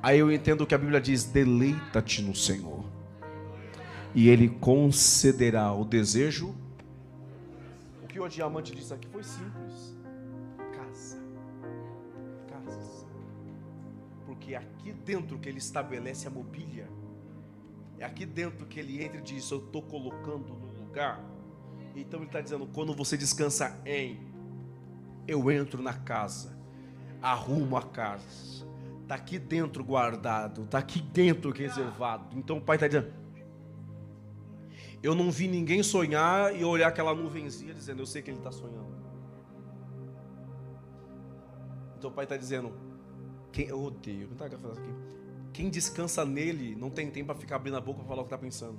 Aí 0.02 0.20
eu 0.20 0.32
entendo 0.32 0.66
que 0.66 0.76
a 0.76 0.78
Bíblia 0.78 1.00
diz: 1.00 1.24
deleita-te 1.24 2.22
no 2.22 2.36
Senhor, 2.36 2.84
e 4.14 4.28
Ele 4.30 4.50
concederá 4.50 5.74
o 5.74 5.86
desejo. 5.86 6.54
O 8.04 8.08
que 8.08 8.20
o 8.20 8.28
diamante 8.28 8.76
disse 8.76 8.94
aqui 8.94 9.08
foi 9.08 9.24
simples: 9.24 9.63
porque 14.44 14.54
é 14.54 14.58
aqui 14.58 14.92
dentro 14.92 15.40
que 15.40 15.48
Ele 15.48 15.58
estabelece 15.58 16.28
a 16.28 16.30
mobília, 16.30 16.90
é 17.98 18.04
aqui 18.04 18.26
dentro 18.26 18.66
que 18.66 18.80
Ele 18.80 19.02
entra 19.02 19.20
e 19.20 19.22
diz: 19.22 19.50
Eu 19.50 19.60
estou 19.60 19.82
colocando 19.82 20.54
no 20.54 20.84
lugar. 20.84 21.24
Então 21.96 22.20
Ele 22.20 22.28
está 22.28 22.42
dizendo: 22.42 22.68
quando 22.68 22.94
você 22.94 23.16
descansa 23.16 23.80
em, 23.86 24.20
eu 25.26 25.50
entro 25.50 25.82
na 25.82 25.94
casa, 25.94 26.58
arrumo 27.22 27.78
a 27.78 27.84
casa 27.84 28.68
Está 29.04 29.16
aqui 29.16 29.38
dentro 29.38 29.84
guardado, 29.84 30.64
está 30.64 30.78
aqui 30.78 31.02
dentro 31.02 31.52
reservado. 31.52 32.38
Então 32.38 32.58
o 32.58 32.62
pai 32.62 32.76
está 32.76 32.88
dizendo: 32.88 33.14
Eu 35.02 35.16
não 35.16 35.32
vi 35.32 35.48
ninguém 35.48 35.82
sonhar 35.84 36.54
e 36.56 36.66
olhar 36.66 36.88
aquela 36.90 37.14
nuvenzinha 37.14 37.74
dizendo, 37.74 38.02
Eu 38.02 38.06
sei 38.06 38.22
que 38.22 38.30
ele 38.30 38.38
está 38.40 38.52
sonhando. 38.52 38.94
Então 41.98 42.10
o 42.10 42.14
pai 42.14 42.26
está 42.26 42.36
dizendo: 42.36 42.93
quem, 43.54 43.68
Eu 43.68 43.82
odeio, 43.82 44.28
não 44.28 44.36
tá 44.36 44.48
aqui. 44.48 44.94
Quem 45.54 45.70
descansa 45.70 46.26
nele 46.26 46.76
não 46.76 46.90
tem 46.90 47.10
tempo 47.10 47.28
para 47.28 47.40
ficar 47.40 47.56
abrindo 47.56 47.78
a 47.78 47.82
boca 47.82 48.00
para 48.00 48.08
falar 48.08 48.22
o 48.22 48.26
que 48.26 48.34
está 48.34 48.38
pensando. 48.38 48.78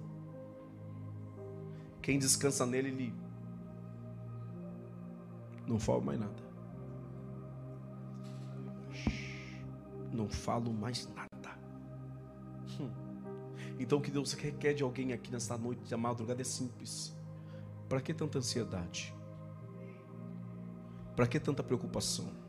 Quem 2.03 2.19
descansa 2.19 2.67
nele, 2.67 2.89
ele 2.89 3.15
não 5.67 5.79
fala 5.79 6.03
mais 6.03 6.21
nada. 6.21 6.45
não 10.15 10.29
falo 10.29 10.73
mais 10.73 11.09
nada. 11.09 11.59
Hum. 12.81 12.91
Então 13.79 13.99
o 13.99 14.01
que 14.01 14.11
Deus 14.11 14.33
requer 14.33 14.73
de 14.73 14.83
alguém 14.83 15.13
aqui 15.13 15.31
nesta 15.31 15.59
noite 15.59 15.83
de 15.83 15.97
madrugada 15.97 16.41
é 16.41 16.45
simples. 16.45 17.15
Para 17.89 18.01
que 18.01 18.15
tanta 18.15 18.39
ansiedade? 18.39 19.15
Para 21.17 21.27
que 21.27 21.39
tanta 21.39 21.63
preocupação? 21.63 22.44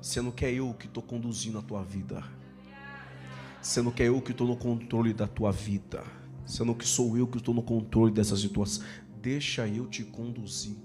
Sendo 0.00 0.30
que 0.30 0.44
é 0.44 0.52
eu 0.52 0.72
que 0.74 0.86
estou 0.86 1.02
conduzindo 1.02 1.58
a 1.58 1.62
tua 1.62 1.82
vida. 1.82 2.22
Sendo 3.60 3.90
que 3.90 4.02
é 4.02 4.08
eu 4.08 4.20
que 4.22 4.30
estou 4.30 4.46
no 4.46 4.56
controle 4.56 5.12
da 5.12 5.26
tua 5.26 5.50
vida. 5.50 6.04
Sendo 6.46 6.74
que 6.74 6.86
sou 6.86 7.16
eu 7.16 7.26
que 7.26 7.38
estou 7.38 7.54
no 7.54 7.62
controle 7.62 8.12
dessa 8.12 8.36
situação. 8.36 8.84
Deixa 9.20 9.66
eu 9.66 9.86
te 9.86 10.04
conduzir. 10.04 10.76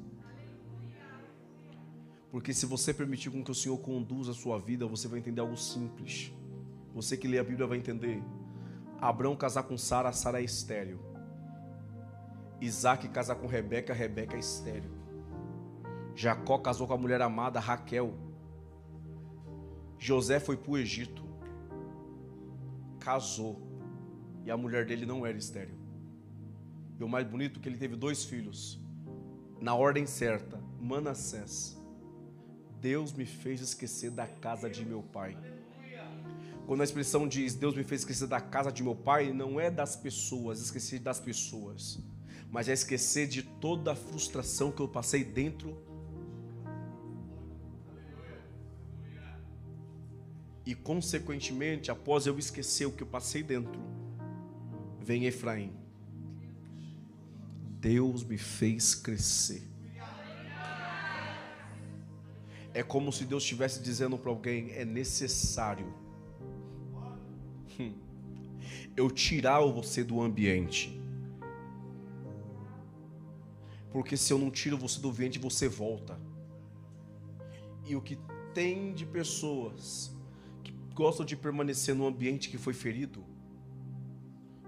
Porque 2.32 2.52
se 2.52 2.66
você 2.66 2.92
permitir 2.92 3.30
com 3.30 3.44
que 3.44 3.52
o 3.52 3.56
Senhor 3.56 3.78
conduza 3.78 4.32
a 4.32 4.34
sua 4.34 4.58
vida, 4.58 4.88
você 4.88 5.08
vai 5.08 5.20
entender 5.20 5.40
algo 5.40 5.56
simples. 5.56 6.32
Você 6.96 7.16
que 7.16 7.28
lê 7.28 7.38
a 7.38 7.44
Bíblia 7.44 7.68
vai 7.68 7.78
entender. 7.78 8.24
Abraão 9.00 9.36
casar 9.36 9.64
com 9.64 9.78
Sara, 9.78 10.12
Sara 10.12 10.42
é 10.42 10.44
estéreo. 10.44 11.00
Isaac 12.60 13.08
casar 13.10 13.36
com 13.36 13.46
Rebeca, 13.46 13.94
Rebeca 13.94 14.36
é 14.36 14.40
estéreo. 14.40 14.92
Jacó 16.16 16.58
casou 16.58 16.88
com 16.88 16.94
a 16.94 16.98
mulher 16.98 17.22
amada 17.22 17.60
Raquel. 17.60 18.16
José 20.04 20.38
foi 20.38 20.58
para 20.58 20.70
o 20.70 20.78
Egito. 20.78 21.24
Casou. 23.00 23.62
E 24.44 24.52
a 24.52 24.58
mulher 24.58 24.86
dele 24.86 25.06
não 25.06 25.26
era 25.26 25.38
estéreo. 25.38 25.78
E 27.00 27.04
o 27.06 27.08
mais 27.08 27.26
bonito 27.26 27.58
é 27.58 27.64
que 27.64 27.70
ele 27.70 27.78
teve 27.78 27.96
dois 27.96 28.26
filhos. 28.26 28.78
Na 29.62 29.76
ordem 29.76 30.06
certa, 30.06 30.62
Manassés 30.78 31.82
Deus 32.82 33.14
me 33.14 33.26
fez 33.26 33.62
esquecer 33.62 34.12
da 34.12 34.28
casa 34.28 34.70
de 34.70 34.86
meu 34.86 35.02
pai. 35.02 35.38
Quando 36.68 36.82
a 36.82 36.84
expressão 36.84 37.26
diz 37.26 37.56
Deus 37.56 37.74
me 37.74 37.86
fez 37.86 38.02
esquecer 38.02 38.28
da 38.28 38.42
casa 38.42 38.74
de 38.74 38.84
meu 38.84 38.96
pai, 38.96 39.32
não 39.32 39.58
é 39.58 39.72
das 39.72 39.96
pessoas, 39.96 40.60
esquecer 40.60 41.00
das 41.00 41.22
pessoas, 41.22 41.98
mas 42.52 42.68
é 42.68 42.74
esquecer 42.74 43.26
de 43.26 43.42
toda 43.42 43.94
a 43.94 43.96
frustração 43.96 44.70
que 44.70 44.82
eu 44.82 44.88
passei 44.90 45.24
dentro. 45.24 45.93
E 50.66 50.74
consequentemente, 50.74 51.92
após 51.92 52.26
eu 52.26 52.40
esquecer 52.40 52.86
o 52.86 52.92
que 52.92 53.04
eu 53.04 53.08
passei 53.08 53.44
dentro, 53.44 53.82
vem 55.00 55.26
Efraim. 55.26 55.74
Deus 57.80 58.24
me 58.24 58.38
fez 58.38 58.96
crescer. 58.96 59.68
É 62.74 62.82
como 62.82 63.12
se 63.12 63.26
Deus 63.26 63.44
estivesse 63.44 63.82
dizendo 63.82 64.18
para 64.18 64.32
alguém: 64.32 64.72
é 64.72 64.86
necessário 64.86 65.94
eu 68.96 69.12
tirar 69.12 69.60
você 69.60 70.04
do 70.04 70.22
ambiente. 70.22 71.00
Porque 73.92 74.18
se 74.18 74.34
eu 74.34 74.40
não 74.40 74.50
tiro 74.50 74.78
você 74.78 75.00
do 75.00 75.10
ambiente, 75.10 75.38
você 75.38 75.68
volta. 75.68 76.20
E 77.86 77.96
o 77.96 78.02
que 78.02 78.18
tem 78.54 78.94
de 78.94 79.06
pessoas 79.06 80.13
gostam 80.94 81.26
de 81.26 81.36
permanecer 81.36 81.96
no 81.96 82.06
ambiente 82.08 82.50
que 82.50 82.58
foi 82.58 82.74
ferido, 82.74 83.24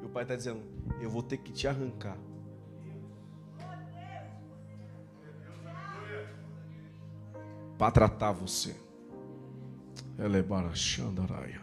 e 0.01 0.05
o 0.05 0.09
pai 0.09 0.23
está 0.23 0.35
dizendo: 0.35 0.61
eu 1.01 1.09
vou 1.09 1.23
ter 1.23 1.37
que 1.37 1.51
te 1.51 1.67
arrancar. 1.67 2.17
para 7.77 7.91
tratar 7.91 8.31
você. 8.31 8.75
Ela 10.17 10.37
é. 10.37 11.59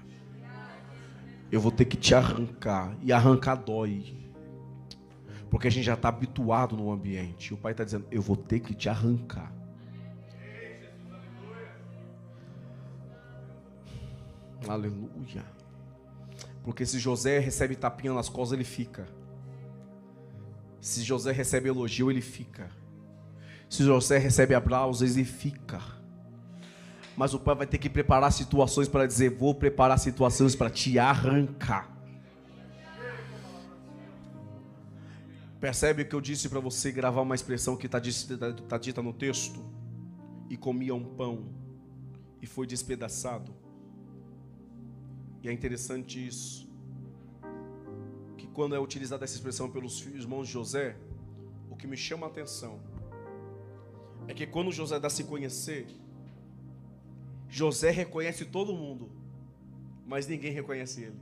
Eu 1.50 1.60
vou 1.60 1.72
ter 1.72 1.84
que 1.84 1.96
te 1.96 2.14
arrancar. 2.14 2.96
E 3.02 3.12
arrancar 3.12 3.56
dói. 3.56 4.30
Porque 5.50 5.68
a 5.68 5.70
gente 5.70 5.84
já 5.84 5.94
está 5.94 6.08
habituado 6.08 6.76
no 6.76 6.90
ambiente. 6.90 7.52
o 7.52 7.56
pai 7.56 7.72
está 7.72 7.84
dizendo: 7.84 8.06
Eu 8.10 8.22
vou 8.22 8.36
ter 8.36 8.60
que 8.60 8.74
te 8.74 8.88
arrancar. 8.88 9.52
Aleluia. 14.68 15.44
Porque 16.62 16.86
se 16.86 16.98
José 16.98 17.38
recebe 17.38 17.74
tapinha 17.74 18.12
nas 18.12 18.28
costas, 18.28 18.52
ele 18.52 18.64
fica. 18.64 19.06
Se 20.80 21.02
José 21.02 21.32
recebe 21.32 21.68
elogio, 21.68 22.10
ele 22.10 22.20
fica. 22.20 22.70
Se 23.68 23.84
José 23.84 24.18
recebe 24.18 24.54
aplausos, 24.54 25.16
ele 25.16 25.24
fica 25.24 26.02
mas 27.16 27.34
o 27.34 27.38
pai 27.38 27.54
vai 27.54 27.66
ter 27.66 27.78
que 27.78 27.90
preparar 27.90 28.32
situações 28.32 28.88
para 28.88 29.06
dizer: 29.06 29.30
Vou 29.30 29.54
preparar 29.54 29.98
situações 29.98 30.56
para 30.56 30.70
te 30.70 30.98
arrancar. 30.98 31.90
Percebe 35.60 36.04
que 36.04 36.14
eu 36.14 36.20
disse 36.20 36.48
para 36.48 36.58
você 36.58 36.90
gravar 36.90 37.20
uma 37.20 37.34
expressão 37.34 37.76
que 37.76 37.86
está 37.86 38.00
tá 38.68 38.78
dita 38.78 39.00
no 39.00 39.12
texto? 39.12 39.64
E 40.50 40.56
comia 40.56 40.94
um 40.94 41.04
pão 41.04 41.48
e 42.40 42.46
foi 42.46 42.66
despedaçado. 42.66 43.54
E 45.42 45.48
é 45.48 45.52
interessante 45.52 46.24
isso. 46.24 46.68
Que 48.36 48.46
quando 48.46 48.74
é 48.74 48.80
utilizada 48.80 49.24
essa 49.24 49.34
expressão 49.34 49.70
pelos 49.70 50.06
irmãos 50.06 50.46
de 50.46 50.52
José, 50.52 50.96
o 51.68 51.76
que 51.76 51.86
me 51.86 51.96
chama 51.96 52.26
a 52.26 52.30
atenção 52.30 52.80
é 54.28 54.34
que 54.34 54.46
quando 54.46 54.70
José 54.70 55.00
dá 55.00 55.10
se 55.10 55.24
conhecer, 55.24 55.86
José 57.48 57.90
reconhece 57.90 58.44
todo 58.44 58.72
mundo, 58.72 59.10
mas 60.06 60.26
ninguém 60.26 60.52
reconhece 60.52 61.02
ele. 61.02 61.20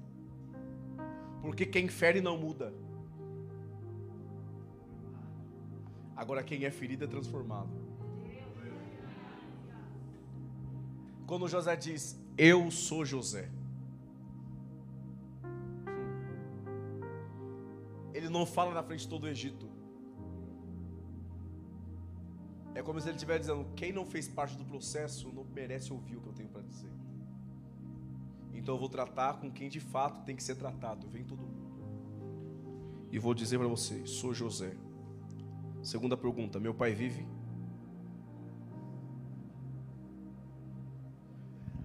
Porque 1.41 1.65
quem 1.65 1.89
fere 1.89 2.21
não 2.21 2.37
muda. 2.37 2.75
Agora 6.15 6.43
quem 6.43 6.65
é 6.67 6.71
ferido 6.71 7.05
é 7.05 7.07
transformado. 7.07 7.71
Quando 11.27 11.49
José 11.49 11.75
diz: 11.77 12.21
Eu 12.37 12.71
sou 12.71 13.05
José. 13.05 13.49
Não 18.31 18.47
fala 18.47 18.73
na 18.73 18.83
frente 18.83 19.01
de 19.01 19.09
todo 19.09 19.25
o 19.25 19.29
Egito. 19.29 19.69
É 22.75 22.83
como 22.83 23.01
se 23.01 23.09
ele 23.09 23.17
estivesse 23.17 23.41
dizendo: 23.41 23.67
quem 23.75 23.93
não 23.93 24.07
fez 24.07 24.29
parte 24.29 24.57
do 24.57 24.65
processo 24.65 25.33
não 25.33 25.45
merece 25.45 25.93
ouvir 25.93 26.17
o 26.17 26.21
que 26.21 26.29
eu 26.29 26.33
tenho 26.33 26.49
para 26.49 26.63
dizer. 26.63 26.91
Então 28.55 28.75
eu 28.75 28.79
vou 28.79 28.89
tratar 28.89 29.41
com 29.41 29.51
quem 29.51 29.69
de 29.69 29.81
fato 29.81 30.25
tem 30.25 30.37
que 30.37 30.43
ser 30.43 30.55
tratado. 30.55 31.09
Vem 31.09 31.25
todo 31.25 31.41
mundo. 31.41 31.71
E 33.11 33.19
vou 33.19 33.35
dizer 33.35 33.59
para 33.59 33.69
vocês: 33.69 34.11
sou 34.11 34.33
José. 34.33 34.77
Segunda 35.83 36.17
pergunta: 36.17 36.61
meu 36.61 36.75
pai 36.75 36.95
vive? 36.95 37.27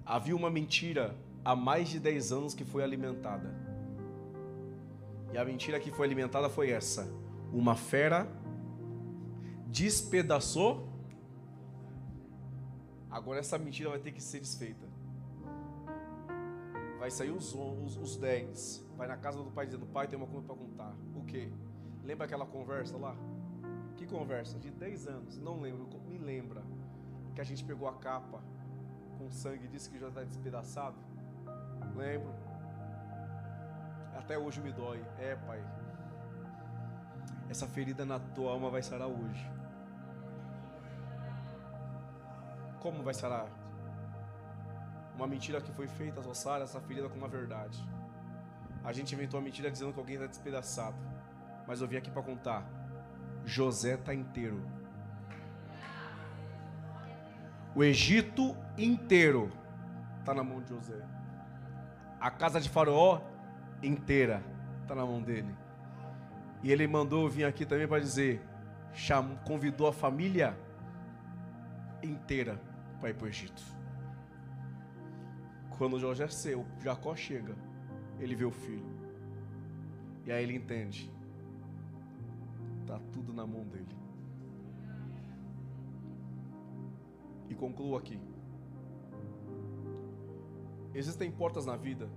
Havia 0.05 0.35
uma 0.35 0.51
mentira 0.51 1.17
há 1.43 1.55
mais 1.55 1.89
de 1.89 1.99
10 1.99 2.31
anos 2.31 2.53
que 2.53 2.63
foi 2.63 2.83
alimentada. 2.83 3.64
E 5.35 5.37
a 5.37 5.43
mentira 5.43 5.77
que 5.81 5.91
foi 5.91 6.05
alimentada 6.07 6.49
foi 6.49 6.71
essa: 6.71 7.11
uma 7.51 7.75
fera 7.75 8.25
despedaçou. 9.67 10.87
Agora 13.11 13.41
essa 13.41 13.57
mentira 13.57 13.89
vai 13.89 13.99
ter 13.99 14.13
que 14.13 14.23
ser 14.23 14.39
desfeita. 14.39 14.87
Vai 16.97 17.11
sair 17.11 17.31
os, 17.31 17.53
os, 17.53 17.97
os 17.97 18.15
10. 18.15 18.87
Vai 18.95 19.09
na 19.09 19.17
casa 19.17 19.43
do 19.43 19.51
pai 19.51 19.65
dizendo: 19.65 19.85
Pai, 19.87 20.07
tem 20.07 20.17
uma 20.17 20.25
conta 20.25 20.47
para 20.47 20.55
contar. 20.55 20.95
O 21.13 21.25
quê? 21.25 21.51
Lembra 22.01 22.27
aquela 22.27 22.45
conversa 22.45 22.95
lá? 22.95 23.13
Que 23.97 24.07
conversa? 24.07 24.57
De 24.57 24.71
10 24.71 25.07
anos. 25.07 25.37
Não 25.37 25.59
lembro. 25.59 25.85
Me 26.07 26.17
lembra. 26.17 26.63
Que 27.35 27.41
a 27.41 27.43
gente 27.43 27.61
pegou 27.65 27.89
a 27.89 27.93
capa 27.95 28.41
com 29.17 29.29
sangue 29.29 29.65
e 29.65 29.67
disse 29.67 29.89
que 29.89 29.99
já 29.99 30.07
está 30.07 30.23
despedaçado. 30.23 30.95
Lembro. 31.93 32.44
Até 34.25 34.39
hoje 34.39 34.59
me 34.59 34.71
dói. 34.71 34.99
É, 35.19 35.35
pai. 35.35 35.63
Essa 37.47 37.67
ferida 37.67 38.03
na 38.03 38.17
tua 38.19 38.51
alma 38.53 38.71
vai 38.71 38.81
sarar 38.81 39.07
hoje. 39.07 39.51
Como 42.79 43.03
vai 43.03 43.13
sarar? 43.13 43.47
Uma 45.15 45.27
mentira 45.27 45.61
que 45.61 45.71
foi 45.71 45.87
feita, 45.87 46.23
só 46.23 46.33
sara 46.33 46.63
essa 46.63 46.81
ferida 46.81 47.07
com 47.07 47.17
uma 47.19 47.27
verdade. 47.27 47.87
A 48.83 48.91
gente 48.91 49.13
inventou 49.13 49.39
uma 49.39 49.43
mentira 49.43 49.69
dizendo 49.69 49.93
que 49.93 49.99
alguém 49.99 50.15
está 50.15 50.25
despedaçado. 50.25 50.97
Mas 51.67 51.81
eu 51.81 51.87
vim 51.87 51.97
aqui 51.97 52.09
para 52.09 52.23
contar. 52.23 52.67
José 53.45 53.93
está 53.93 54.11
inteiro. 54.11 54.59
O 57.75 57.83
Egito 57.83 58.57
inteiro 58.75 59.51
está 60.19 60.33
na 60.33 60.43
mão 60.43 60.61
de 60.63 60.69
José. 60.69 60.99
A 62.19 62.31
casa 62.31 62.59
de 62.59 62.69
Faraó 62.69 63.21
inteira 63.81 64.43
está 64.81 64.95
na 64.95 65.05
mão 65.05 65.21
dele. 65.21 65.53
E 66.63 66.71
ele 66.71 66.87
mandou 66.87 67.29
vir 67.29 67.45
aqui 67.45 67.65
também 67.65 67.87
para 67.87 67.99
dizer: 67.99 68.41
chamou, 68.93 69.37
convidou 69.45 69.87
a 69.87 69.93
família 69.93 70.57
inteira 72.01 72.59
para 72.99 73.09
ir 73.09 73.13
para 73.13 73.25
o 73.25 73.27
Egito. 73.27 73.61
Quando 75.77 75.99
José, 75.99 76.25
Jacó 76.81 77.15
chega, 77.15 77.55
ele 78.19 78.35
vê 78.35 78.45
o 78.45 78.51
filho. 78.51 78.85
E 80.25 80.31
aí 80.31 80.43
ele 80.43 80.55
entende: 80.55 81.11
está 82.81 82.99
tudo 83.11 83.33
na 83.33 83.45
mão 83.45 83.63
dele. 83.65 83.95
E 87.49 87.55
concluo 87.55 87.95
aqui. 87.95 88.19
Existem 90.93 91.29
portas 91.29 91.65
na 91.65 91.75
vida 91.75 92.09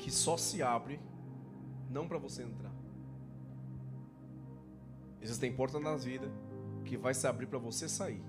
que 0.00 0.10
só 0.10 0.36
se 0.36 0.62
abre 0.62 0.98
não 1.90 2.08
para 2.08 2.16
você 2.16 2.42
entrar. 2.42 2.72
Existem 5.20 5.54
portas 5.54 5.82
na 5.82 5.94
vida 5.94 6.32
que 6.86 6.96
vai 6.96 7.12
se 7.12 7.26
abrir 7.26 7.46
para 7.46 7.58
você 7.58 7.86
sair. 7.86 8.24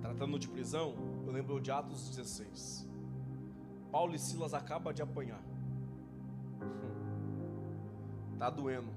Tratando 0.00 0.38
de 0.38 0.48
prisão, 0.48 0.94
eu 1.26 1.32
lembro 1.32 1.60
de 1.60 1.72
Atos 1.72 2.08
16. 2.10 2.88
Paulo 3.90 4.14
e 4.14 4.18
Silas 4.18 4.54
acabam 4.54 4.92
de 4.92 5.02
apanhar. 5.02 5.42
Tá 8.38 8.48
doendo. 8.48 8.92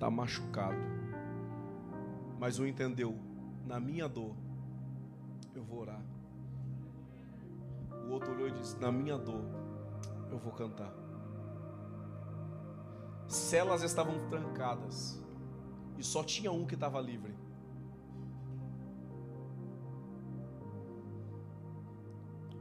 Tá 0.00 0.10
machucado. 0.10 0.76
Mas 2.40 2.58
um 2.58 2.66
entendeu 2.66 3.16
na 3.64 3.78
minha 3.78 4.08
dor, 4.08 4.34
eu 5.54 5.62
vou 5.62 5.82
orar. 5.82 6.13
O 8.06 8.12
outro 8.12 8.32
olhou 8.32 8.48
e 8.48 8.52
disse: 8.52 8.78
Na 8.80 8.92
minha 8.92 9.16
dor, 9.16 9.44
eu 10.30 10.38
vou 10.38 10.52
cantar. 10.52 10.92
Celas 13.28 13.82
estavam 13.82 14.28
trancadas 14.28 15.22
e 15.96 16.04
só 16.04 16.22
tinha 16.22 16.52
um 16.52 16.66
que 16.66 16.74
estava 16.74 17.00
livre. 17.00 17.34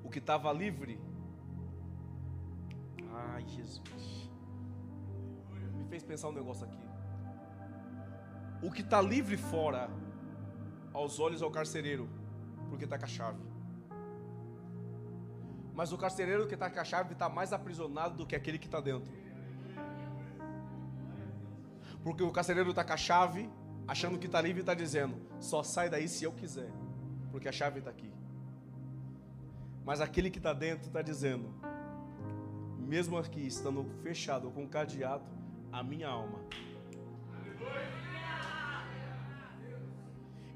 O 0.03 0.09
que 0.09 0.19
estava 0.19 0.51
livre, 0.53 0.99
ai 3.11 3.45
Jesus, 3.47 4.29
me 5.73 5.85
fez 5.85 6.03
pensar 6.03 6.29
um 6.29 6.33
negócio 6.33 6.65
aqui. 6.65 6.83
O 8.61 8.71
que 8.71 8.81
está 8.81 9.01
livre 9.01 9.35
fora 9.35 9.89
aos 10.93 11.19
olhos 11.19 11.41
ao 11.41 11.51
carcereiro, 11.51 12.07
porque 12.69 12.85
está 12.85 12.97
com 12.97 13.05
a 13.05 13.07
chave. 13.07 13.52
Mas 15.73 15.91
o 15.91 15.97
carcereiro 15.97 16.47
que 16.47 16.53
está 16.53 16.69
com 16.69 16.79
a 16.79 16.83
chave 16.83 17.13
está 17.13 17.27
mais 17.27 17.51
aprisionado 17.51 18.15
do 18.15 18.25
que 18.25 18.35
aquele 18.35 18.57
que 18.57 18.67
está 18.67 18.79
dentro. 18.79 19.11
Porque 22.03 22.21
o 22.21 22.31
carcereiro 22.31 22.69
está 22.69 22.83
com 22.83 22.93
a 22.93 22.97
chave, 22.97 23.49
achando 23.87 24.19
que 24.19 24.27
está 24.27 24.41
livre 24.41 24.59
e 24.59 24.61
está 24.61 24.73
dizendo: 24.73 25.15
só 25.39 25.63
sai 25.63 25.89
daí 25.89 26.07
se 26.07 26.23
eu 26.23 26.31
quiser, 26.31 26.71
porque 27.31 27.47
a 27.47 27.51
chave 27.51 27.79
está 27.79 27.89
aqui. 27.89 28.13
Mas 29.85 29.99
aquele 29.99 30.29
que 30.29 30.37
está 30.37 30.53
dentro 30.53 30.87
está 30.87 31.01
dizendo: 31.01 31.53
mesmo 32.77 33.17
aqui 33.17 33.45
estando 33.45 33.85
fechado 34.03 34.51
com 34.51 34.67
cadeado, 34.67 35.25
a 35.71 35.81
minha 35.81 36.07
alma 36.07 36.39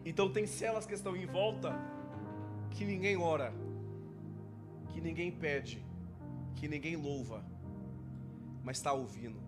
Então 0.08 0.32
tem 0.32 0.48
celas 0.48 0.86
que 0.86 0.94
estão 0.94 1.18
em 1.18 1.26
volta 1.26 1.78
que 2.72 2.86
ninguém 2.86 3.18
ora, 3.18 3.54
que 4.98 5.02
ninguém 5.02 5.32
pede, 5.32 5.86
que 6.56 6.68
ninguém 6.68 6.96
louva, 6.96 7.46
mas 8.64 8.78
está 8.78 8.94
ouvindo. 8.94 9.40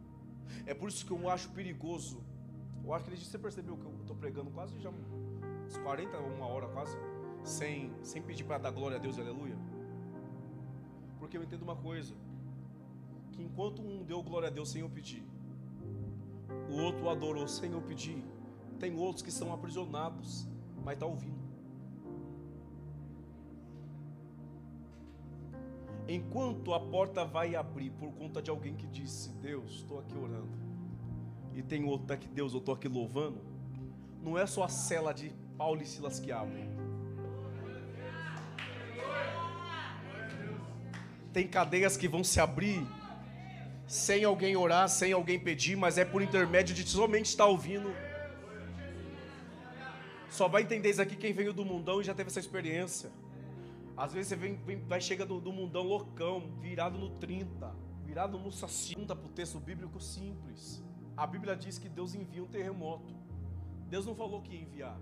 É 0.67 0.75
por 0.75 0.89
isso 0.89 1.03
que 1.03 1.11
eu 1.11 1.27
acho 1.27 1.49
perigoso. 1.49 2.23
Eu 2.83 2.93
acho 2.93 3.05
que 3.05 3.17
você 3.17 3.39
percebeu 3.39 3.75
que 3.75 3.83
eu 3.83 3.95
estou 4.01 4.15
pregando 4.15 4.51
quase 4.51 4.79
já 4.79 4.91
uns 4.91 5.75
40, 5.79 6.19
uma 6.19 6.45
hora 6.45 6.67
quase, 6.67 6.95
sem, 7.43 7.91
sem 8.03 8.21
pedir 8.21 8.43
para 8.43 8.59
dar 8.59 8.69
glória 8.69 8.97
a 8.97 8.99
Deus 8.99 9.17
aleluia. 9.17 9.57
Porque 11.17 11.35
eu 11.35 11.41
entendo 11.41 11.63
uma 11.63 11.75
coisa: 11.75 12.13
que 13.31 13.41
enquanto 13.41 13.81
um 13.81 14.03
deu 14.03 14.21
glória 14.21 14.49
a 14.49 14.51
Deus 14.51 14.69
sem 14.69 14.81
eu 14.81 14.89
pedir, 14.89 15.25
o 16.69 16.75
outro 16.75 17.09
adorou 17.09 17.47
sem 17.47 17.71
eu 17.71 17.81
pedir, 17.81 18.23
tem 18.77 18.95
outros 18.95 19.23
que 19.23 19.31
são 19.31 19.51
aprisionados, 19.51 20.47
mas 20.85 20.93
está 20.93 21.07
ouvindo. 21.07 21.38
Enquanto 26.09 26.73
a 26.73 26.79
porta 26.79 27.23
vai 27.23 27.55
abrir 27.55 27.91
por 27.91 28.11
conta 28.13 28.41
de 28.41 28.49
alguém 28.49 28.75
que 28.75 28.87
disse: 28.87 29.29
Deus, 29.33 29.71
estou 29.75 29.99
aqui 29.99 30.17
orando, 30.17 30.49
e 31.53 31.61
tem 31.61 31.85
outro 31.85 32.17
que 32.17 32.27
Deus, 32.27 32.53
eu 32.53 32.59
estou 32.59 32.73
aqui 32.73 32.87
louvando, 32.87 33.39
não 34.23 34.37
é 34.37 34.45
só 34.47 34.63
a 34.63 34.69
cela 34.69 35.13
de 35.13 35.31
Paulo 35.57 35.81
e 35.81 35.85
Silas 35.85 36.19
que 36.19 36.31
abre. 36.31 36.67
Tem 41.31 41.47
cadeias 41.47 41.95
que 41.95 42.07
vão 42.07 42.23
se 42.23 42.39
abrir 42.39 42.85
sem 43.85 44.23
alguém 44.23 44.55
orar, 44.55 44.89
sem 44.89 45.13
alguém 45.13 45.39
pedir, 45.39 45.77
mas 45.77 45.97
é 45.99 46.03
por 46.03 46.23
intermédio 46.23 46.73
de 46.73 46.87
somente 46.87 47.27
estar 47.27 47.45
ouvindo 47.45 47.93
só 50.29 50.47
vai 50.47 50.61
entender 50.61 50.89
isso 50.89 51.01
aqui 51.01 51.15
quem 51.15 51.33
veio 51.33 51.51
do 51.51 51.65
mundão 51.65 51.99
e 51.99 52.03
já 52.03 52.13
teve 52.13 52.29
essa 52.29 52.39
experiência. 52.39 53.09
Às 53.99 54.13
vezes 54.13 54.29
você 54.29 54.37
vem, 54.37 54.55
vem 54.55 54.79
vai 54.85 55.01
chega 55.01 55.25
do, 55.25 55.41
do, 55.41 55.51
mundão 55.51 55.83
loucão, 55.83 56.55
virado 56.61 56.97
no 56.97 57.09
30, 57.19 57.75
virado 58.05 58.39
no 58.39 58.49
saci. 58.49 58.95
para 58.95 59.17
o 59.17 59.27
texto 59.27 59.59
bíblico 59.59 59.99
simples. 59.99 60.81
A 61.17 61.27
Bíblia 61.27 61.53
diz 61.53 61.77
que 61.77 61.89
Deus 61.89 62.15
envia 62.15 62.41
um 62.41 62.47
terremoto. 62.47 63.13
Deus 63.89 64.05
não 64.05 64.15
falou 64.15 64.41
que 64.41 64.53
ia 64.53 64.61
enviar. 64.61 64.97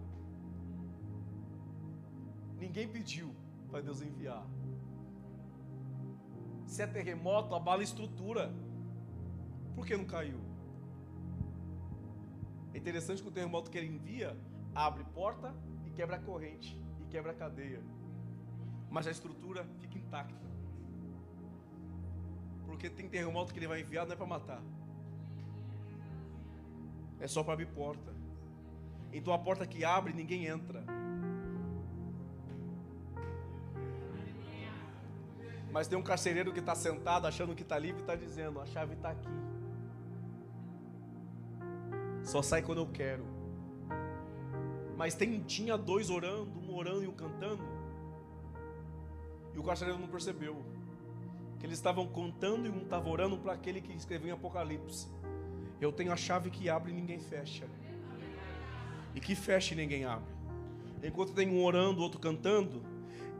Ninguém 2.58 2.88
pediu 2.88 3.36
para 3.70 3.82
Deus 3.82 4.02
enviar. 4.02 4.44
Se 6.66 6.82
é 6.82 6.88
terremoto, 6.88 7.54
abala 7.54 7.82
a 7.82 7.84
estrutura. 7.84 8.52
Por 9.76 9.86
que 9.86 9.96
não 9.96 10.06
caiu? 10.06 10.40
É 12.74 12.80
interessante 12.80 13.22
que 13.22 13.28
o 13.28 13.32
terremoto 13.32 13.70
que 13.70 13.78
ele 13.78 13.94
envia 13.96 14.36
abre 14.74 15.04
porta 15.14 15.56
e 15.86 15.92
quebra 15.92 16.16
a 16.16 16.20
corrente 16.20 16.82
e 17.00 17.06
quebra 17.06 17.32
a 17.32 17.36
cadeia. 17.36 17.97
Mas 18.90 19.08
a 19.08 19.12
estrutura 19.12 19.66
fica 19.80 19.98
intacta. 19.98 20.48
Porque 22.66 22.90
tem 22.90 23.08
terremoto 23.08 23.54
que 23.54 23.60
ele 23.60 23.68
vai 23.68 23.82
enviar 23.82 24.06
não 24.06 24.14
é 24.14 24.16
para 24.16 24.26
matar. 24.26 24.62
É 27.20 27.28
só 27.28 27.44
para 27.44 27.54
abrir 27.54 27.68
porta. 27.68 28.14
Então 29.12 29.34
a 29.34 29.40
porta 29.40 29.66
que 29.66 29.84
abre, 29.84 30.14
ninguém 30.14 30.46
entra. 30.46 30.84
Mas 35.72 35.88
tem 35.88 35.98
um 35.98 36.04
carcereiro 36.04 36.52
que 36.52 36.60
está 36.60 36.74
sentado, 36.74 37.28
achando 37.28 37.56
que 37.56 37.62
está 37.62 37.78
livre, 37.78 38.00
e 38.00 38.02
está 38.02 38.16
dizendo: 38.16 38.60
a 38.60 38.66
chave 38.66 38.94
está 38.94 39.12
aqui. 39.12 39.30
Só 42.24 42.42
sai 42.42 42.62
quando 42.62 42.80
eu 42.80 42.88
quero. 42.88 43.26
Mas 44.98 45.14
tem, 45.14 45.40
tinha 45.44 45.78
dois 45.78 46.10
orando, 46.10 46.60
um 46.60 46.76
orando 46.76 47.04
e 47.04 47.08
um 47.08 47.14
cantando. 47.14 47.77
E 49.58 49.60
o 49.60 49.64
carcereiro 49.64 50.00
não 50.00 50.08
percebeu. 50.08 50.64
Que 51.60 51.66
eles 51.66 51.80
estavam 51.80 52.06
contando 52.06 52.68
e 52.68 52.70
um 52.70 52.84
estava 52.84 53.10
orando 53.10 53.36
para 53.40 53.54
aquele 53.54 53.82
que 53.82 53.92
escreveu 53.92 54.30
em 54.30 54.32
Apocalipse. 54.32 55.08
Eu 55.82 55.92
tenho 55.92 56.14
a 56.14 56.16
chave 56.16 56.52
que 56.52 56.70
abre 56.70 56.92
e 56.92 56.96
ninguém 56.96 57.20
fecha. 57.20 57.68
E 59.16 59.20
que 59.20 59.34
fecha 59.34 59.74
e 59.74 59.78
ninguém 59.78 60.06
abre. 60.06 60.32
Enquanto 61.04 61.34
tem 61.34 61.50
um 61.50 61.64
orando, 61.64 62.04
outro 62.04 62.20
cantando, 62.20 62.84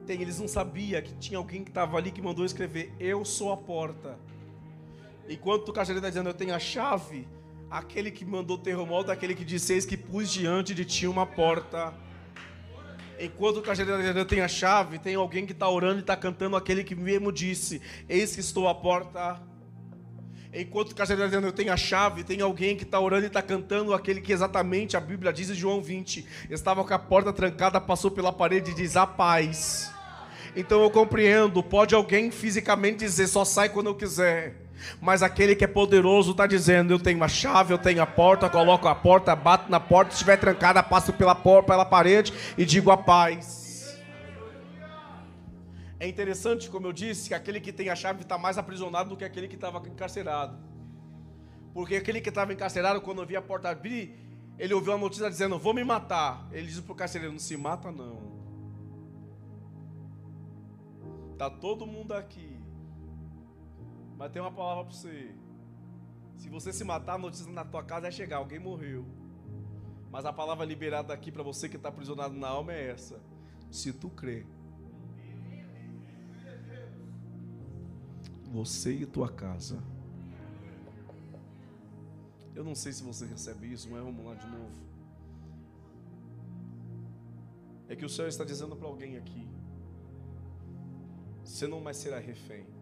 tem, 0.08 0.20
eles 0.20 0.40
não 0.40 0.48
sabiam 0.48 1.00
que 1.04 1.14
tinha 1.16 1.38
alguém 1.38 1.64
que 1.64 1.70
estava 1.70 1.98
ali 1.98 2.12
que 2.12 2.22
mandou 2.22 2.44
escrever: 2.44 2.92
Eu 3.00 3.24
sou 3.24 3.52
a 3.52 3.58
porta. 3.58 4.18
Enquanto 5.30 5.70
o 5.70 5.74
carcereiro 5.74 6.00
está 6.00 6.10
dizendo: 6.10 6.30
Eu 6.30 6.34
tenho 6.34 6.56
a 6.56 6.60
chave, 6.60 7.28
aquele 7.70 8.10
que 8.10 8.26
mandou 8.26 8.58
terremoto, 8.58 9.12
aquele 9.12 9.36
que 9.36 9.46
disse: 9.46 9.74
Eis 9.74 9.86
que 9.86 9.96
pus 9.96 10.32
diante 10.32 10.74
de 10.74 10.84
ti 10.84 11.06
uma 11.06 11.28
porta. 11.28 11.94
Enquanto 13.20 13.58
o 13.58 13.62
carcereiro 13.62 14.26
tem 14.26 14.42
a 14.42 14.48
chave, 14.48 15.00
tem 15.00 15.16
alguém 15.16 15.46
que 15.46 15.52
está 15.52 15.68
orando 15.68 15.98
e 15.98 16.02
está 16.02 16.16
cantando 16.16 16.56
aquele 16.56 16.84
que 16.84 16.96
mesmo 16.96 17.32
disse: 17.32 17.82
Eis 18.08 18.36
que 18.36 18.42
estou 18.42 18.68
à 18.68 18.76
porta. 18.76 19.42
Enquanto 20.54 20.92
o 20.92 20.96
carcereiro 20.96 21.52
tem 21.52 21.70
a 21.70 21.78
chave, 21.78 22.24
tem 22.24 22.42
alguém 22.42 22.76
que 22.76 22.84
está 22.84 23.00
orando 23.00 23.24
e 23.24 23.28
está 23.28 23.42
cantando 23.42 23.94
aquele 23.94 24.22
que 24.22 24.32
exatamente 24.32 24.96
a 24.96 25.00
Bíblia 25.00 25.34
diz 25.34 25.50
em 25.50 25.56
João 25.56 25.82
20: 25.82 26.26
estava 26.50 26.84
com 26.84 26.94
a 26.94 27.00
porta 27.00 27.34
trancada, 27.34 27.82
passou 27.82 28.12
pela 28.12 28.32
parede 28.32 28.72
e 28.72 28.76
diz: 28.76 28.96
A 28.96 29.08
paz. 29.08 29.92
Então 30.56 30.82
eu 30.82 30.92
compreendo, 30.92 31.64
pode 31.64 31.96
alguém 31.96 32.30
fisicamente 32.30 33.00
dizer: 33.00 33.28
Só 33.28 33.44
sai 33.44 33.70
quando 33.70 33.88
eu 33.88 33.96
quiser. 33.96 34.67
Mas 35.02 35.24
aquele 35.24 35.56
que 35.56 35.64
é 35.64 35.68
poderoso 35.68 36.32
está 36.32 36.48
dizendo: 36.48 36.94
Eu 36.94 37.00
tenho 37.00 37.24
a 37.24 37.28
chave, 37.28 37.74
eu 37.74 37.78
tenho 37.78 38.02
a 38.02 38.06
porta, 38.06 38.50
coloco 38.50 38.88
a 38.88 38.96
porta, 38.96 39.36
bato 39.36 39.72
na 39.72 39.80
porta, 39.80 40.12
se 40.12 40.18
estiver 40.18 40.38
trancada, 40.38 40.82
passo 40.84 41.14
pela 41.14 41.36
porta, 41.36 41.72
pela 41.72 41.86
parede 41.86 42.34
e 42.58 42.66
digo 42.66 42.92
a 42.92 42.98
paz. 42.98 43.98
É 46.00 46.08
interessante, 46.08 46.70
como 46.70 46.88
eu 46.88 46.94
disse, 46.94 47.30
que 47.30 47.34
aquele 47.34 47.60
que 47.60 47.74
tem 47.74 47.90
a 47.90 47.96
chave 47.96 48.22
está 48.22 48.38
mais 48.38 48.58
aprisionado 48.58 49.10
do 49.10 49.18
que 49.18 49.26
aquele 49.26 49.48
que 49.48 49.56
estava 49.56 49.80
encarcerado. 49.88 50.58
Porque 51.74 51.96
aquele 51.96 52.22
que 52.22 52.30
estava 52.30 52.54
encarcerado, 52.54 53.02
quando 53.02 53.26
via 53.26 53.40
a 53.40 53.42
porta 53.42 53.70
abrir, 53.70 54.16
ele 54.60 54.74
ouviu 54.74 54.94
a 54.94 54.98
notícia 54.98 55.30
dizendo: 55.30 55.58
Vou 55.58 55.74
me 55.74 55.84
matar. 55.84 56.48
Ele 56.52 56.68
diz 56.68 56.80
para 56.80 56.92
o 56.92 56.96
carcereiro: 56.96 57.34
Não 57.34 57.40
se 57.40 57.58
mata, 57.58 57.92
não. 57.92 58.38
Está 61.34 61.50
todo 61.50 61.86
mundo 61.86 62.14
aqui. 62.14 62.57
Mas 64.18 64.32
tem 64.32 64.42
uma 64.42 64.52
palavra 64.52 64.86
para 64.86 64.94
você. 64.94 65.32
Se 66.36 66.50
você 66.50 66.74
se 66.74 66.84
matar, 66.84 67.16
a 67.16 67.18
notícia 67.18 67.52
na 67.52 67.64
tua 67.64 67.84
casa 67.84 68.08
é 68.08 68.12
chegar, 68.12 68.38
alguém 68.38 68.60
morreu. 68.60 69.06
Mas 70.10 70.26
a 70.26 70.34
palavra 70.34 70.66
liberada 70.66 71.14
aqui 71.14 71.32
para 71.32 71.44
você 71.44 71.70
que 71.70 71.76
está 71.76 71.90
aprisionado 71.90 72.34
na 72.34 72.48
alma 72.48 72.74
é 72.74 72.90
essa. 72.90 73.22
Se 73.70 73.94
tu 73.94 74.10
crê, 74.10 74.46
você 78.52 78.92
e 78.94 79.06
tua 79.06 79.30
casa. 79.30 79.84
Eu 82.56 82.64
não 82.64 82.74
sei 82.74 82.92
se 82.92 83.04
você 83.04 83.26
recebe 83.26 83.72
isso, 83.72 83.90
mas 83.90 84.02
vamos 84.02 84.26
lá 84.26 84.34
de 84.34 84.48
novo. 84.48 84.72
É 87.88 87.96
que 87.96 88.06
o 88.06 88.10
Senhor 88.10 88.28
está 88.28 88.44
dizendo 88.44 88.76
para 88.76 88.88
alguém 88.88 89.18
aqui: 89.18 89.48
você 91.44 91.68
não 91.68 91.80
mais 91.80 91.98
será 91.98 92.20
refém. 92.20 92.77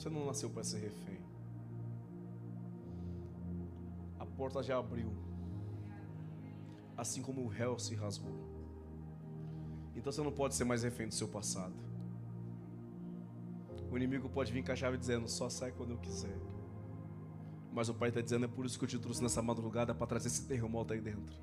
Você 0.00 0.08
não 0.08 0.24
nasceu 0.24 0.48
para 0.48 0.64
ser 0.64 0.78
refém. 0.78 1.18
A 4.18 4.24
porta 4.24 4.62
já 4.62 4.78
abriu. 4.78 5.12
Assim 6.96 7.20
como 7.20 7.42
o 7.42 7.48
réu 7.48 7.78
se 7.78 7.94
rasgou. 7.94 8.32
Então 9.94 10.10
você 10.10 10.22
não 10.22 10.32
pode 10.32 10.54
ser 10.54 10.64
mais 10.64 10.84
refém 10.84 11.06
do 11.06 11.14
seu 11.14 11.28
passado. 11.28 11.74
O 13.90 13.96
inimigo 13.98 14.30
pode 14.30 14.50
vir 14.50 14.64
com 14.64 14.72
a 14.72 14.76
chave 14.76 14.96
dizendo: 14.96 15.28
só 15.28 15.50
sai 15.50 15.70
quando 15.70 15.90
eu 15.90 15.98
quiser. 15.98 16.38
Mas 17.70 17.90
o 17.90 17.94
Pai 17.94 18.08
está 18.08 18.22
dizendo: 18.22 18.46
é 18.46 18.48
por 18.48 18.64
isso 18.64 18.78
que 18.78 18.86
eu 18.86 18.88
te 18.88 18.98
trouxe 18.98 19.22
nessa 19.22 19.42
madrugada 19.42 19.94
para 19.94 20.06
trazer 20.06 20.28
esse 20.28 20.46
terremoto 20.46 20.94
aí 20.94 21.00
dentro. 21.02 21.36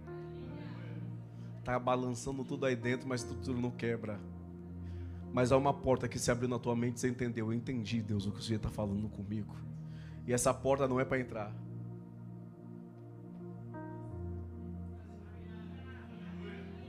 Está 1.60 1.78
balançando 1.78 2.44
tudo 2.44 2.66
aí 2.66 2.76
dentro, 2.76 3.08
mas 3.08 3.22
tudo 3.22 3.62
não 3.62 3.70
quebra. 3.70 4.20
Mas 5.38 5.52
há 5.52 5.58
uma 5.58 5.72
porta 5.72 6.08
que 6.08 6.18
se 6.18 6.32
abriu 6.32 6.50
na 6.50 6.58
tua 6.58 6.76
mente, 6.76 7.00
você 7.00 7.08
entendeu? 7.08 7.50
Eu 7.50 7.54
entendi, 7.54 8.02
Deus, 8.02 8.26
o 8.26 8.32
que 8.32 8.44
você 8.44 8.56
está 8.56 8.72
falando 8.72 9.08
comigo. 9.08 9.56
E 10.26 10.34
essa 10.34 10.52
porta 10.52 10.88
não 10.88 11.00
é 11.00 11.06
para 11.06 11.20
entrar. 11.20 11.54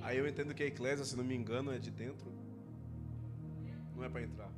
Aí 0.01 0.16
eu 0.16 0.26
entendo 0.26 0.55
que 0.55 0.62
a 0.62 0.66
eclésia, 0.66 1.05
se 1.05 1.14
não 1.14 1.24
me 1.24 1.36
engano, 1.36 1.70
é 1.70 1.78
de 1.78 1.90
dentro. 1.90 2.32
Não 3.94 4.03
é 4.03 4.09
para 4.09 4.22
entrar. 4.22 4.51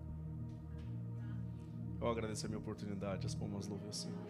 Eu 2.01 2.07
agradeço 2.07 2.47
a 2.47 2.49
minha 2.49 2.61
oportunidade. 2.61 3.27
As 3.27 3.35
palmas 3.35 3.67
louvem 3.67 3.89
o 3.89 3.93
Senhor. 3.93 4.25